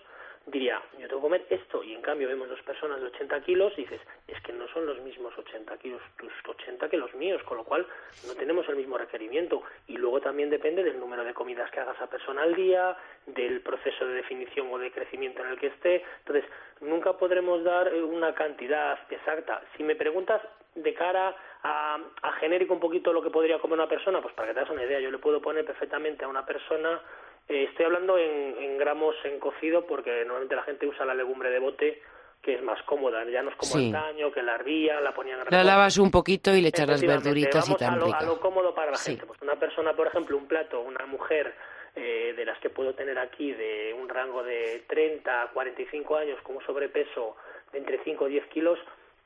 diría, 0.47 0.81
yo 0.99 1.07
tengo 1.07 1.21
que 1.21 1.27
comer 1.27 1.47
esto, 1.51 1.85
y 1.85 1.93
en 1.93 2.01
cambio 2.01 2.27
vemos 2.27 2.49
dos 2.49 2.63
personas 2.63 3.03
de 3.03 3.09
80 3.09 3.39
kilos 3.43 3.75
y 3.77 3.83
dices, 3.83 4.01
es 4.27 4.41
que 4.41 4.55
no 4.55 4.67
son 4.69 4.87
los 4.87 4.99
mismos 5.01 5.37
80 5.37 5.77
kilos 5.77 6.01
tus 6.17 6.33
80 6.47 6.89
que 6.89 6.97
los 6.97 7.15
míos, 7.15 7.43
con 7.43 7.59
lo 7.59 7.65
cual 7.65 7.87
no 8.27 8.35
tenemos 8.35 8.67
el 8.71 8.77
mismo 8.77 8.97
requerimiento. 8.97 9.63
Y 9.89 9.99
luego 9.99 10.23
también 10.23 10.49
depende 10.49 10.83
del 10.83 10.99
número 10.99 11.23
de 11.23 11.35
comidas 11.35 11.71
que 11.71 11.81
haga 11.81 11.93
esa 11.93 12.07
persona 12.07 12.45
al 12.45 12.55
día, 12.55 12.97
del 13.27 13.61
proceso 13.61 14.07
de 14.07 14.15
definición 14.15 14.69
o 14.73 14.79
de 14.79 14.91
crecimiento 14.91 15.43
en 15.43 15.51
el 15.51 15.59
que 15.59 15.67
esté. 15.67 16.03
Entonces, 16.21 16.51
nunca 16.81 17.13
podremos 17.13 17.63
dar 17.63 17.89
eh, 17.89 18.03
una 18.03 18.35
cantidad 18.35 18.99
exacta. 19.11 19.63
Si 19.77 19.83
me 19.83 19.97
preguntas 19.97 20.41
de 20.83 20.95
cara 20.95 21.37
a, 21.63 21.99
a 22.23 22.33
genérico 22.35 22.75
un 22.75 22.81
poquito 22.81 23.13
lo 23.13 23.23
que 23.23 23.31
podría 23.31 23.59
comer 23.59 23.79
una 23.79 23.89
persona, 23.89 24.21
pues 24.21 24.35
para 24.35 24.49
que 24.49 24.55
te 24.55 24.61
hagas 24.61 24.73
una 24.73 24.85
idea, 24.85 25.01
yo 25.01 25.11
le 25.11 25.19
puedo 25.19 25.41
poner 25.41 25.65
perfectamente 25.65 26.25
a 26.25 26.29
una 26.29 26.47
persona, 26.47 27.01
eh, 27.49 27.67
estoy 27.71 27.87
hablando 27.87 28.17
en, 28.19 28.79
gramos 28.79 29.15
en 29.25 29.39
cocido 29.39 29.87
porque 29.87 30.25
normalmente 30.25 30.57
la 30.57 30.63
gente 30.63 30.87
usa 30.87 31.05
la 31.05 31.15
legumbre 31.15 31.51
de 31.51 31.59
bote 31.59 32.03
que 32.43 32.55
es 32.55 32.63
más 32.63 32.81
cómoda, 32.85 33.25
ya 33.25 33.43
no 33.43 33.51
es 33.51 33.57
como 33.57 33.83
el 33.83 33.91
daño, 33.91 34.31
que 34.31 34.43
la 34.43 34.55
hervía, 34.55 35.01
la 35.01 35.13
ponían 35.13 35.41
La 35.51 35.65
lavas 35.65 35.99
un 35.99 36.11
poquito 36.11 36.55
y 36.55 36.63
le 36.63 36.69
echas 36.69 36.89
las 36.89 37.03
verduritas 37.03 37.69
y 37.69 37.75
tan 37.75 37.95
a 37.95 37.97
lo, 37.97 38.15
a 38.15 38.23
lo 38.23 38.39
cómodo 38.39 38.73
para 38.73 38.93
la 38.93 38.97
gente. 38.97 39.27
Pues 39.27 39.43
una 39.43 39.57
persona, 39.57 39.93
por 39.95 40.07
ejemplo, 40.07 40.37
un 40.37 40.47
plato, 40.47 40.81
una 40.81 41.05
mujer 41.07 41.53
eh, 41.97 42.33
de 42.37 42.45
las 42.45 42.57
que 42.61 42.71
puedo 42.71 42.95
tener 42.95 43.19
aquí 43.19 43.53
de 43.53 43.93
un 43.93 44.09
rango 44.09 44.45
de 44.45 44.85
30 44.87 45.43
a 45.43 45.51
45 45.51 46.17
años 46.17 46.41
con 46.43 46.57
un 46.57 46.65
sobrepeso 46.65 47.37
de 47.73 47.79
entre 47.79 47.99
5 48.05 48.29
y 48.29 48.33
10 48.33 48.47
kilos, 48.47 48.79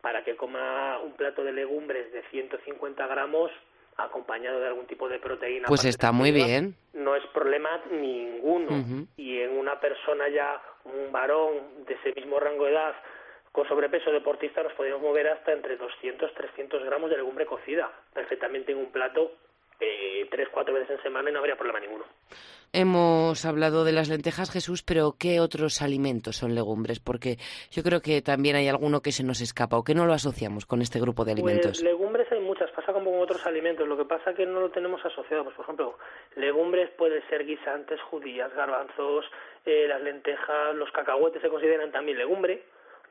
para 0.02 0.22
que 0.24 0.36
coma 0.36 0.98
un 0.98 1.12
plato 1.12 1.42
de 1.42 1.52
legumbres 1.52 2.12
de 2.12 2.22
150 2.30 3.06
gramos 3.06 3.50
acompañado 3.96 4.60
de 4.60 4.66
algún 4.66 4.86
tipo 4.86 5.08
de 5.08 5.18
proteína. 5.18 5.68
Pues 5.68 5.84
está 5.84 6.12
muy 6.12 6.32
bien. 6.32 6.74
No 6.92 7.14
es 7.14 7.24
problema 7.28 7.80
ninguno. 7.90 9.06
Y 9.16 9.38
en 9.40 9.56
una 9.56 9.80
persona 9.80 10.28
ya, 10.28 10.60
un 10.84 11.12
varón 11.12 11.84
de 11.86 11.94
ese 11.94 12.12
mismo 12.14 12.40
rango 12.40 12.64
de 12.64 12.72
edad, 12.72 12.94
con 13.52 13.68
sobrepeso 13.68 14.10
deportista, 14.10 14.62
nos 14.62 14.72
podemos 14.72 15.00
mover 15.00 15.28
hasta 15.28 15.52
entre 15.52 15.76
200, 15.76 16.34
300 16.34 16.84
gramos 16.84 17.10
de 17.10 17.18
legumbre 17.18 17.46
cocida, 17.46 17.90
perfectamente 18.12 18.72
en 18.72 18.78
un 18.78 18.90
plato 18.90 19.32
eh, 19.82 20.26
tres, 20.30 20.48
cuatro 20.50 20.74
veces 20.74 20.90
en 20.90 21.02
semana 21.02 21.30
y 21.30 21.32
no 21.32 21.40
habría 21.40 21.56
problema 21.56 21.80
ninguno. 21.80 22.04
Hemos 22.72 23.44
hablado 23.44 23.84
de 23.84 23.92
las 23.92 24.08
lentejas, 24.08 24.50
Jesús, 24.50 24.82
pero 24.82 25.16
¿qué 25.18 25.40
otros 25.40 25.82
alimentos 25.82 26.36
son 26.36 26.54
legumbres? 26.54 27.00
Porque 27.00 27.36
yo 27.70 27.82
creo 27.82 28.00
que 28.00 28.22
también 28.22 28.56
hay 28.56 28.68
alguno 28.68 29.02
que 29.02 29.12
se 29.12 29.24
nos 29.24 29.42
escapa 29.42 29.76
o 29.76 29.84
que 29.84 29.94
no 29.94 30.06
lo 30.06 30.14
asociamos 30.14 30.64
con 30.64 30.80
este 30.80 30.98
grupo 30.98 31.26
de 31.26 31.32
alimentos. 31.32 31.78
Pues 31.78 31.82
legumbres 31.82 32.32
hay 32.32 32.40
muchas, 32.40 32.70
pasa 32.70 32.94
como 32.94 33.10
con 33.10 33.20
otros 33.20 33.44
alimentos. 33.44 33.86
Lo 33.86 33.98
que 33.98 34.06
pasa 34.06 34.32
que 34.32 34.46
no 34.46 34.60
lo 34.60 34.70
tenemos 34.70 35.04
asociado. 35.04 35.44
Pues, 35.44 35.56
por 35.56 35.64
ejemplo, 35.64 35.98
legumbres 36.36 36.88
pueden 36.96 37.22
ser 37.28 37.44
guisantes, 37.44 38.00
judías, 38.02 38.50
garbanzos, 38.54 39.26
eh, 39.66 39.86
las 39.86 40.00
lentejas, 40.00 40.74
los 40.74 40.90
cacahuetes 40.92 41.42
se 41.42 41.50
consideran 41.50 41.92
también 41.92 42.16
legumbre 42.16 42.62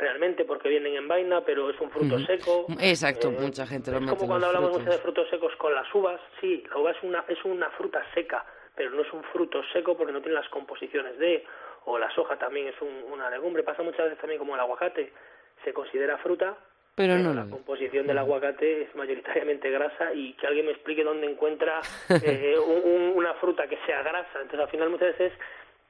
realmente 0.02 0.44
porque 0.46 0.68
vienen 0.68 0.96
en 0.96 1.08
vaina, 1.08 1.42
pero 1.42 1.70
es 1.70 1.80
un 1.80 1.92
fruto 1.92 2.20
seco. 2.26 2.66
Exacto, 2.82 3.30
eh, 3.30 3.38
mucha 3.40 3.68
gente 3.68 3.92
lo 3.92 4.00
Es 4.00 4.06
como 4.10 4.28
cuando 4.28 4.48
hablamos 4.48 4.72
mucho 4.72 4.90
de 4.90 4.98
frutos 4.98 5.30
secos 5.30 5.56
con 5.58 5.74
las 5.74 5.94
uvas, 5.94 6.20
sí, 6.42 6.64
la 6.70 6.78
uva 6.78 6.92
es 6.92 6.98
una, 7.04 7.24
es 7.28 7.38
una 7.46 7.70
fruta 7.72 8.02
seca, 8.16 8.44
pero 8.76 8.90
no 8.90 9.04
es 9.04 9.14
un 9.14 9.24
fruto 9.26 9.62
seco 9.72 9.96
porque 9.96 10.12
no 10.12 10.22
tiene 10.22 10.36
las 10.36 10.50
composiciones 10.50 11.18
de, 11.20 11.46
o 11.86 12.00
la 12.00 12.10
soja 12.16 12.38
también 12.38 12.68
es 12.68 12.76
una 12.82 13.30
legumbre, 13.30 13.62
pasa 13.62 13.84
muchas 13.84 14.06
veces 14.06 14.20
también 14.20 14.40
como 14.40 14.56
el 14.56 14.62
aguacate, 14.62 15.14
se 15.64 15.72
considera 15.72 16.18
fruta, 16.18 16.58
pero, 16.96 17.18
no 17.18 17.34
la 17.34 17.46
composición 17.46 18.06
del 18.06 18.18
aguacate 18.18 18.82
es 18.82 18.96
mayoritariamente 18.96 19.70
grasa 19.70 20.14
y 20.14 20.34
que 20.34 20.48
alguien 20.48 20.66
me 20.66 20.74
explique 20.74 21.04
dónde 21.04 21.30
encuentra 21.30 21.80
eh, 22.24 22.56
una 23.16 23.34
fruta 23.36 23.68
que 23.68 23.78
sea 23.86 24.04
grasa. 24.04 24.42
Entonces, 24.42 24.60
al 24.60 24.70
final, 24.70 24.90
muchas 24.90 25.18
veces 25.18 25.32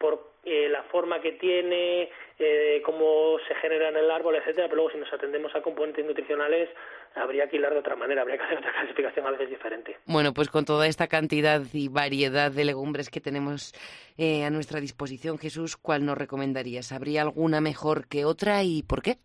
por 0.01 0.31
eh, 0.43 0.67
la 0.69 0.81
forma 0.83 1.21
que 1.21 1.33
tiene, 1.33 2.09
eh, 2.39 2.81
cómo 2.83 3.37
se 3.47 3.53
genera 3.55 3.89
en 3.89 3.97
el 3.97 4.09
árbol, 4.09 4.35
etcétera, 4.35 4.67
pero 4.67 4.77
luego 4.77 4.91
si 4.91 4.97
nos 4.97 5.13
atendemos 5.13 5.53
a 5.55 5.61
componentes 5.61 6.03
nutricionales 6.03 6.69
habría 7.13 7.47
que 7.47 7.57
hilar 7.57 7.73
de 7.73 7.79
otra 7.79 7.95
manera, 7.95 8.21
habría 8.21 8.37
que 8.37 8.43
hacer 8.45 8.57
otra 8.57 8.71
clasificación 8.79 9.27
a 9.27 9.31
veces 9.31 9.49
diferente. 9.49 9.97
Bueno, 10.07 10.33
pues 10.33 10.49
con 10.49 10.65
toda 10.65 10.87
esta 10.87 11.07
cantidad 11.07 11.61
y 11.73 11.89
variedad 11.89 12.51
de 12.51 12.65
legumbres 12.65 13.11
que 13.11 13.21
tenemos 13.21 13.73
eh, 14.17 14.43
a 14.43 14.49
nuestra 14.49 14.79
disposición, 14.79 15.37
Jesús, 15.37 15.77
¿cuál 15.77 16.05
nos 16.05 16.17
recomendarías? 16.17 16.91
¿Habría 16.91 17.21
alguna 17.21 17.61
mejor 17.61 18.07
que 18.07 18.25
otra 18.25 18.63
y 18.63 18.81
por 18.81 19.03
qué? 19.03 19.17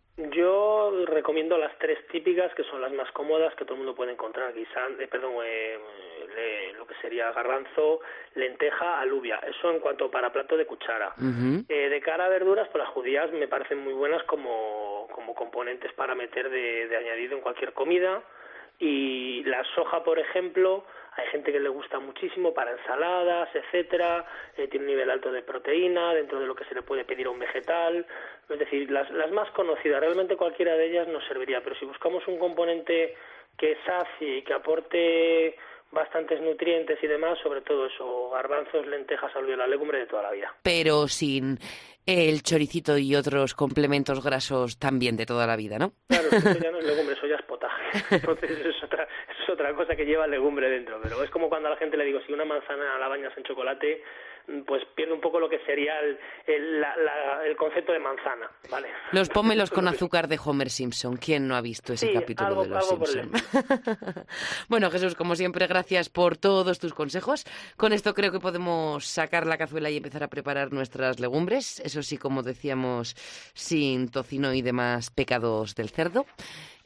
Recomiendo 1.27 1.57
las 1.57 1.77
tres 1.77 2.07
típicas, 2.07 2.55
que 2.55 2.63
son 2.63 2.79
las 2.79 2.93
más 2.93 3.11
cómodas, 3.11 3.53
que 3.55 3.65
todo 3.65 3.73
el 3.73 3.79
mundo 3.79 3.93
puede 3.93 4.13
encontrar, 4.13 4.53
guisán, 4.53 4.95
eh, 4.97 5.09
perdón, 5.09 5.33
eh, 5.43 5.77
lo 6.77 6.87
que 6.87 6.95
sería 7.01 7.33
garbanzo, 7.33 7.99
lenteja, 8.35 9.01
alubia. 9.01 9.35
Eso 9.39 9.69
en 9.69 9.81
cuanto 9.81 10.09
para 10.09 10.31
plato 10.31 10.55
de 10.55 10.65
cuchara. 10.65 11.13
eh, 11.67 11.89
de 11.89 11.99
cara 11.99 12.27
a 12.27 12.29
verduras, 12.29 12.69
pues 12.69 12.81
las 12.81 12.93
judías 12.93 13.29
me 13.33 13.49
parecen 13.49 13.79
muy 13.79 13.91
buenas 13.91 14.23
como, 14.23 15.09
como 15.11 15.35
componentes 15.35 15.91
para 15.91 16.15
meter 16.15 16.49
de, 16.49 16.87
de 16.87 16.95
añadido 16.95 17.35
en 17.35 17.41
cualquier 17.41 17.73
comida. 17.73 18.23
Y 18.79 19.43
la 19.43 19.65
soja, 19.75 20.05
por 20.05 20.19
ejemplo, 20.19 20.85
hay 21.17 21.27
gente 21.31 21.51
que 21.51 21.59
le 21.59 21.69
gusta 21.69 21.99
muchísimo 21.99 22.53
para 22.53 22.71
ensaladas, 22.71 23.49
etcétera, 23.53 24.25
eh, 24.55 24.67
tiene 24.67 24.85
un 24.85 24.91
nivel 24.91 25.09
alto 25.09 25.31
de 25.31 25.41
proteína 25.41 26.13
dentro 26.13 26.39
de 26.39 26.45
lo 26.45 26.55
que 26.55 26.65
se 26.65 26.75
le 26.75 26.83
puede 26.83 27.05
pedir 27.05 27.25
a 27.25 27.31
un 27.31 27.39
vegetal, 27.39 28.05
es 28.47 28.59
decir, 28.59 28.89
las, 28.91 29.09
las 29.11 29.31
más 29.31 29.49
conocidas, 29.51 29.99
realmente 29.99 30.37
cualquiera 30.37 30.75
de 30.75 30.85
ellas 30.85 31.07
nos 31.07 31.25
serviría, 31.25 31.61
pero 31.63 31.75
si 31.75 31.85
buscamos 31.85 32.25
un 32.27 32.37
componente 32.37 33.15
que 33.57 33.77
sacie 33.83 34.37
y 34.37 34.41
que 34.43 34.53
aporte 34.53 35.57
bastantes 35.91 36.41
nutrientes 36.41 36.99
y 37.01 37.07
demás, 37.07 37.39
sobre 37.41 37.61
todo 37.61 37.87
eso, 37.87 38.29
garbanzos, 38.29 38.85
lentejas, 38.85 39.31
la 39.35 39.67
legumbre 39.67 39.99
de 39.99 40.05
toda 40.05 40.23
la 40.23 40.31
vida. 40.31 40.53
Pero 40.61 41.07
sin 41.07 41.57
el 42.05 42.41
choricito 42.41 42.97
y 42.97 43.15
otros 43.15 43.53
complementos 43.53 44.23
grasos 44.23 44.79
también 44.79 45.17
de 45.17 45.25
toda 45.25 45.45
la 45.45 45.55
vida, 45.55 45.77
¿no? 45.77 45.93
Claro, 46.07 46.27
eso 46.31 46.59
ya 46.59 46.71
no 46.71 46.79
es 46.79 46.85
legumbre, 46.91 47.15
eso 47.15 47.27
ya 47.27 47.35
es 47.35 47.41
potaje. 47.43 47.83
Entonces 48.11 48.51
es 48.51 48.83
otra, 48.83 49.07
otra 49.57 49.73
cosa 49.73 49.95
que 49.95 50.05
lleva 50.05 50.27
legumbre 50.27 50.69
dentro. 50.69 50.99
Pero 51.01 51.23
es 51.23 51.29
como 51.31 51.49
cuando 51.49 51.67
a 51.67 51.71
la 51.71 51.77
gente 51.77 51.97
le 51.97 52.05
digo, 52.05 52.19
si 52.25 52.31
una 52.31 52.45
manzana 52.45 52.97
la 52.99 53.07
bañas 53.07 53.33
en 53.35 53.43
chocolate, 53.43 54.03
pues 54.65 54.83
pierde 54.95 55.13
un 55.13 55.19
poco 55.19 55.39
lo 55.39 55.49
que 55.49 55.59
sería 55.65 55.99
el, 55.99 56.17
el, 56.45 57.57
concepto 57.57 57.91
de 57.91 57.99
manzana, 57.99 58.49
¿vale? 58.71 58.87
Los 59.11 59.27
pómelos 59.27 59.71
con 59.71 59.87
azúcar 59.89 60.27
de 60.29 60.39
Homer 60.43 60.69
Simpson. 60.69 61.17
¿Quién 61.17 61.47
no 61.47 61.55
ha 61.55 61.61
visto 61.61 61.91
ese 61.93 62.13
capítulo 62.13 62.63
de 62.63 62.69
Los 62.69 62.87
Simpson? 62.87 63.31
bueno, 64.69 64.89
Jesús, 64.89 65.15
como 65.15 65.35
siempre, 65.35 65.67
gracias 65.67 66.07
por 66.07 66.37
todos 66.37 66.79
tus 66.79 66.93
consejos. 66.93 67.43
Con 67.75 67.91
esto 67.91 68.13
creo 68.13 68.31
que 68.31 68.39
podemos 68.39 69.05
sacar 69.05 69.45
la 69.45 69.57
cazuela 69.57 69.89
y 69.89 69.97
empezar 69.97 70.23
a 70.23 70.29
preparar 70.29 70.71
nuestras 70.71 71.19
legumbres. 71.19 71.81
Eso 71.81 72.01
sí, 72.01 72.17
como 72.17 72.41
decíamos, 72.41 73.15
sin 73.53 74.09
tocino 74.09 74.53
y 74.53 74.61
demás 74.61 75.11
pecados 75.11 75.75
del 75.75 75.89
cerdo 75.89 76.25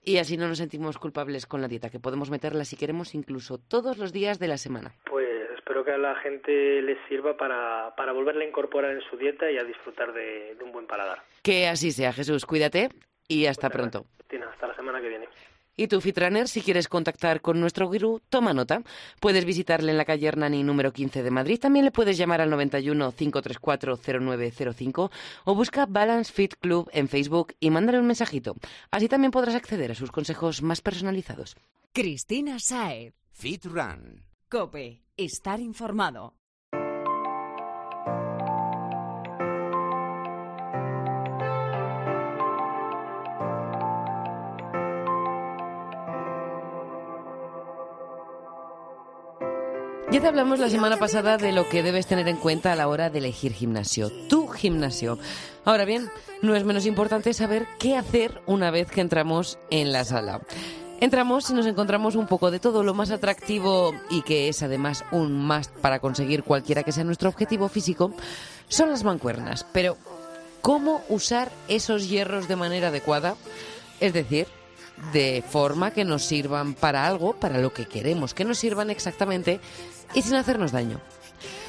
y 0.03 0.17
así 0.17 0.37
no 0.37 0.47
nos 0.47 0.57
sentimos 0.57 0.97
culpables 0.97 1.45
con 1.45 1.61
la 1.61 1.67
dieta, 1.67 1.89
que 1.89 1.99
podemos 1.99 2.29
meterla 2.29 2.65
si 2.65 2.75
queremos 2.75 3.13
incluso 3.13 3.57
todos 3.57 3.97
los 3.97 4.11
días 4.11 4.39
de 4.39 4.47
la 4.47 4.57
semana. 4.57 4.93
Pues 5.05 5.49
espero 5.55 5.85
que 5.85 5.91
a 5.91 5.97
la 5.97 6.15
gente 6.15 6.81
les 6.81 6.97
sirva 7.07 7.37
para, 7.37 7.93
para 7.95 8.11
volverla 8.11 8.43
a 8.43 8.47
incorporar 8.47 8.91
en 8.91 9.01
su 9.09 9.17
dieta 9.17 9.49
y 9.51 9.57
a 9.57 9.63
disfrutar 9.63 10.11
de, 10.13 10.57
un 10.63 10.71
buen 10.71 10.87
paladar. 10.87 11.23
Que 11.43 11.67
así 11.67 11.91
sea, 11.91 12.13
Jesús. 12.13 12.45
Cuídate 12.45 12.89
y 13.27 13.45
hasta 13.45 13.69
pronto. 13.69 14.05
hasta 14.51 14.67
la 14.67 14.75
semana 14.75 15.01
que 15.01 15.09
viene. 15.09 15.27
Y 15.77 15.87
tú, 15.87 16.01
Fitrunner, 16.01 16.47
si 16.47 16.61
quieres 16.61 16.87
contactar 16.87 17.41
con 17.41 17.59
nuestro 17.59 17.87
gurú, 17.87 18.21
toma 18.29 18.53
nota. 18.53 18.83
Puedes 19.19 19.45
visitarle 19.45 19.91
en 19.91 19.97
la 19.97 20.05
calle 20.05 20.27
Hernani 20.27 20.63
número 20.63 20.91
15 20.91 21.23
de 21.23 21.31
Madrid. 21.31 21.59
También 21.59 21.85
le 21.85 21.91
puedes 21.91 22.17
llamar 22.17 22.41
al 22.41 22.49
91 22.49 23.11
534 23.13 23.97
0905 23.97 25.11
o 25.45 25.55
busca 25.55 25.85
Balance 25.85 26.31
Fit 26.31 26.55
Club 26.55 26.89
en 26.93 27.07
Facebook 27.07 27.55
y 27.59 27.69
mándale 27.69 27.99
un 27.99 28.07
mensajito. 28.07 28.55
Así 28.91 29.07
también 29.07 29.31
podrás 29.31 29.55
acceder 29.55 29.91
a 29.91 29.95
sus 29.95 30.11
consejos 30.11 30.61
más 30.61 30.81
personalizados. 30.81 31.55
Cristina 31.93 32.59
Saez. 32.59 33.13
Fit 33.31 33.65
Run. 33.65 34.25
Cope 34.49 35.01
estar 35.17 35.59
informado. 35.59 36.40
Ya 50.11 50.19
te 50.19 50.27
hablamos 50.27 50.59
la 50.59 50.69
semana 50.69 50.97
pasada 50.97 51.37
de 51.37 51.53
lo 51.53 51.69
que 51.69 51.83
debes 51.83 52.05
tener 52.05 52.27
en 52.27 52.35
cuenta 52.35 52.73
a 52.73 52.75
la 52.75 52.89
hora 52.89 53.09
de 53.09 53.19
elegir 53.19 53.53
gimnasio, 53.53 54.11
tu 54.27 54.49
gimnasio. 54.49 55.17
Ahora 55.63 55.85
bien, 55.85 56.09
no 56.41 56.53
es 56.53 56.65
menos 56.65 56.85
importante 56.85 57.33
saber 57.33 57.65
qué 57.79 57.95
hacer 57.95 58.41
una 58.45 58.71
vez 58.71 58.91
que 58.91 58.99
entramos 58.99 59.57
en 59.69 59.93
la 59.93 60.03
sala. 60.03 60.41
Entramos 60.99 61.49
y 61.49 61.53
nos 61.53 61.65
encontramos 61.65 62.15
un 62.15 62.27
poco 62.27 62.51
de 62.51 62.59
todo. 62.59 62.83
Lo 62.83 62.93
más 62.93 63.09
atractivo 63.09 63.93
y 64.09 64.21
que 64.23 64.49
es 64.49 64.61
además 64.63 65.05
un 65.13 65.31
más 65.31 65.69
para 65.69 65.99
conseguir 65.99 66.43
cualquiera 66.43 66.83
que 66.83 66.91
sea 66.91 67.05
nuestro 67.05 67.29
objetivo 67.29 67.69
físico 67.69 68.13
son 68.67 68.89
las 68.89 69.05
mancuernas. 69.05 69.65
Pero, 69.71 69.95
¿cómo 70.61 71.01
usar 71.07 71.49
esos 71.69 72.09
hierros 72.09 72.49
de 72.49 72.57
manera 72.57 72.89
adecuada? 72.89 73.35
Es 74.01 74.11
decir, 74.11 74.47
de 75.13 75.43
forma 75.47 75.91
que 75.91 76.05
nos 76.05 76.23
sirvan 76.23 76.73
para 76.73 77.07
algo, 77.07 77.33
para 77.33 77.57
lo 77.57 77.73
que 77.73 77.85
queremos 77.85 78.33
que 78.33 78.45
nos 78.45 78.59
sirvan 78.59 78.89
exactamente 78.89 79.59
y 80.13 80.21
sin 80.21 80.35
hacernos 80.35 80.71
daño. 80.71 80.99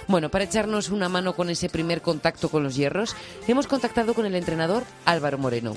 Bueno, 0.09 0.31
para 0.31 0.45
echarnos 0.45 0.91
una 0.91 1.09
mano 1.09 1.35
con 1.35 1.49
ese 1.49 1.69
primer 1.69 2.03
contacto 2.03 2.49
con 2.49 2.63
los 2.63 2.75
hierros, 2.75 3.17
hemos 3.47 3.67
contactado 3.67 4.15
con 4.15 4.27
el 4.27 4.35
entrenador 4.35 4.83
Álvaro 5.05 5.39
Moreno. 5.39 5.75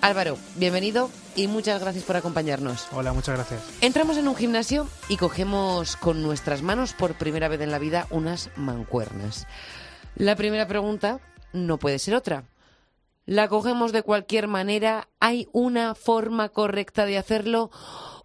Álvaro, 0.00 0.36
bienvenido 0.56 1.10
y 1.36 1.46
muchas 1.46 1.80
gracias 1.80 2.04
por 2.04 2.16
acompañarnos. 2.16 2.88
Hola, 2.90 3.12
muchas 3.12 3.36
gracias. 3.36 3.62
Entramos 3.80 4.16
en 4.16 4.26
un 4.26 4.34
gimnasio 4.34 4.88
y 5.08 5.16
cogemos 5.16 5.94
con 5.94 6.22
nuestras 6.22 6.60
manos 6.60 6.92
por 6.92 7.14
primera 7.14 7.46
vez 7.46 7.60
en 7.60 7.70
la 7.70 7.78
vida 7.78 8.08
unas 8.10 8.50
mancuernas. 8.56 9.46
La 10.16 10.34
primera 10.34 10.66
pregunta 10.66 11.20
no 11.52 11.78
puede 11.78 12.00
ser 12.00 12.16
otra. 12.16 12.44
¿La 13.24 13.48
cogemos 13.48 13.92
de 13.92 14.02
cualquier 14.02 14.48
manera? 14.48 15.08
¿Hay 15.20 15.46
una 15.52 15.94
forma 15.94 16.48
correcta 16.48 17.06
de 17.06 17.18
hacerlo? 17.18 17.70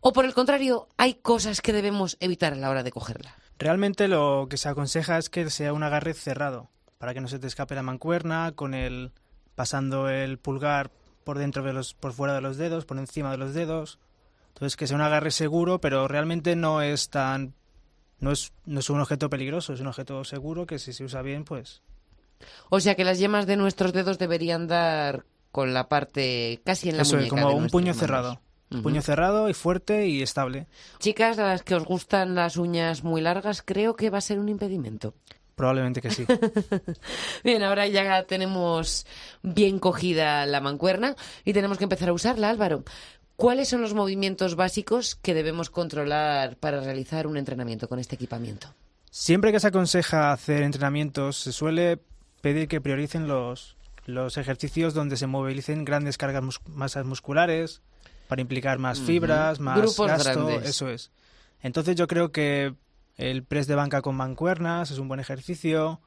¿O 0.02 0.12
por 0.12 0.26
el 0.26 0.34
contrario, 0.34 0.88
hay 0.98 1.16
cosas 1.16 1.62
que 1.62 1.74
debemos 1.74 2.18
evitar 2.20 2.54
a 2.54 2.56
la 2.56 2.70
hora 2.70 2.84
de 2.84 2.91
cogerla? 2.91 3.36
Realmente 3.60 4.08
lo 4.08 4.48
que 4.50 4.58
se 4.58 4.70
aconseja 4.70 5.18
es 5.18 5.30
que 5.30 5.50
sea 5.50 5.74
un 5.74 5.84
agarre 5.84 6.14
cerrado, 6.14 6.70
para 6.98 7.14
que 7.14 7.22
no 7.22 7.28
se 7.28 7.39
te 7.39 7.48
escape 7.48 7.76
la 7.76 7.84
mancuerna, 7.84 8.54
con 8.54 8.74
el 8.74 9.12
pasando 9.56 10.10
el 10.10 10.38
pulgar 10.38 10.91
por 11.24 11.38
dentro 11.38 11.64
de 11.64 11.74
los, 11.74 11.93
por 11.93 12.14
fuera 12.14 12.34
de 12.34 12.41
los 12.41 12.58
dedos, 12.58 12.86
por 12.86 12.98
encima 12.98 13.32
de 13.32 13.38
los 13.38 13.54
dedos. 13.54 14.00
Entonces 14.50 14.76
que 14.76 14.88
sea 14.88 14.95
un 14.95 15.02
agarre 15.02 15.32
seguro, 15.32 15.80
pero 15.80 16.08
realmente 16.08 16.56
no 16.56 16.82
es 16.82 17.10
tan, 17.10 17.54
no 18.20 18.32
es, 18.32 18.54
no 18.66 18.80
es 18.80 18.89
un 18.89 19.00
objeto 19.00 19.30
peligroso, 19.30 19.74
es 19.74 19.80
un 19.80 19.88
objeto 19.88 20.24
seguro 20.24 20.66
que 20.66 20.80
si 20.80 20.93
se 20.93 21.04
usa 21.04 21.22
bien, 21.22 21.43
pues. 21.43 21.82
O 22.70 22.80
sea 22.80 22.96
que 22.96 23.04
las 23.04 23.20
yemas 23.20 23.48
de 23.48 23.58
nuestros 23.58 23.94
dedos 23.94 24.18
deberían 24.18 24.68
dar 24.68 25.26
con 25.52 25.74
la 25.74 25.88
parte 25.88 26.62
casi 26.64 26.90
en 26.90 26.98
la 26.98 27.04
Eso 27.04 27.16
muñeca. 27.16 27.36
Es, 27.36 27.42
como 27.42 27.56
un 27.56 27.68
puño 27.68 27.94
cerrado. 27.94 28.40
Un 28.70 28.84
puño 28.84 29.02
cerrado 29.02 29.50
y 29.50 29.54
fuerte 29.54 30.08
y 30.08 30.22
estable. 30.22 30.68
Chicas, 31.00 31.40
a 31.40 31.48
las 31.48 31.64
que 31.64 31.74
os 31.74 31.86
gustan 31.86 32.36
las 32.36 32.58
uñas 32.58 33.04
muy 33.04 33.22
largas, 33.22 33.62
creo 33.62 33.96
que 33.96 34.10
va 34.10 34.18
a 34.18 34.22
ser 34.22 34.40
un 34.40 34.50
impedimento. 34.50 35.14
Probablemente 35.56 36.02
que 36.02 36.12
sí. 36.12 36.26
bien, 37.44 37.64
ahora 37.64 37.88
ya 37.88 38.24
tenemos 38.24 39.08
bien 39.42 39.80
cogida 39.80 40.46
la 40.46 40.62
mancuerna 40.62 41.16
y 41.46 41.54
tenemos 41.54 41.78
que 41.78 41.86
empezar 41.86 42.10
a 42.10 42.14
usarla, 42.14 42.50
Álvaro. 42.50 42.84
¿Cuáles 43.38 43.70
son 43.70 43.82
los 43.82 43.94
movimientos 43.94 44.56
básicos 44.56 45.16
que 45.16 45.34
debemos 45.34 45.70
controlar 45.70 46.58
para 46.58 46.82
realizar 46.82 47.26
un 47.26 47.38
entrenamiento 47.38 47.88
con 47.88 48.00
este 48.00 48.16
equipamiento? 48.16 48.68
Siempre 49.10 49.52
que 49.52 49.60
se 49.60 49.68
aconseja 49.68 50.32
hacer 50.32 50.62
entrenamientos, 50.62 51.38
se 51.38 51.52
suele 51.52 52.00
pedir 52.42 52.68
que 52.68 52.82
prioricen 52.82 53.28
los, 53.28 53.78
los 54.06 54.38
ejercicios 54.38 54.94
donde 54.94 55.18
se 55.18 55.28
movilicen 55.28 55.86
grandes 55.86 56.18
cargas 56.18 56.44
masas 56.68 57.06
musculares 57.06 57.82
para 58.28 58.42
implicar 58.42 58.80
más 58.80 59.00
fibras, 59.00 59.60
más 59.60 59.78
Grupos 59.78 60.08
gasto, 60.08 60.46
grandes. 60.46 60.70
eso 60.70 60.90
es. 60.90 61.12
Entonces 61.62 61.96
yo 61.96 62.08
creo 62.08 62.32
que 62.32 62.74
el 63.16 63.44
press 63.44 63.68
de 63.68 63.76
banca 63.76 64.02
con 64.02 64.16
mancuernas 64.16 64.92
es 64.92 65.00
un 65.00 65.08
buen 65.08 65.20
ejercicio. 65.20 66.02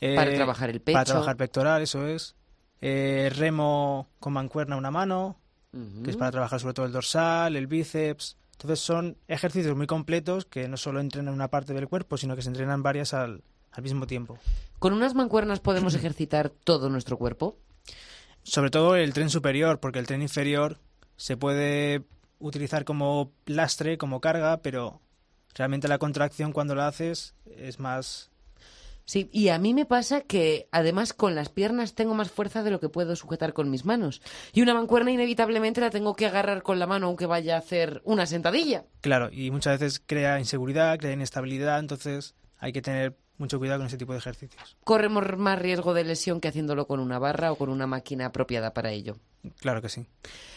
para 0.00 0.32
eh, 0.32 0.36
trabajar 0.36 0.70
el 0.70 0.80
pecho. 0.80 0.94
Para 0.94 1.04
trabajar 1.04 1.36
pectoral, 1.36 1.82
eso 1.82 2.06
es. 2.06 2.34
Eh, 2.80 3.30
remo 3.36 4.08
con 4.18 4.32
mancuerna 4.32 4.76
una 4.76 4.90
mano, 4.90 5.38
que 6.02 6.10
es 6.10 6.16
para 6.16 6.32
trabajar 6.32 6.58
sobre 6.58 6.74
todo 6.74 6.86
el 6.86 6.92
dorsal, 6.92 7.56
el 7.56 7.66
bíceps. 7.66 8.36
Entonces 8.52 8.80
son 8.80 9.16
ejercicios 9.28 9.76
muy 9.76 9.86
completos 9.86 10.44
que 10.44 10.68
no 10.68 10.76
solo 10.76 11.00
entrenan 11.00 11.32
una 11.32 11.48
parte 11.48 11.72
del 11.72 11.88
cuerpo, 11.88 12.16
sino 12.16 12.36
que 12.36 12.42
se 12.42 12.48
entrenan 12.48 12.82
varias 12.82 13.14
al, 13.14 13.42
al 13.72 13.82
mismo 13.82 14.06
tiempo. 14.06 14.38
¿Con 14.78 14.92
unas 14.92 15.14
mancuernas 15.14 15.60
podemos 15.60 15.94
ejercitar 15.96 16.50
todo 16.50 16.88
nuestro 16.88 17.18
cuerpo? 17.18 17.58
Sobre 18.42 18.70
todo 18.70 18.96
el 18.96 19.12
tren 19.12 19.30
superior, 19.30 19.80
porque 19.80 19.98
el 19.98 20.06
tren 20.06 20.22
inferior 20.22 20.78
se 21.16 21.36
puede 21.36 22.04
utilizar 22.38 22.84
como 22.84 23.32
lastre, 23.46 23.98
como 23.98 24.20
carga, 24.20 24.62
pero 24.62 25.00
realmente 25.54 25.88
la 25.88 25.98
contracción 25.98 26.52
cuando 26.52 26.74
la 26.74 26.88
haces 26.88 27.34
es 27.44 27.78
más... 27.78 28.30
Sí, 29.04 29.28
y 29.32 29.48
a 29.48 29.58
mí 29.58 29.74
me 29.74 29.86
pasa 29.86 30.20
que 30.20 30.68
además 30.70 31.12
con 31.12 31.34
las 31.34 31.48
piernas 31.48 31.94
tengo 31.96 32.14
más 32.14 32.30
fuerza 32.30 32.62
de 32.62 32.70
lo 32.70 32.78
que 32.78 32.88
puedo 32.88 33.16
sujetar 33.16 33.52
con 33.52 33.68
mis 33.68 33.84
manos. 33.84 34.22
Y 34.52 34.62
una 34.62 34.72
mancuerna 34.72 35.10
inevitablemente 35.10 35.80
la 35.80 35.90
tengo 35.90 36.14
que 36.14 36.26
agarrar 36.26 36.62
con 36.62 36.78
la 36.78 36.86
mano 36.86 37.08
aunque 37.08 37.26
vaya 37.26 37.56
a 37.56 37.58
hacer 37.58 38.02
una 38.04 38.26
sentadilla. 38.26 38.84
Claro, 39.00 39.28
y 39.32 39.50
muchas 39.50 39.80
veces 39.80 40.00
crea 40.04 40.38
inseguridad, 40.38 40.96
crea 40.98 41.12
inestabilidad, 41.12 41.80
entonces 41.80 42.36
hay 42.58 42.72
que 42.72 42.82
tener 42.82 43.16
mucho 43.40 43.58
cuidado 43.58 43.80
con 43.80 43.86
ese 43.86 43.96
tipo 43.96 44.12
de 44.12 44.18
ejercicios. 44.18 44.76
Corremos 44.84 45.24
más 45.36 45.58
riesgo 45.58 45.94
de 45.94 46.04
lesión 46.04 46.40
que 46.40 46.48
haciéndolo 46.48 46.86
con 46.86 47.00
una 47.00 47.18
barra 47.18 47.50
o 47.50 47.56
con 47.56 47.70
una 47.70 47.86
máquina 47.86 48.26
apropiada 48.26 48.72
para 48.72 48.92
ello. 48.92 49.16
Claro 49.58 49.80
que 49.80 49.88
sí. 49.88 50.06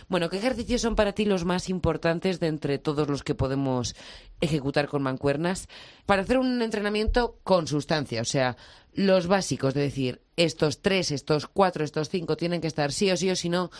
Bueno, 0.10 0.30
¿qué 0.30 0.38
ejercicios 0.38 0.82
son 0.82 0.96
para 0.96 1.14
ti 1.14 1.26
los 1.26 1.46
más 1.46 1.70
importantes 1.70 2.40
de 2.40 2.48
entre 2.48 2.78
todos 2.78 3.08
los 3.08 3.24
que 3.24 3.34
podemos 3.34 3.96
ejecutar 4.42 4.90
con 4.90 5.02
mancuernas 5.02 5.70
para 6.06 6.22
hacer 6.22 6.38
un 6.38 6.62
entrenamiento 6.62 7.40
con 7.44 7.66
sustancia? 7.66 8.22
O 8.22 8.26
sea, 8.26 8.58
los 8.94 9.28
básicos, 9.28 9.74
de 9.74 9.82
decir, 9.82 10.22
estos 10.36 10.82
tres, 10.82 11.12
estos 11.12 11.48
cuatro, 11.48 11.86
estos 11.86 12.10
cinco 12.10 12.36
tienen 12.36 12.60
que 12.60 12.68
estar 12.68 12.92
sí 12.92 13.10
o 13.10 13.18
sí 13.18 13.30
o 13.32 13.36
si 13.36 13.48
no, 13.48 13.72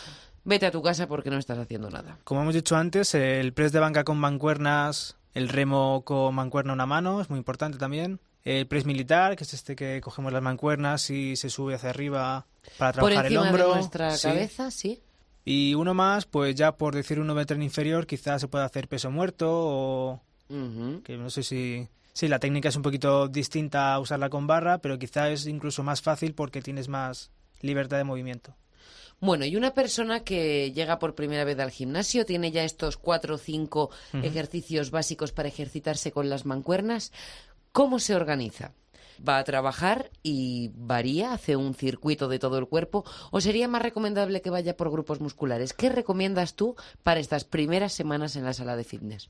vete 0.44 0.66
a 0.66 0.70
tu 0.70 0.82
casa 0.82 1.06
porque 1.06 1.30
no 1.30 1.36
estás 1.36 1.58
haciendo 1.58 1.90
nada. 1.90 2.18
Como 2.24 2.40
hemos 2.40 2.54
dicho 2.54 2.74
antes, 2.76 3.14
el 3.14 3.52
press 3.52 3.72
de 3.72 3.80
banca 3.80 4.04
con 4.04 4.16
mancuernas, 4.16 5.18
el 5.34 5.50
remo 5.50 6.02
con 6.04 6.34
mancuerna 6.34 6.72
una 6.72 6.86
mano 6.86 7.20
es 7.20 7.28
muy 7.28 7.38
importante 7.38 7.76
también. 7.76 8.20
El 8.44 8.66
press 8.66 8.84
militar, 8.84 9.36
que 9.36 9.44
es 9.44 9.54
este 9.54 9.74
que 9.74 10.00
cogemos 10.02 10.32
las 10.32 10.42
mancuernas 10.42 11.08
y 11.10 11.36
se 11.36 11.48
sube 11.48 11.74
hacia 11.74 11.90
arriba 11.90 12.46
para 12.76 12.92
trabajar 12.92 13.26
el 13.26 13.36
hombro. 13.38 13.68
De 13.70 13.74
nuestra 13.76 14.16
cabeza, 14.18 14.70
sí. 14.70 15.00
Y 15.44 15.74
uno 15.74 15.94
más, 15.94 16.26
pues 16.26 16.54
ya 16.54 16.72
por 16.72 16.94
decir 16.94 17.20
uno 17.20 17.34
de 17.34 17.46
tren 17.46 17.62
inferior, 17.62 18.06
quizás 18.06 18.40
se 18.40 18.48
puede 18.48 18.64
hacer 18.64 18.88
peso 18.88 19.10
muerto 19.10 19.50
o, 19.50 20.20
Que 20.48 21.16
no 21.16 21.30
sé 21.30 21.42
si... 21.42 21.88
Sí, 22.12 22.28
la 22.28 22.38
técnica 22.38 22.68
es 22.68 22.76
un 22.76 22.82
poquito 22.82 23.26
distinta 23.26 23.92
a 23.92 23.98
usarla 23.98 24.30
con 24.30 24.46
barra, 24.46 24.78
pero 24.78 24.98
quizá 24.98 25.30
es 25.30 25.46
incluso 25.46 25.82
más 25.82 26.00
fácil 26.00 26.32
porque 26.32 26.62
tienes 26.62 26.88
más 26.88 27.30
libertad 27.60 27.96
de 27.96 28.04
movimiento. 28.04 28.54
Bueno, 29.20 29.44
y 29.44 29.56
una 29.56 29.74
persona 29.74 30.20
que 30.20 30.70
llega 30.72 30.98
por 30.98 31.14
primera 31.14 31.44
vez 31.44 31.58
al 31.58 31.70
gimnasio, 31.70 32.24
tiene 32.24 32.52
ya 32.52 32.62
estos 32.62 32.96
cuatro 32.96 33.36
o 33.36 33.38
cinco 33.38 33.90
ejercicios 34.12 34.90
básicos 34.90 35.32
para 35.32 35.48
ejercitarse 35.48 36.12
con 36.12 36.28
las 36.28 36.44
mancuernas, 36.44 37.10
¿cómo 37.74 37.98
se 37.98 38.14
organiza? 38.14 38.72
¿Va 39.28 39.38
a 39.38 39.44
trabajar 39.44 40.10
y 40.22 40.70
varía, 40.74 41.32
hace 41.32 41.56
un 41.56 41.74
circuito 41.74 42.28
de 42.28 42.38
todo 42.38 42.56
el 42.58 42.68
cuerpo? 42.68 43.04
¿O 43.32 43.40
sería 43.40 43.66
más 43.66 43.82
recomendable 43.82 44.42
que 44.42 44.50
vaya 44.50 44.76
por 44.76 44.90
grupos 44.90 45.20
musculares? 45.20 45.72
¿Qué 45.72 45.88
recomiendas 45.88 46.54
tú 46.54 46.76
para 47.02 47.20
estas 47.20 47.44
primeras 47.44 47.92
semanas 47.92 48.36
en 48.36 48.44
la 48.44 48.52
sala 48.52 48.76
de 48.76 48.84
fitness? 48.84 49.28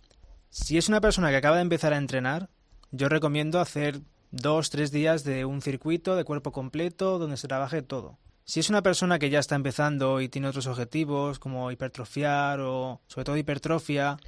Si 0.50 0.76
es 0.76 0.88
una 0.90 1.00
persona 1.00 1.30
que 1.30 1.36
acaba 1.36 1.56
de 1.56 1.62
empezar 1.62 1.94
a 1.94 1.96
entrenar, 1.96 2.50
yo 2.92 3.08
recomiendo 3.08 3.60
hacer 3.60 4.02
dos, 4.30 4.68
tres 4.68 4.92
días 4.92 5.24
de 5.24 5.46
un 5.46 5.62
circuito 5.62 6.14
de 6.14 6.24
cuerpo 6.24 6.52
completo 6.52 7.18
donde 7.18 7.38
se 7.38 7.48
trabaje 7.48 7.80
todo. 7.80 8.18
Si 8.44 8.60
es 8.60 8.68
una 8.68 8.82
persona 8.82 9.18
que 9.18 9.30
ya 9.30 9.38
está 9.38 9.54
empezando 9.54 10.20
y 10.20 10.28
tiene 10.28 10.48
otros 10.48 10.66
objetivos 10.66 11.38
como 11.38 11.70
hipertrofiar 11.70 12.60
o 12.60 13.00
sobre 13.06 13.24
todo 13.24 13.38
hipertrofia, 13.38 14.18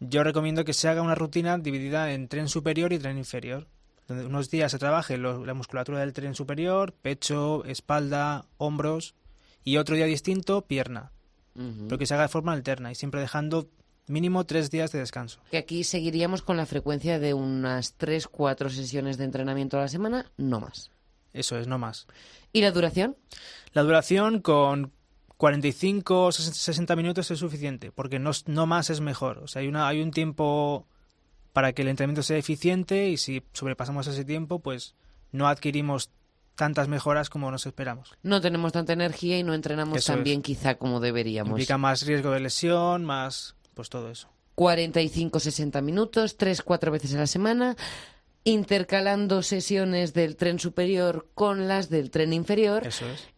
yo 0.00 0.24
recomiendo 0.24 0.64
que 0.64 0.74
se 0.74 0.88
haga 0.88 1.02
una 1.02 1.14
rutina 1.14 1.58
dividida 1.58 2.12
en 2.12 2.28
tren 2.28 2.48
superior 2.48 2.92
y 2.92 2.98
tren 2.98 3.18
inferior. 3.18 3.66
Donde 4.06 4.24
unos 4.24 4.48
días 4.48 4.72
se 4.72 4.78
trabaje 4.78 5.18
la 5.18 5.52
musculatura 5.54 6.00
del 6.00 6.14
tren 6.14 6.34
superior, 6.34 6.94
pecho, 6.94 7.64
espalda, 7.66 8.46
hombros 8.56 9.14
y 9.64 9.76
otro 9.76 9.96
día 9.96 10.06
distinto, 10.06 10.62
pierna. 10.62 11.12
Pero 11.54 11.98
que 11.98 12.06
se 12.06 12.14
haga 12.14 12.22
de 12.22 12.28
forma 12.28 12.52
alterna 12.52 12.92
y 12.92 12.94
siempre 12.94 13.20
dejando 13.20 13.68
mínimo 14.06 14.44
tres 14.44 14.70
días 14.70 14.92
de 14.92 15.00
descanso. 15.00 15.40
Que 15.50 15.58
aquí 15.58 15.84
seguiríamos 15.84 16.40
con 16.42 16.56
la 16.56 16.66
frecuencia 16.66 17.18
de 17.18 17.34
unas 17.34 17.94
tres, 17.94 18.28
cuatro 18.28 18.70
sesiones 18.70 19.18
de 19.18 19.24
entrenamiento 19.24 19.76
a 19.76 19.80
la 19.80 19.88
semana, 19.88 20.30
no 20.36 20.60
más. 20.60 20.90
Eso 21.32 21.58
es, 21.58 21.66
no 21.66 21.78
más. 21.78 22.06
¿Y 22.52 22.62
la 22.62 22.70
duración? 22.70 23.16
La 23.72 23.82
duración 23.82 24.40
con 24.40 24.92
45 25.38 26.24
o 26.24 26.32
60 26.32 26.96
minutos 26.96 27.30
es 27.30 27.38
suficiente, 27.38 27.92
porque 27.92 28.18
no, 28.18 28.32
no 28.46 28.66
más 28.66 28.90
es 28.90 29.00
mejor. 29.00 29.38
O 29.38 29.46
sea, 29.46 29.62
hay, 29.62 29.68
una, 29.68 29.88
hay 29.88 30.02
un 30.02 30.10
tiempo 30.10 30.84
para 31.52 31.72
que 31.72 31.82
el 31.82 31.88
entrenamiento 31.88 32.24
sea 32.24 32.36
eficiente 32.36 33.08
y 33.08 33.16
si 33.16 33.42
sobrepasamos 33.52 34.06
ese 34.08 34.24
tiempo, 34.24 34.58
pues 34.58 34.96
no 35.30 35.46
adquirimos 35.46 36.10
tantas 36.56 36.88
mejoras 36.88 37.30
como 37.30 37.52
nos 37.52 37.66
esperamos. 37.66 38.14
No 38.24 38.40
tenemos 38.40 38.72
tanta 38.72 38.92
energía 38.92 39.38
y 39.38 39.44
no 39.44 39.54
entrenamos 39.54 40.04
tan 40.04 40.24
bien 40.24 40.42
quizá 40.42 40.74
como 40.74 40.98
deberíamos. 40.98 41.50
Implica 41.50 41.78
más 41.78 42.04
riesgo 42.04 42.32
de 42.32 42.40
lesión, 42.40 43.04
más 43.04 43.54
pues 43.74 43.88
todo 43.88 44.10
eso. 44.10 44.28
45-60 44.56 45.82
minutos, 45.82 46.36
3-4 46.36 46.90
veces 46.90 47.14
a 47.14 47.18
la 47.18 47.26
semana 47.28 47.76
intercalando 48.48 49.42
sesiones 49.42 50.14
del 50.14 50.34
tren 50.34 50.58
superior 50.58 51.28
con 51.34 51.68
las 51.68 51.90
del 51.90 52.10
tren 52.10 52.32
inferior 52.32 52.88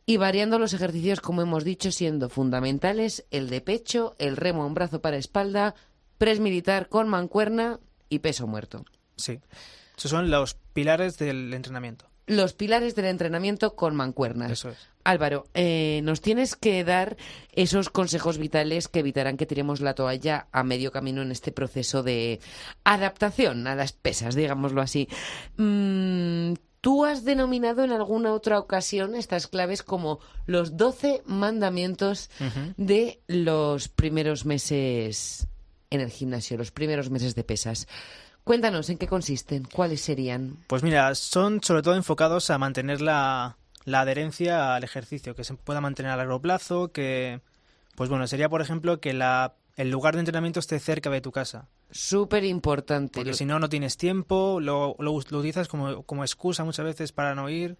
y 0.07 0.19
variando 0.19 0.61
los 0.61 0.73
ejercicios, 0.73 1.21
como 1.21 1.43
hemos 1.43 1.65
dicho, 1.65 1.91
siendo 1.91 2.29
fundamentales 2.29 3.27
el 3.33 3.51
de 3.51 3.61
pecho, 3.61 4.15
el 4.19 4.37
remo 4.37 4.65
en 4.69 4.75
brazo 4.75 5.01
para 5.01 5.17
espalda, 5.17 5.75
pres 6.17 6.39
militar 6.39 6.89
con 6.89 7.09
mancuerna 7.09 7.81
y 8.09 8.21
peso 8.21 8.47
muerto. 8.47 8.85
Sí, 9.17 9.41
esos 9.99 10.13
son 10.13 10.31
los 10.31 10.55
pilares 10.73 11.19
del 11.19 11.53
entrenamiento 11.55 12.10
los 12.31 12.53
pilares 12.53 12.95
del 12.95 13.07
entrenamiento 13.07 13.75
con 13.75 13.97
mancuernas. 13.97 14.53
Eso 14.53 14.71
es. 14.71 14.79
Álvaro, 15.03 15.47
eh, 15.55 16.01
nos 16.05 16.21
tienes 16.21 16.55
que 16.55 16.85
dar 16.85 17.17
esos 17.53 17.91
consejos 17.91 18.39
vitales 18.39 18.87
que 18.87 19.01
evitarán 19.01 19.37
que 19.37 19.47
tiremos 19.47 19.81
la 19.81 19.95
toalla 19.95 20.47
a 20.53 20.63
medio 20.63 20.93
camino 20.93 21.23
en 21.23 21.33
este 21.33 21.51
proceso 21.51 22.05
de 22.05 22.39
adaptación 22.85 23.67
a 23.67 23.75
las 23.75 23.93
pesas, 23.93 24.37
digámoslo 24.37 24.81
así. 24.81 25.09
Mm, 25.57 26.55
Tú 26.81 27.05
has 27.05 27.25
denominado 27.25 27.85
en 27.85 27.91
alguna 27.93 28.33
otra 28.33 28.59
ocasión 28.59 29.15
estas 29.15 29.49
claves 29.49 29.83
como 29.83 30.19
los 30.47 30.79
12 30.79 31.23
mandamientos 31.27 32.31
de 32.79 33.21
los 33.27 33.89
primeros 33.89 34.47
meses 34.47 35.47
en 35.91 36.01
el 36.01 36.09
gimnasio, 36.09 36.57
los 36.57 36.71
primeros 36.71 37.11
meses 37.11 37.35
de 37.35 37.45
pesas. 37.45 37.87
Cuéntanos 38.51 38.91
en 38.91 38.99
qué 38.99 39.07
consisten, 39.07 39.63
cuáles 39.73 40.01
serían. 40.01 40.57
Pues 40.67 40.83
mira, 40.83 41.15
son 41.15 41.63
sobre 41.63 41.83
todo 41.83 41.95
enfocados 41.95 42.51
a 42.51 42.59
mantener 42.59 43.01
la, 43.01 43.57
adherencia 43.87 44.75
al 44.75 44.83
ejercicio, 44.83 45.37
que 45.37 45.45
se 45.45 45.55
pueda 45.55 45.81
mantener 45.81 46.11
a 46.11 46.17
largo 46.17 46.41
plazo, 46.41 46.91
que, 46.91 47.43
pues 47.95 48.11
bueno, 48.11 48.27
sería 48.27 48.49
por 48.49 48.61
ejemplo 48.61 48.99
que 48.99 49.13
la, 49.13 49.55
el 49.77 49.93
lugar 49.93 50.15
de 50.15 50.23
entrenamiento 50.23 50.59
esté 50.59 50.81
cerca 50.81 51.11
de 51.11 51.21
tu 51.21 51.31
casa. 51.31 51.69
Súper 51.93 52.43
importante. 52.43 53.21
Porque 53.21 53.35
si 53.35 53.45
no, 53.45 53.61
no 53.61 53.69
tienes 53.69 53.97
tiempo, 53.97 54.59
lo, 54.61 54.97
lo, 54.99 55.13
utilizas 55.13 55.69
como, 55.69 56.03
como, 56.03 56.25
excusa 56.25 56.65
muchas 56.65 56.87
veces 56.87 57.13
para 57.13 57.37
no 57.37 57.49
ir. 57.51 57.79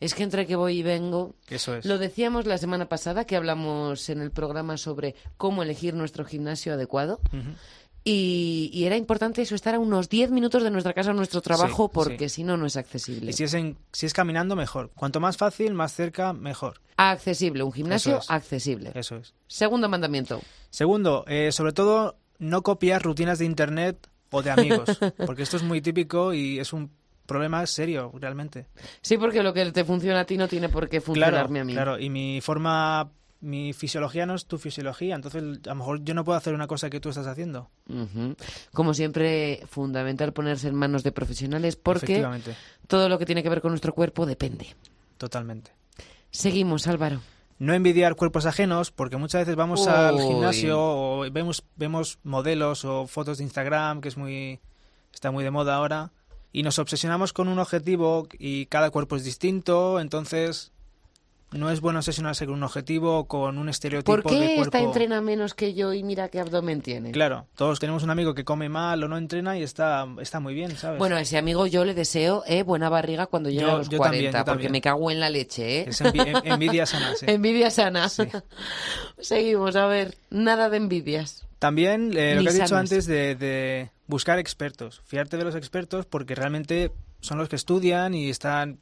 Es 0.00 0.14
que 0.14 0.24
entre 0.24 0.48
que 0.48 0.56
voy 0.56 0.80
y 0.80 0.82
vengo. 0.82 1.36
Eso 1.48 1.76
es. 1.76 1.86
Lo 1.86 1.96
decíamos 1.96 2.44
la 2.44 2.58
semana 2.58 2.88
pasada 2.88 3.24
que 3.24 3.36
hablamos 3.36 4.08
en 4.08 4.20
el 4.20 4.32
programa 4.32 4.76
sobre 4.76 5.14
cómo 5.36 5.62
elegir 5.62 5.94
nuestro 5.94 6.24
gimnasio 6.24 6.74
adecuado. 6.74 7.20
Y, 8.04 8.82
era 8.84 8.96
importante 8.96 9.42
eso, 9.42 9.54
estar 9.54 9.74
a 9.74 9.78
unos 9.78 10.08
10 10.08 10.30
minutos 10.30 10.62
de 10.62 10.70
nuestra 10.70 10.92
casa 10.92 11.10
a 11.10 11.14
nuestro 11.14 11.40
trabajo, 11.40 11.88
porque 11.88 12.28
si 12.28 12.42
no, 12.42 12.56
no 12.56 12.66
es 12.66 12.76
accesible. 12.76 13.30
Y 13.30 13.32
si 13.32 13.44
es, 13.44 13.56
si 13.92 14.06
es 14.06 14.12
caminando, 14.12 14.56
mejor. 14.56 14.90
Cuanto 14.94 15.20
más 15.20 15.36
fácil, 15.36 15.74
más 15.74 15.94
cerca, 15.94 16.32
mejor. 16.32 16.80
Accesible, 16.96 17.62
un 17.62 17.72
gimnasio 17.72 18.20
accesible. 18.28 18.90
Eso 18.94 19.16
es. 19.16 19.34
Segundo 19.46 19.88
mandamiento. 19.88 20.40
Segundo, 20.70 21.24
eh, 21.28 21.52
sobre 21.52 21.72
todo, 21.72 22.16
no 22.38 22.62
copiar 22.62 23.02
rutinas 23.02 23.38
de 23.38 23.44
Internet 23.44 24.08
o 24.30 24.42
de 24.42 24.50
amigos, 24.50 24.98
porque 25.26 25.42
esto 25.42 25.56
es 25.56 25.62
muy 25.62 25.80
típico 25.80 26.34
y 26.34 26.58
es 26.58 26.72
un 26.72 26.90
problema 27.26 27.64
serio, 27.66 28.10
realmente. 28.14 28.66
Sí, 29.00 29.16
porque 29.16 29.42
lo 29.42 29.52
que 29.52 29.70
te 29.70 29.84
funciona 29.84 30.20
a 30.20 30.24
ti 30.24 30.36
no 30.36 30.48
tiene 30.48 30.68
por 30.68 30.88
qué 30.88 31.00
funcionarme 31.00 31.60
a 31.60 31.64
mí. 31.64 31.72
Claro, 31.72 31.98
y 31.98 32.10
mi 32.10 32.40
forma 32.40 33.10
mi 33.42 33.72
fisiología 33.72 34.24
no 34.24 34.34
es 34.34 34.46
tu 34.46 34.56
fisiología, 34.56 35.16
entonces 35.16 35.42
a 35.66 35.70
lo 35.70 35.74
mejor 35.74 36.02
yo 36.04 36.14
no 36.14 36.24
puedo 36.24 36.38
hacer 36.38 36.54
una 36.54 36.66
cosa 36.66 36.88
que 36.88 37.00
tú 37.00 37.10
estás 37.10 37.26
haciendo. 37.26 37.68
Como 38.72 38.94
siempre, 38.94 39.60
fundamental 39.68 40.32
ponerse 40.32 40.68
en 40.68 40.76
manos 40.76 41.02
de 41.02 41.12
profesionales 41.12 41.76
porque 41.76 42.26
todo 42.86 43.08
lo 43.08 43.18
que 43.18 43.26
tiene 43.26 43.42
que 43.42 43.48
ver 43.48 43.60
con 43.60 43.72
nuestro 43.72 43.92
cuerpo 43.92 44.24
depende. 44.24 44.68
Totalmente. 45.18 45.72
Seguimos, 46.30 46.86
Álvaro. 46.86 47.20
No 47.58 47.74
envidiar 47.74 48.16
cuerpos 48.16 48.46
ajenos, 48.46 48.90
porque 48.90 49.16
muchas 49.16 49.42
veces 49.42 49.56
vamos 49.56 49.86
al 49.86 50.20
gimnasio 50.20 50.78
o 50.80 51.30
vemos, 51.30 51.64
vemos 51.76 52.18
modelos 52.22 52.84
o 52.84 53.06
fotos 53.06 53.38
de 53.38 53.44
Instagram, 53.44 54.00
que 54.00 54.08
es 54.08 54.16
muy 54.16 54.60
está 55.12 55.30
muy 55.30 55.44
de 55.44 55.50
moda 55.50 55.74
ahora, 55.74 56.12
y 56.52 56.62
nos 56.62 56.78
obsesionamos 56.78 57.32
con 57.32 57.48
un 57.48 57.58
objetivo 57.58 58.26
y 58.38 58.66
cada 58.66 58.90
cuerpo 58.90 59.16
es 59.16 59.24
distinto, 59.24 60.00
entonces 60.00 60.71
no 61.52 61.70
es 61.70 61.80
bueno 61.80 61.98
obsesionarse 61.98 62.46
con 62.46 62.54
un 62.54 62.62
objetivo 62.62 63.26
con 63.26 63.58
un 63.58 63.68
estereotipo 63.68 64.12
¿Por 64.12 64.22
qué 64.24 64.38
de 64.38 64.46
cuerpo. 64.54 64.62
esta 64.62 64.80
entrena 64.80 65.20
menos 65.20 65.54
que 65.54 65.74
yo 65.74 65.92
y 65.92 66.02
mira 66.02 66.28
qué 66.28 66.40
abdomen 66.40 66.80
tiene? 66.80 67.12
Claro, 67.12 67.46
todos 67.56 67.78
tenemos 67.78 68.02
un 68.02 68.10
amigo 68.10 68.34
que 68.34 68.44
come 68.44 68.68
mal 68.68 69.02
o 69.04 69.08
no 69.08 69.16
entrena 69.16 69.58
y 69.58 69.62
está, 69.62 70.06
está 70.20 70.40
muy 70.40 70.54
bien, 70.54 70.76
¿sabes? 70.76 70.98
Bueno, 70.98 71.16
a 71.16 71.20
ese 71.20 71.38
amigo 71.38 71.66
yo 71.66 71.84
le 71.84 71.94
deseo 71.94 72.42
eh, 72.46 72.62
buena 72.62 72.88
barriga 72.88 73.26
cuando 73.26 73.50
llegue 73.50 73.70
a 73.70 73.76
los 73.76 73.88
40, 73.88 74.44
porque 74.44 74.68
me 74.68 74.80
cago 74.80 75.10
en 75.10 75.20
la 75.20 75.30
leche, 75.30 75.80
¿eh? 75.80 75.84
Es 75.88 76.00
envidia 76.00 76.86
sana, 76.86 77.14
sí. 77.16 77.26
envidia 77.28 77.70
sana. 77.70 78.08
Seguimos, 79.18 79.76
a 79.76 79.86
ver, 79.86 80.16
nada 80.30 80.68
de 80.70 80.76
envidias. 80.78 81.46
También 81.58 82.16
eh, 82.16 82.34
lo 82.34 82.42
que 82.42 82.48
has 82.48 82.54
dicho 82.58 82.76
antes 82.76 83.06
de, 83.06 83.36
de 83.36 83.90
buscar 84.06 84.38
expertos, 84.38 85.02
fiarte 85.04 85.36
de 85.36 85.44
los 85.44 85.54
expertos 85.54 86.06
porque 86.06 86.34
realmente 86.34 86.92
son 87.20 87.38
los 87.38 87.48
que 87.48 87.56
estudian 87.56 88.14
y 88.14 88.30
están 88.30 88.78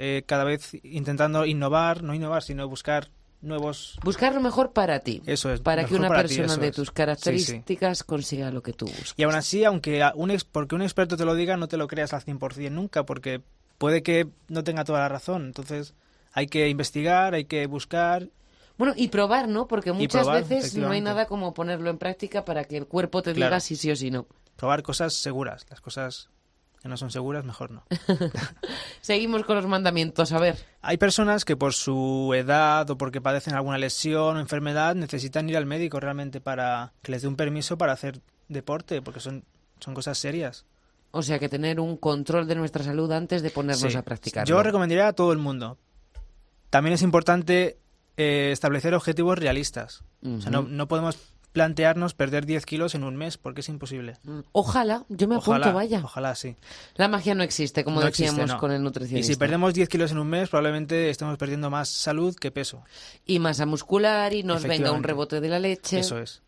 eh, 0.00 0.22
cada 0.26 0.44
vez 0.44 0.76
intentando 0.84 1.44
innovar, 1.44 2.04
no 2.04 2.14
innovar, 2.14 2.44
sino 2.44 2.68
buscar 2.68 3.10
nuevos... 3.40 3.98
Buscar 4.04 4.32
lo 4.32 4.40
mejor 4.40 4.72
para 4.72 5.00
ti. 5.00 5.22
Eso 5.26 5.52
es. 5.52 5.60
Para 5.60 5.84
que 5.84 5.96
una 5.96 6.08
persona 6.08 6.56
de 6.56 6.70
tus 6.70 6.92
características 6.92 8.04
consiga 8.04 8.52
lo 8.52 8.62
que 8.62 8.72
tú 8.72 8.86
buscas. 8.86 9.14
Y 9.16 9.24
aún 9.24 9.34
así, 9.34 9.64
aunque 9.64 10.08
un 10.14 10.30
ex, 10.30 10.44
porque 10.44 10.76
un 10.76 10.82
experto 10.82 11.16
te 11.16 11.24
lo 11.24 11.34
diga, 11.34 11.56
no 11.56 11.66
te 11.66 11.76
lo 11.76 11.88
creas 11.88 12.12
al 12.14 12.24
100% 12.24 12.70
nunca, 12.70 13.04
porque 13.04 13.42
puede 13.76 14.04
que 14.04 14.28
no 14.46 14.62
tenga 14.62 14.84
toda 14.84 15.00
la 15.00 15.08
razón. 15.08 15.46
Entonces 15.46 15.94
hay 16.32 16.46
que 16.46 16.68
investigar, 16.68 17.34
hay 17.34 17.46
que 17.46 17.66
buscar 17.66 18.28
bueno, 18.76 18.92
y 18.96 19.08
probar, 19.08 19.48
¿no? 19.48 19.66
Porque 19.66 19.90
muchas 19.90 20.28
veces 20.30 20.76
no 20.76 20.90
hay 20.90 21.00
nada 21.00 21.26
como 21.26 21.52
ponerlo 21.52 21.90
en 21.90 21.98
práctica 21.98 22.44
para 22.44 22.62
que 22.62 22.76
el 22.76 22.86
cuerpo 22.86 23.22
te 23.22 23.34
diga 23.34 23.58
si 23.58 23.74
sí 23.74 23.90
o 23.90 23.96
si 23.96 24.12
no. 24.12 24.28
Probar 24.54 24.84
cosas 24.84 25.14
seguras, 25.14 25.66
las 25.68 25.80
cosas 25.80 26.30
que 26.82 26.88
no 26.88 26.96
son 26.96 27.10
seguras, 27.10 27.44
mejor 27.44 27.70
no. 27.70 27.84
Seguimos 29.00 29.44
con 29.44 29.56
los 29.56 29.66
mandamientos, 29.66 30.32
a 30.32 30.38
ver. 30.38 30.56
Hay 30.80 30.96
personas 30.96 31.44
que 31.44 31.56
por 31.56 31.74
su 31.74 32.32
edad 32.36 32.88
o 32.90 32.98
porque 32.98 33.20
padecen 33.20 33.54
alguna 33.54 33.78
lesión 33.78 34.36
o 34.36 34.40
enfermedad 34.40 34.94
necesitan 34.94 35.48
ir 35.48 35.56
al 35.56 35.66
médico 35.66 35.98
realmente 36.00 36.40
para 36.40 36.92
que 37.02 37.12
les 37.12 37.22
dé 37.22 37.28
un 37.28 37.36
permiso 37.36 37.78
para 37.78 37.92
hacer 37.92 38.20
deporte, 38.48 39.02
porque 39.02 39.20
son, 39.20 39.44
son 39.80 39.94
cosas 39.94 40.18
serias. 40.18 40.64
O 41.10 41.22
sea 41.22 41.38
que 41.38 41.48
tener 41.48 41.80
un 41.80 41.96
control 41.96 42.46
de 42.46 42.54
nuestra 42.54 42.84
salud 42.84 43.10
antes 43.12 43.42
de 43.42 43.50
ponernos 43.50 43.96
a 43.96 44.02
practicar. 44.02 44.46
Yo 44.46 44.62
recomendaría 44.62 45.08
a 45.08 45.12
todo 45.14 45.32
el 45.32 45.38
mundo. 45.38 45.78
También 46.70 46.94
es 46.94 47.02
importante 47.02 47.78
eh, 48.16 48.50
establecer 48.52 48.94
objetivos 48.94 49.38
realistas. 49.38 50.04
O 50.22 50.40
sea, 50.40 50.50
no, 50.50 50.62
no 50.62 50.86
podemos 50.86 51.16
plantearnos 51.58 52.14
perder 52.14 52.46
10 52.46 52.64
kilos 52.66 52.94
en 52.94 53.02
un 53.02 53.16
mes, 53.16 53.36
porque 53.36 53.62
es 53.62 53.68
imposible. 53.68 54.14
Mm, 54.22 54.40
ojalá, 54.52 55.04
yo 55.08 55.26
me 55.26 55.34
Ojalá, 55.36 55.56
apunto, 55.56 55.74
vaya. 55.74 56.00
Ojalá, 56.04 56.36
sí. 56.36 56.54
La 56.94 57.08
magia 57.08 57.34
no 57.34 57.42
existe, 57.42 57.82
como 57.82 57.98
No 57.98 58.06
decíamos 58.06 58.34
existe, 58.38 58.54
no. 58.54 58.60
con 58.60 58.70
el 58.70 58.80
Y 58.80 58.84
nutricionista. 58.84 59.32
si 59.32 59.36
perdemos 59.36 59.74
10 59.74 59.88
kilos 59.88 60.12
en 60.12 60.18
un 60.18 60.28
mes, 60.28 60.48
probablemente 60.50 61.10
estemos 61.10 61.36
perdiendo 61.36 61.68
más 61.68 61.88
salud 61.88 62.36
que 62.36 62.52
peso. 62.52 62.84
Y 63.26 63.40
masa 63.40 63.66
muscular 63.66 64.32
y 64.34 64.44
nos 64.44 64.62
venga 64.62 64.92
un 64.92 65.02
rebote 65.02 65.40
de 65.40 65.48
la 65.48 65.58
leche. 65.58 65.98
Eso 65.98 66.18
es. 66.20 66.42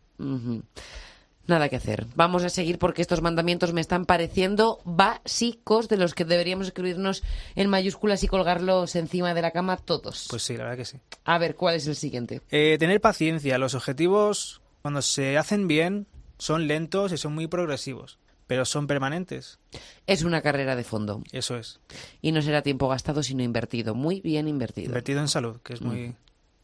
Nada 1.47 1.67
que 1.67 1.75
hacer. 1.75 2.05
Vamos 2.15 2.43
a 2.45 2.49
seguir 2.49 2.77
porque 2.79 3.01
estos 3.01 3.21
mandamientos 3.21 3.73
me 3.73 3.81
están 3.81 4.05
pareciendo 4.05 4.79
básicos 4.85 5.89
de 5.89 5.97
los 5.97 6.13
que 6.13 6.23
deberíamos 6.23 6.67
escribirnos 6.67 7.23
en 7.55 7.67
mayúsculas 7.67 8.23
y 8.23 8.27
colgarlos 8.27 8.95
encima 8.95 9.33
de 9.33 9.41
la 9.41 9.51
cama 9.51 9.75
todos. 9.75 10.27
Pues 10.29 10.43
sí, 10.43 10.55
la 10.55 10.63
verdad 10.65 10.77
que 10.77 10.85
sí. 10.85 10.99
A 11.25 11.37
ver, 11.39 11.55
¿cuál 11.55 11.75
es 11.75 11.87
el 11.87 11.95
siguiente? 11.97 12.41
Eh, 12.51 12.77
tener 12.79 13.01
paciencia. 13.01 13.57
Los 13.57 13.73
objetivos, 13.73 14.60
cuando 14.81 15.01
se 15.01 15.37
hacen 15.37 15.67
bien, 15.67 16.07
son 16.37 16.67
lentos 16.67 17.11
y 17.11 17.17
son 17.17 17.33
muy 17.33 17.47
progresivos, 17.47 18.17
pero 18.47 18.65
son 18.65 18.87
permanentes. 18.87 19.59
Es 20.07 20.23
una 20.23 20.41
carrera 20.41 20.75
de 20.75 20.83
fondo 20.83 21.23
Eso 21.31 21.55
es. 21.57 21.79
y 22.21 22.31
no 22.31 22.41
será 22.41 22.61
tiempo 22.61 22.87
gastado 22.87 23.23
sino 23.23 23.43
invertido, 23.43 23.95
muy 23.95 24.21
bien 24.21 24.47
invertido. 24.47 24.87
Invertido 24.87 25.19
en 25.21 25.27
salud, 25.27 25.59
que 25.63 25.73
es 25.73 25.81
muy 25.81 26.15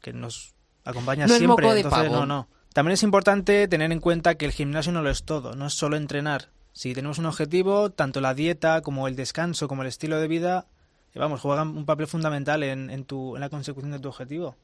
que 0.02 0.14
nos 0.14 0.54
acompaña 0.84 1.28
No 1.28 1.34
es 1.34 1.40
siempre. 1.40 1.64
moco 1.66 1.74
de 1.74 1.82
entonces, 1.82 2.10
pavo. 2.10 2.20
no, 2.22 2.26
no. 2.26 2.48
También 2.74 2.94
es 2.94 3.04
importante 3.04 3.68
tener 3.68 3.92
en 3.92 4.00
cuenta 4.00 4.36
que 4.36 4.46
el 4.46 4.52
gimnasio 4.52 4.92
no 4.92 5.02
lo 5.02 5.10
es 5.10 5.24
todo, 5.24 5.56
no 5.56 5.68
es 5.68 5.74
solo 5.74 5.98
entrenar. 5.98 6.50
Si 6.74 6.94
tenemos 6.94 7.18
un 7.18 7.26
objetivo, 7.26 7.90
tanto 7.90 8.22
la 8.22 8.36
dieta 8.36 8.82
como 8.82 9.08
el 9.08 9.16
descanso, 9.16 9.68
como 9.68 9.82
el 9.82 9.88
estilo 9.88 10.20
de 10.20 10.28
vida, 10.28 10.68
eh, 11.16 11.20
vamos, 11.20 11.42
juegan 11.42 11.70
un 11.76 11.86
papel 11.86 12.06
fundamental 12.06 12.62
en, 12.62 12.92
en 12.92 13.04
tu, 13.04 13.36
en 13.36 13.42
la 13.42 13.50
consecución 13.50 13.92
de 13.92 14.00
tu 14.00 14.10
objetivo. 14.10 14.56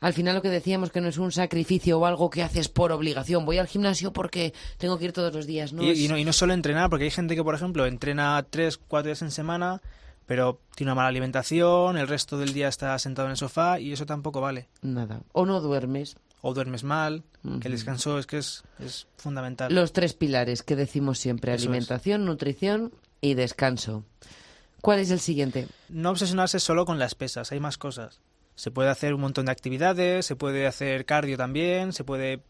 Al 0.00 0.12
final 0.12 0.34
lo 0.34 0.42
que 0.42 0.50
decíamos 0.50 0.90
que 0.90 1.00
no 1.00 1.08
es 1.08 1.18
un 1.18 1.32
sacrificio 1.32 1.98
o 1.98 2.06
algo 2.06 2.30
que 2.30 2.42
haces 2.42 2.68
por 2.68 2.92
obligación. 2.92 3.44
Voy 3.44 3.58
al 3.58 3.66
gimnasio 3.66 4.12
porque 4.12 4.52
tengo 4.78 4.98
que 4.98 5.06
ir 5.06 5.12
todos 5.12 5.34
los 5.34 5.46
días, 5.46 5.72
¿no? 5.72 5.82
y, 5.82 6.08
no, 6.08 6.18
y 6.18 6.24
no 6.24 6.32
solo 6.32 6.52
entrenar, 6.52 6.90
porque 6.90 7.04
hay 7.04 7.10
gente 7.10 7.34
que, 7.34 7.42
por 7.42 7.54
ejemplo, 7.54 7.86
entrena 7.86 8.44
tres, 8.48 8.76
cuatro 8.78 9.08
días 9.08 9.22
en 9.22 9.30
semana, 9.30 9.80
pero 10.26 10.60
tiene 10.74 10.90
una 10.92 10.96
mala 10.96 11.08
alimentación, 11.08 11.96
el 11.96 12.08
resto 12.08 12.36
del 12.38 12.52
día 12.52 12.68
está 12.68 12.98
sentado 12.98 13.28
en 13.28 13.32
el 13.32 13.36
sofá 13.36 13.80
y 13.80 13.92
eso 13.92 14.06
tampoco 14.06 14.40
vale. 14.40 14.68
Nada. 14.82 15.22
O 15.32 15.46
no 15.46 15.60
duermes. 15.60 16.16
O 16.42 16.52
duermes 16.54 16.84
mal, 16.84 17.24
que 17.60 17.66
el 17.66 17.72
descanso 17.72 18.18
es 18.18 18.26
que 18.26 18.38
es, 18.38 18.62
es 18.78 19.08
fundamental. 19.16 19.74
Los 19.74 19.92
tres 19.92 20.14
pilares 20.14 20.62
que 20.62 20.76
decimos 20.76 21.18
siempre, 21.18 21.52
Eso 21.52 21.62
es. 21.62 21.68
alimentación, 21.68 22.24
nutrición 22.24 22.92
y 23.20 23.34
descanso. 23.34 24.04
¿Cuál 24.80 25.00
es 25.00 25.10
el 25.10 25.18
siguiente? 25.18 25.66
No 25.88 26.10
obsesionarse 26.10 26.60
solo 26.60 26.84
con 26.84 26.98
las 27.00 27.14
pesas, 27.16 27.50
hay 27.50 27.58
más 27.58 27.78
cosas. 27.78 28.20
Se 28.56 28.70
puede 28.72 28.88
hacer 28.90 29.14
un 29.14 29.20
montón 29.20 29.46
de 29.46 29.52
actividades, 29.52 30.26
se 30.26 30.34
puede 30.34 30.66
hacer 30.66 31.04
cardio 31.04 31.36
también, 31.36 31.92
se 31.92 32.02
puede 32.04 32.40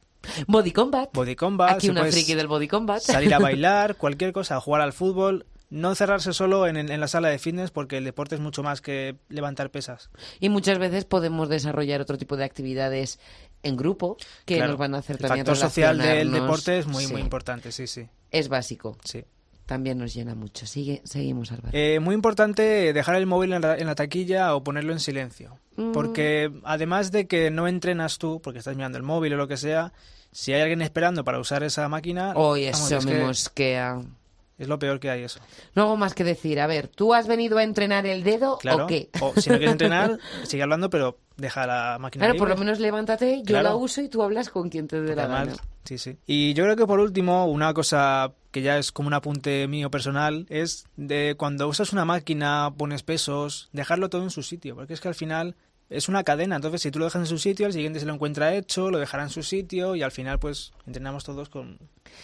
Body 0.49 0.73
combat. 0.73 1.11
body 1.13 1.37
combat, 1.37 1.73
Aquí 1.77 1.87
se 1.87 1.93
una 1.93 2.05
friki 2.07 2.35
del 2.35 2.47
body 2.49 2.67
combat. 2.67 3.01
salir 3.01 3.33
a 3.35 3.39
bailar, 3.41 3.97
cualquier 3.97 4.33
cosa, 4.33 4.59
jugar 4.61 4.81
al 4.81 4.93
fútbol. 4.93 5.47
No 5.69 5.91
encerrarse 5.91 6.33
solo 6.33 6.69
en, 6.69 6.77
en 6.77 7.01
la 7.01 7.09
sala 7.09 7.29
de 7.29 7.41
fitness 7.41 7.73
porque 7.73 7.99
el 7.99 8.05
deporte 8.05 8.37
es 8.37 8.41
mucho 8.41 8.63
más 8.63 8.81
que 8.81 9.17
levantar 9.29 9.71
pesas. 9.73 10.11
Y 10.39 10.49
muchas 10.49 10.79
veces 10.79 11.05
podemos 11.05 11.49
desarrollar 11.49 12.01
otro 12.01 12.17
tipo 12.19 12.37
de 12.37 12.45
actividades 12.45 13.19
en 13.65 13.77
grupo 13.77 14.17
que 14.45 14.57
Claro, 14.57 14.71
nos 14.73 14.79
van 14.79 14.95
a 14.95 14.99
hacer 14.99 15.17
el 15.17 15.23
también 15.23 15.45
factor 15.45 15.69
social 15.69 15.99
del 15.99 16.31
deporte 16.31 16.79
es 16.79 16.87
muy, 16.87 17.05
Sí, 17.07 17.13
muy 17.13 17.21
importante, 17.21 17.73
sí, 17.73 17.89
sí. 17.89 18.09
Es 18.31 18.49
básico. 18.49 18.97
sí. 19.05 19.25
También 19.67 19.99
nos 19.99 20.15
llena 20.15 20.35
mucho. 20.37 20.65
Sigue, 20.67 21.03
seguimos, 21.05 21.51
Álvaro. 21.51 21.71
Eh, 21.77 21.99
muy 22.01 22.15
importante 22.15 22.93
dejar 22.93 23.17
el 23.17 23.27
móvil 23.27 23.53
en 23.53 23.63
la, 23.63 23.77
en 23.77 23.87
la 23.87 23.95
taquilla 23.97 24.55
o 24.55 24.63
ponerlo 24.63 24.93
en 24.93 25.01
silencio. 25.01 25.59
Mm. 25.77 25.91
Porque 25.93 26.53
además 26.65 27.11
de 27.11 27.27
que 27.27 27.51
no 27.51 27.67
entrenas 27.67 28.19
tú, 28.19 28.41
porque 28.41 28.61
estás 28.61 28.77
mirando 28.77 28.97
el 28.97 29.03
móvil 29.05 29.35
o 29.35 29.37
lo 29.37 29.49
que 29.49 29.57
sea, 29.57 29.93
si 30.31 30.53
hay 30.53 30.61
alguien 30.61 30.83
esperando 30.83 31.25
para 31.25 31.41
usar 31.41 31.65
esa 31.65 31.89
máquina, 31.89 32.33
Hoy 32.37 32.67
vamos, 32.71 32.87
eso 32.87 32.99
es, 32.99 33.07
me 33.07 33.13
que 33.13 33.25
mosquea. 33.25 34.01
es 34.59 34.69
lo 34.69 34.79
peor 34.79 35.01
que 35.01 35.11
hay 35.11 35.25
eso. 35.25 35.41
No 35.75 35.83
hago 35.83 35.97
más 35.97 36.15
que 36.15 36.23
decir, 36.23 36.61
a 36.61 36.69
ver, 36.69 36.87
¿tú 36.87 37.13
has 37.13 37.27
venido 37.27 37.59
a 37.59 37.65
entrenar 37.65 38.07
el 38.07 38.23
dedo 38.23 38.59
Claro. 38.59 38.85
o 38.85 38.87
qué? 38.87 39.09
O 39.21 39.33
si 39.35 39.51
no 39.51 39.57
quieres 39.57 39.73
entrenar, 39.73 40.19
sigue 40.45 40.63
hablando, 40.63 40.91
pero 40.91 41.19
deja 41.37 41.67
la 41.67 41.99
máquina 42.01 42.27
Claro, 42.27 42.39
por 42.39 42.49
lo 42.49 42.57
menos 42.57 42.79
levántate, 42.79 43.39
yo 43.39 43.45
Claro. 43.47 43.71
la 43.71 43.75
uso 43.75 44.01
y 44.01 44.09
tú 44.09 44.23
hablas 44.23 44.49
con 44.49 44.69
quien 44.71 44.87
te 44.87 45.01
dé 45.01 45.17
la 45.17 45.27
gana. 45.27 45.55
sí, 45.85 45.99
sí. 45.99 46.17
Y 46.27 46.55
yo 46.55 46.63
creo 46.65 46.77
que 46.77 46.87
por 46.87 47.01
último, 47.01 47.47
una 47.47 47.75
cosa 47.75 48.33
que 48.57 48.63
ya 48.63 48.79
es 48.79 48.91
como 48.91 49.09
un 49.09 49.13
apunte 49.13 49.69
mío 49.69 49.91
personal, 49.91 50.47
es 50.49 50.87
de 50.97 51.35
cuando 51.37 51.69
usas 51.69 51.93
una 51.93 52.07
máquina, 52.07 52.73
pones 52.75 53.03
pesos, 53.03 53.69
dejarlo 53.75 54.09
todo 54.09 54.23
en 54.23 54.31
su 54.31 54.43
sitio, 54.43 54.75
porque 54.75 54.95
es 54.95 55.03
que 55.03 55.09
al 55.09 55.15
final 55.15 55.57
es 55.89 56.09
una 56.09 56.25
cadena, 56.25 56.57
entonces 56.57 56.83
si 56.83 56.91
tú 56.91 56.99
lo 56.99 57.05
dejas 57.05 57.21
en 57.21 57.27
su 57.27 57.39
sitio, 57.39 57.67
el 57.67 57.73
siguiente 57.73 58.01
se 58.01 58.07
lo 58.07 58.15
encuentra 58.15 58.55
hecho, 58.55 58.91
lo 58.91 58.99
dejará 58.99 59.23
en 59.23 59.31
su 59.31 59.43
sitio 59.43 59.95
y 59.95 60.03
al 60.03 60.11
final 60.11 60.39
pues 60.39 60.73
entrenamos 60.87 61.25
todos 61.25 61.49
con 61.49 61.79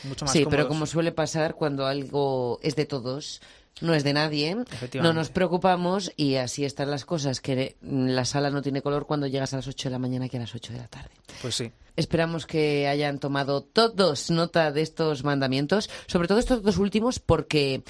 mucho 0.04 0.24
más 0.24 0.32
Sí, 0.32 0.46
pero 0.48 0.68
como 0.68 0.86
suele 0.86 1.12
pasar 1.12 1.54
cuando 1.54 1.86
algo 1.86 2.58
es 2.62 2.74
de 2.74 2.86
todos, 2.86 3.40
no 3.80 3.94
es 3.94 4.04
de 4.04 4.12
nadie, 4.12 4.56
no 4.94 5.12
nos 5.12 5.30
preocupamos 5.30 6.12
y 6.16 6.36
así 6.36 6.64
están 6.64 6.90
las 6.90 7.04
cosas, 7.04 7.40
que 7.40 7.76
la 7.80 8.24
sala 8.24 8.50
no 8.50 8.62
tiene 8.62 8.82
color 8.82 9.06
cuando 9.06 9.26
llegas 9.26 9.52
a 9.52 9.56
las 9.56 9.68
8 9.68 9.88
de 9.88 9.92
la 9.92 9.98
mañana 9.98 10.28
que 10.28 10.36
a 10.36 10.40
las 10.40 10.54
8 10.54 10.72
de 10.72 10.78
la 10.78 10.88
tarde. 10.88 11.10
Pues 11.40 11.54
sí. 11.54 11.70
Esperamos 11.96 12.46
que 12.46 12.88
hayan 12.88 13.18
tomado 13.18 13.62
todos 13.62 14.30
nota 14.30 14.72
de 14.72 14.82
estos 14.82 15.24
mandamientos, 15.24 15.90
sobre 16.06 16.26
todo 16.26 16.38
estos 16.38 16.62
dos 16.62 16.78
últimos, 16.78 17.18
porque 17.18 17.82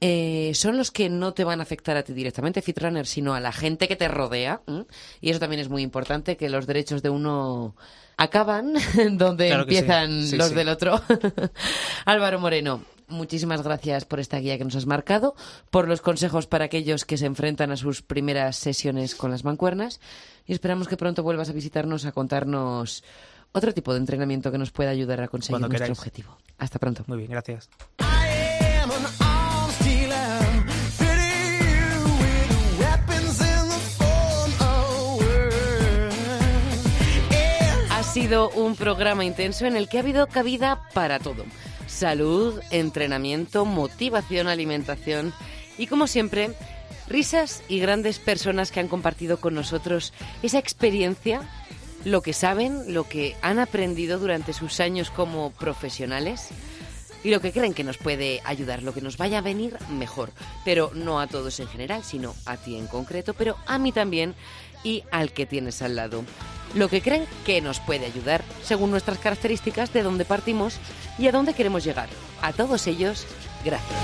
eh, 0.00 0.52
son 0.54 0.76
los 0.78 0.90
que 0.90 1.08
no 1.10 1.34
te 1.34 1.44
van 1.44 1.60
a 1.60 1.62
afectar 1.62 1.96
a 1.96 2.02
ti 2.02 2.12
directamente, 2.12 2.62
Fitrunner, 2.62 3.06
sino 3.06 3.34
a 3.34 3.40
la 3.40 3.52
gente 3.52 3.86
que 3.88 3.96
te 3.96 4.08
rodea. 4.08 4.62
Y 5.20 5.30
eso 5.30 5.40
también 5.40 5.60
es 5.60 5.68
muy 5.68 5.82
importante, 5.82 6.36
que 6.36 6.48
los 6.48 6.66
derechos 6.66 7.02
de 7.02 7.10
uno 7.10 7.74
acaban 8.16 8.74
donde 9.18 9.48
Claro 9.48 9.66
que 9.66 9.72
sí. 9.72 9.78
empiezan 9.78 10.24
Sí, 10.26 10.36
los 10.36 10.48
sí. 10.48 10.54
del 10.54 10.68
otro. 10.68 11.00
Álvaro 12.06 12.38
Moreno, 12.40 12.82
muchísimas 13.08 13.62
gracias 13.62 14.04
por 14.04 14.20
esta 14.20 14.38
guía 14.38 14.56
que 14.58 14.64
nos 14.64 14.76
has 14.76 14.86
marcado, 14.86 15.34
por 15.70 15.88
los 15.88 16.00
consejos 16.00 16.46
para 16.46 16.66
aquellos 16.66 17.04
que 17.04 17.16
se 17.18 17.26
enfrentan 17.26 17.70
a 17.70 17.76
sus 17.76 18.02
primeras 18.02 18.56
sesiones 18.56 19.14
con 19.14 19.30
las 19.30 19.44
mancuernas 19.44 20.00
y 20.46 20.52
esperamos 20.52 20.88
que 20.88 20.96
pronto 20.96 21.22
vuelvas 21.22 21.50
a 21.50 21.52
visitarnos 21.52 22.04
a 22.06 22.12
contarnos 22.12 23.04
otro 23.52 23.72
tipo 23.74 23.92
de 23.92 23.98
entrenamiento 23.98 24.52
que 24.52 24.58
nos 24.58 24.70
pueda 24.70 24.90
ayudar 24.90 25.20
a 25.22 25.28
conseguir 25.28 25.60
nuestro 25.66 25.92
objetivo. 25.92 26.38
Hasta 26.58 26.78
pronto. 26.78 27.04
Muy 27.06 27.18
bien, 27.18 27.30
gracias. 27.30 27.68
Sido 38.10 38.50
un 38.50 38.74
programa 38.74 39.24
intenso 39.24 39.66
en 39.66 39.76
el 39.76 39.88
que 39.88 39.96
ha 39.96 40.00
habido 40.00 40.26
cabida 40.26 40.82
para 40.94 41.20
todo. 41.20 41.44
Salud, 41.86 42.60
entrenamiento, 42.72 43.64
motivación, 43.64 44.48
alimentación 44.48 45.32
y 45.78 45.86
como 45.86 46.08
siempre, 46.08 46.50
risas 47.06 47.62
y 47.68 47.78
grandes 47.78 48.18
personas 48.18 48.72
que 48.72 48.80
han 48.80 48.88
compartido 48.88 49.40
con 49.40 49.54
nosotros 49.54 50.12
esa 50.42 50.58
experiencia, 50.58 51.42
lo 52.04 52.20
que 52.20 52.32
saben, 52.32 52.92
lo 52.92 53.04
que 53.04 53.36
han 53.42 53.60
aprendido 53.60 54.18
durante 54.18 54.54
sus 54.54 54.80
años 54.80 55.12
como 55.12 55.52
profesionales 55.52 56.48
y 57.22 57.30
lo 57.30 57.40
que 57.40 57.52
creen 57.52 57.74
que 57.74 57.84
nos 57.84 57.96
puede 57.96 58.40
ayudar, 58.44 58.82
lo 58.82 58.92
que 58.92 59.02
nos 59.02 59.18
vaya 59.18 59.38
a 59.38 59.42
venir 59.42 59.76
mejor. 59.88 60.32
Pero 60.64 60.90
no 60.94 61.20
a 61.20 61.28
todos 61.28 61.60
en 61.60 61.68
general, 61.68 62.02
sino 62.02 62.34
a 62.44 62.56
ti 62.56 62.76
en 62.76 62.88
concreto, 62.88 63.34
pero 63.34 63.56
a 63.66 63.78
mí 63.78 63.92
también 63.92 64.34
y 64.82 65.04
al 65.12 65.32
que 65.32 65.46
tienes 65.46 65.80
al 65.80 65.94
lado. 65.94 66.24
Lo 66.74 66.88
que 66.88 67.02
creen 67.02 67.26
que 67.44 67.60
nos 67.60 67.80
puede 67.80 68.06
ayudar 68.06 68.44
según 68.62 68.90
nuestras 68.90 69.18
características, 69.18 69.92
de 69.92 70.02
dónde 70.02 70.24
partimos 70.24 70.78
y 71.18 71.26
a 71.26 71.32
dónde 71.32 71.54
queremos 71.54 71.84
llegar. 71.84 72.08
A 72.42 72.52
todos 72.52 72.86
ellos, 72.86 73.26
gracias. 73.64 73.98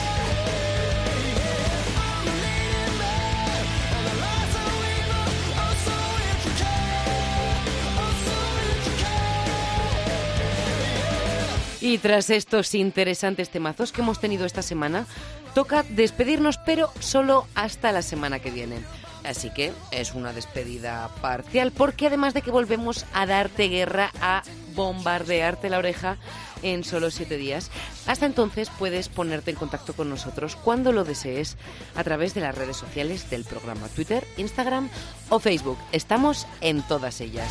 Y 11.87 11.99
tras 11.99 12.31
estos 12.31 12.75
interesantes 12.75 13.49
temazos 13.49 13.93
que 13.93 14.01
hemos 14.01 14.19
tenido 14.19 14.45
esta 14.45 14.61
semana, 14.61 15.07
toca 15.55 15.85
despedirnos, 15.85 16.59
pero 16.59 16.91
solo 16.99 17.47
hasta 17.55 17.93
la 17.93 18.03
semana 18.03 18.41
que 18.41 18.51
viene. 18.51 18.79
Así 19.27 19.51
que 19.51 19.73
es 19.91 20.15
una 20.15 20.33
despedida 20.33 21.11
parcial, 21.21 21.73
porque 21.73 22.07
además 22.07 22.33
de 22.33 22.43
que 22.43 22.53
volvemos 22.53 23.05
a 23.13 23.27
darte 23.27 23.69
guerra, 23.69 24.13
a 24.21 24.43
bombardearte 24.75 25.69
la 25.69 25.79
oreja 25.79 26.17
en 26.63 26.85
solo 26.85 27.11
siete 27.11 27.37
días, 27.37 27.71
hasta 28.07 28.27
entonces 28.27 28.71
puedes 28.79 29.09
ponerte 29.09 29.51
en 29.51 29.57
contacto 29.57 29.95
con 29.95 30.09
nosotros 30.09 30.55
cuando 30.57 30.93
lo 30.93 31.05
desees 31.05 31.57
a 31.97 32.05
través 32.05 32.35
de 32.35 32.41
las 32.41 32.55
redes 32.55 32.77
sociales 32.77 33.29
del 33.29 33.45
programa 33.45 33.89
Twitter, 33.89 34.25
Instagram 34.37 34.89
o 35.29 35.41
Facebook. 35.41 35.79
Estamos 35.93 36.47
en 36.61 36.83
todas 36.83 37.21
ellas. 37.21 37.51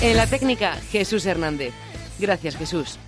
En 0.00 0.16
la 0.16 0.26
técnica, 0.26 0.76
Jesús 0.90 1.26
Hernández. 1.26 1.72
Gracias, 2.18 2.56
Jesús. 2.56 2.98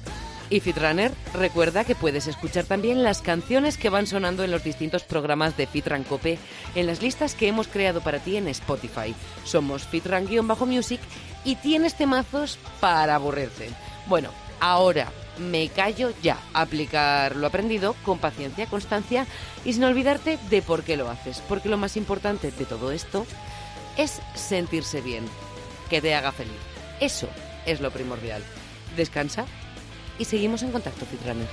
Y 0.48 0.60
Fitrunner, 0.60 1.12
recuerda 1.34 1.82
que 1.82 1.96
puedes 1.96 2.28
escuchar 2.28 2.64
también 2.64 3.02
las 3.02 3.20
canciones 3.20 3.76
que 3.76 3.90
van 3.90 4.06
sonando 4.06 4.44
en 4.44 4.52
los 4.52 4.62
distintos 4.62 5.02
programas 5.02 5.56
de 5.56 5.66
Fitran 5.66 6.04
Cope 6.04 6.38
en 6.76 6.86
las 6.86 7.02
listas 7.02 7.34
que 7.34 7.48
hemos 7.48 7.66
creado 7.66 8.00
para 8.00 8.20
ti 8.20 8.36
en 8.36 8.46
Spotify. 8.48 9.12
Somos 9.44 9.84
Fitran-Music 9.84 11.00
y 11.44 11.56
tienes 11.56 11.96
temazos 11.96 12.58
para 12.78 13.16
aburrirse. 13.16 13.70
Bueno, 14.06 14.30
ahora 14.60 15.10
me 15.38 15.68
callo 15.68 16.12
ya. 16.22 16.38
Aplicar 16.54 17.34
lo 17.34 17.48
aprendido 17.48 17.96
con 18.04 18.18
paciencia, 18.18 18.66
constancia 18.66 19.26
y 19.64 19.72
sin 19.72 19.82
olvidarte 19.82 20.38
de 20.48 20.62
por 20.62 20.84
qué 20.84 20.96
lo 20.96 21.10
haces. 21.10 21.42
Porque 21.48 21.68
lo 21.68 21.76
más 21.76 21.96
importante 21.96 22.52
de 22.52 22.64
todo 22.66 22.92
esto 22.92 23.26
es 23.96 24.20
sentirse 24.34 25.00
bien, 25.00 25.24
que 25.90 26.00
te 26.00 26.14
haga 26.14 26.30
feliz. 26.30 26.52
Eso 27.00 27.28
es 27.66 27.80
lo 27.80 27.90
primordial. 27.90 28.44
Descansa 28.96 29.44
y 30.18 30.24
seguimos 30.24 30.62
en 30.62 30.72
contacto, 30.72 31.04
Citrano. 31.06 31.44